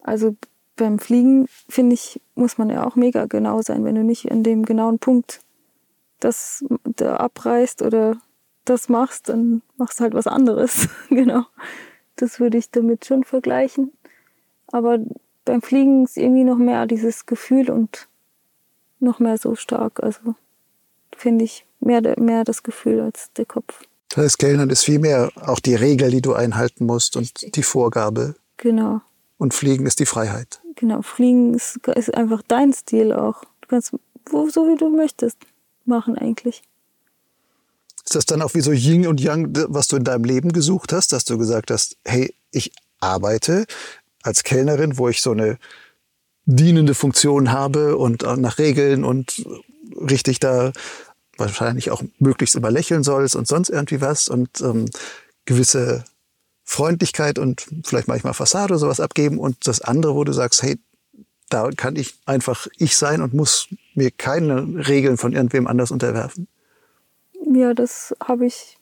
[0.00, 0.36] also
[0.76, 3.84] beim Fliegen, finde ich, muss man ja auch mega genau sein.
[3.84, 5.40] Wenn du nicht an dem genauen Punkt
[6.20, 8.16] das da abreißt oder
[8.64, 10.88] das machst, dann machst du halt was anderes.
[11.08, 11.44] genau.
[12.16, 13.92] Das würde ich damit schon vergleichen.
[14.68, 14.98] Aber
[15.50, 18.06] beim Fliegen ist irgendwie noch mehr dieses Gefühl und
[19.00, 20.00] noch mehr so stark.
[20.00, 20.36] Also
[21.16, 23.82] finde ich mehr, mehr das Gefühl als der Kopf.
[24.10, 28.36] Das Kellnern ist viel mehr auch die Regel, die du einhalten musst und die Vorgabe.
[28.58, 29.00] Genau.
[29.38, 30.60] Und Fliegen ist die Freiheit.
[30.76, 33.42] Genau, Fliegen ist, ist einfach dein Stil auch.
[33.62, 33.92] Du kannst
[34.26, 35.38] wo, so wie du möchtest
[35.84, 36.62] machen eigentlich.
[38.04, 40.92] Ist das dann auch wie so Yin und Yang, was du in deinem Leben gesucht
[40.92, 43.66] hast, dass du gesagt hast, hey, ich arbeite,
[44.22, 45.58] als Kellnerin, wo ich so eine
[46.44, 49.44] dienende Funktion habe und nach Regeln und
[49.96, 50.72] richtig da
[51.36, 54.86] wahrscheinlich auch möglichst immer lächeln sollst und sonst irgendwie was und ähm,
[55.46, 56.04] gewisse
[56.64, 60.78] Freundlichkeit und vielleicht manchmal Fassade oder sowas abgeben und das andere, wo du sagst, hey,
[61.48, 66.46] da kann ich einfach ich sein und muss mir keine Regeln von irgendwem anders unterwerfen.
[67.52, 68.76] Ja, das habe ich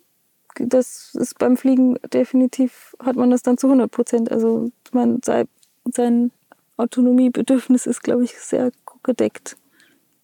[0.60, 4.32] das ist beim Fliegen definitiv, hat man das dann zu 100 Prozent.
[4.32, 6.30] Also man, sein
[6.76, 9.56] Autonomiebedürfnis ist, glaube ich, sehr gedeckt.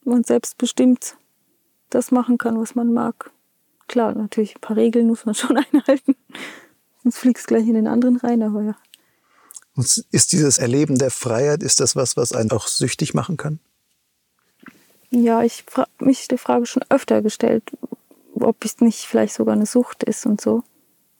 [0.05, 1.17] Man selbstbestimmt
[1.91, 3.31] das machen kann, was man mag.
[3.89, 6.17] Klar, natürlich ein paar Regeln muss man schon einhalten.
[7.03, 8.77] Sonst fliegst gleich in den anderen rein, aber ja.
[9.77, 13.59] Und ist dieses Erleben der Freiheit, ist das was, was einen auch süchtig machen kann?
[15.11, 17.65] Ja, ich habe mich die Frage schon öfter gestellt,
[18.35, 20.63] ob es nicht vielleicht sogar eine Sucht ist und so.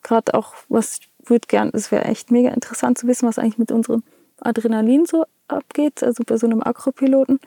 [0.03, 0.99] Gerade auch, was
[1.29, 4.03] würde gern, es wäre echt mega interessant zu wissen, was eigentlich mit unserem
[4.39, 7.39] Adrenalin so abgeht, also bei so einem Akropiloten.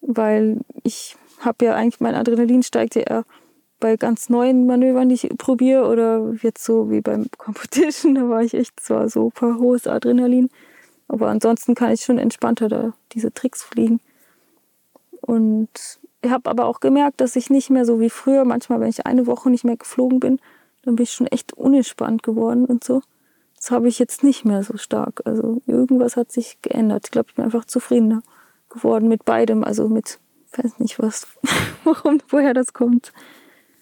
[0.00, 3.24] Weil ich habe ja eigentlich, mein Adrenalin steigt ja eher
[3.80, 8.42] bei ganz neuen Manövern, die ich probiere, oder jetzt so wie beim Competition, da war
[8.42, 10.50] ich echt zwar super hohes Adrenalin,
[11.08, 14.00] aber ansonsten kann ich schon entspannter da diese Tricks fliegen.
[15.22, 15.70] Und
[16.22, 19.06] ich habe aber auch gemerkt, dass ich nicht mehr so wie früher, manchmal, wenn ich
[19.06, 20.38] eine Woche nicht mehr geflogen bin,
[20.82, 23.02] dann bin ich schon echt unentspannt geworden und so.
[23.56, 25.20] Das habe ich jetzt nicht mehr so stark.
[25.24, 27.02] Also irgendwas hat sich geändert.
[27.06, 28.22] Ich glaube, ich bin einfach zufriedener
[28.70, 29.64] geworden mit beidem.
[29.64, 30.18] Also mit,
[30.50, 31.26] ich weiß nicht was,
[31.84, 33.12] warum, woher das kommt.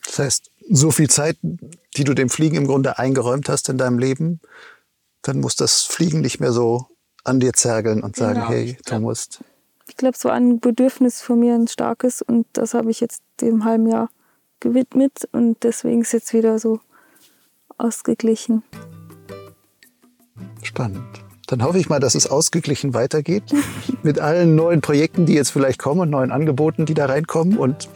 [0.04, 3.98] Das heißt, so viel Zeit, die du dem Fliegen im Grunde eingeräumt hast in deinem
[3.98, 4.40] Leben,
[5.22, 6.86] dann muss das Fliegen nicht mehr so
[7.24, 8.48] an dir zergeln und sagen, genau.
[8.48, 9.40] hey, du musst
[9.88, 12.22] ich glaube, so ein Bedürfnis von mir, ein starkes.
[12.22, 14.10] Und das habe ich jetzt dem halben Jahr
[14.60, 15.28] gewidmet.
[15.32, 16.80] Und deswegen ist jetzt wieder so
[17.78, 18.62] ausgeglichen.
[20.62, 21.24] Spannend.
[21.46, 23.44] Dann hoffe ich mal, dass es ausgeglichen weitergeht
[24.02, 27.56] mit allen neuen Projekten, die jetzt vielleicht kommen und neuen Angeboten, die da reinkommen.
[27.56, 27.88] Und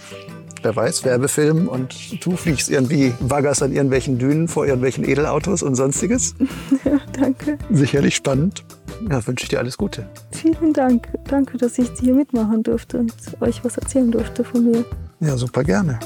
[0.62, 5.74] wer weiß, Werbefilm und du fliegst irgendwie Waggers an irgendwelchen Dünen vor irgendwelchen Edelautos und
[5.74, 6.34] sonstiges.
[6.84, 7.58] Ja, danke.
[7.70, 8.64] Sicherlich spannend.
[9.08, 10.08] Ja, wünsche ich dir alles Gute.
[10.32, 11.08] Vielen Dank.
[11.28, 14.84] Danke, dass ich hier mitmachen durfte und euch was erzählen durfte von mir.
[15.20, 16.00] Ja, super gerne.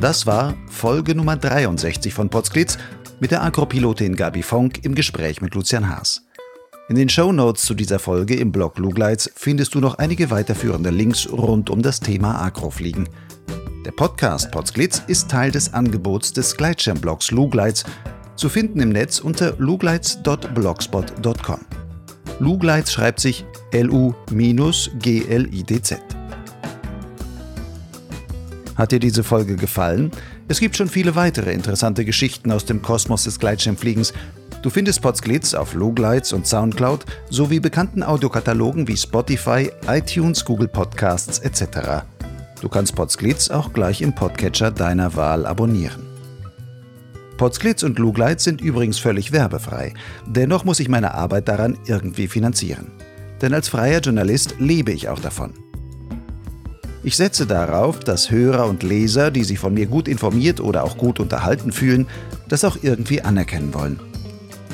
[0.00, 2.78] Das war Folge Nummer 63 von Potsglitz
[3.18, 6.22] mit der Agropilotin Gabi Fonk im Gespräch mit Lucian Haas.
[6.88, 10.90] In den Show Notes zu dieser Folge im Blog Lugleitz findest du noch einige weiterführende
[10.90, 13.08] Links rund um das Thema Agrofliegen.
[13.84, 17.82] Der Podcast Potsglitz ist Teil des Angebots des Gleitschirmblogs Lugleitz,
[18.36, 21.60] zu finden im Netz unter lugleitz.blogspot.com.
[22.38, 24.18] Lugleitz schreibt sich L-U-G-L-I-D-Z.
[28.78, 30.12] Hat dir diese Folge gefallen?
[30.46, 34.12] Es gibt schon viele weitere interessante Geschichten aus dem Kosmos des Gleitschirmfliegens.
[34.62, 41.40] Du findest Potsglitz auf Lugleitz und Soundcloud sowie bekannten Audiokatalogen wie Spotify, iTunes, Google Podcasts
[41.40, 42.04] etc.
[42.60, 46.06] Du kannst Potsglitz auch gleich im Podcatcher deiner Wahl abonnieren.
[47.36, 49.92] Potsglitz und Lugleitz sind übrigens völlig werbefrei.
[50.24, 52.92] Dennoch muss ich meine Arbeit daran irgendwie finanzieren.
[53.42, 55.52] Denn als freier Journalist lebe ich auch davon.
[57.04, 60.98] Ich setze darauf, dass Hörer und Leser, die sich von mir gut informiert oder auch
[60.98, 62.06] gut unterhalten fühlen,
[62.48, 64.00] das auch irgendwie anerkennen wollen.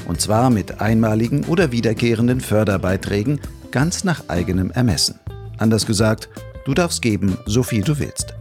[0.08, 3.40] Und zwar mit einmaligen oder wiederkehrenden Förderbeiträgen
[3.70, 5.18] ganz nach eigenem Ermessen.
[5.58, 6.28] Anders gesagt,
[6.64, 8.34] du darfst geben, so viel du willst.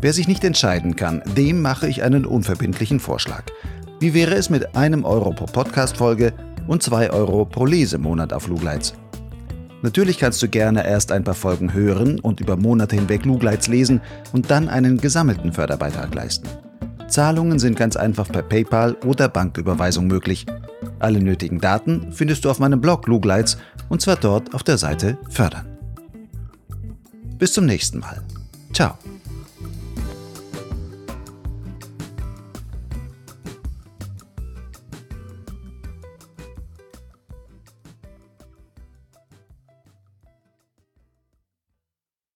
[0.00, 3.44] Wer sich nicht entscheiden kann, dem mache ich einen unverbindlichen Vorschlag.
[4.00, 6.32] Wie wäre es mit einem Euro pro Podcast-Folge
[6.66, 8.94] und zwei Euro pro Lesemonat auf Lugleitz?
[9.82, 14.00] Natürlich kannst du gerne erst ein paar Folgen hören und über Monate hinweg Lugleitz lesen
[14.32, 16.48] und dann einen gesammelten Förderbeitrag leisten.
[17.08, 20.46] Zahlungen sind ganz einfach per PayPal oder Banküberweisung möglich.
[20.98, 23.56] Alle nötigen Daten findest du auf meinem Blog Lugleitz
[23.88, 25.66] und zwar dort auf der Seite Fördern.
[27.38, 28.22] Bis zum nächsten Mal.
[28.72, 28.96] Ciao.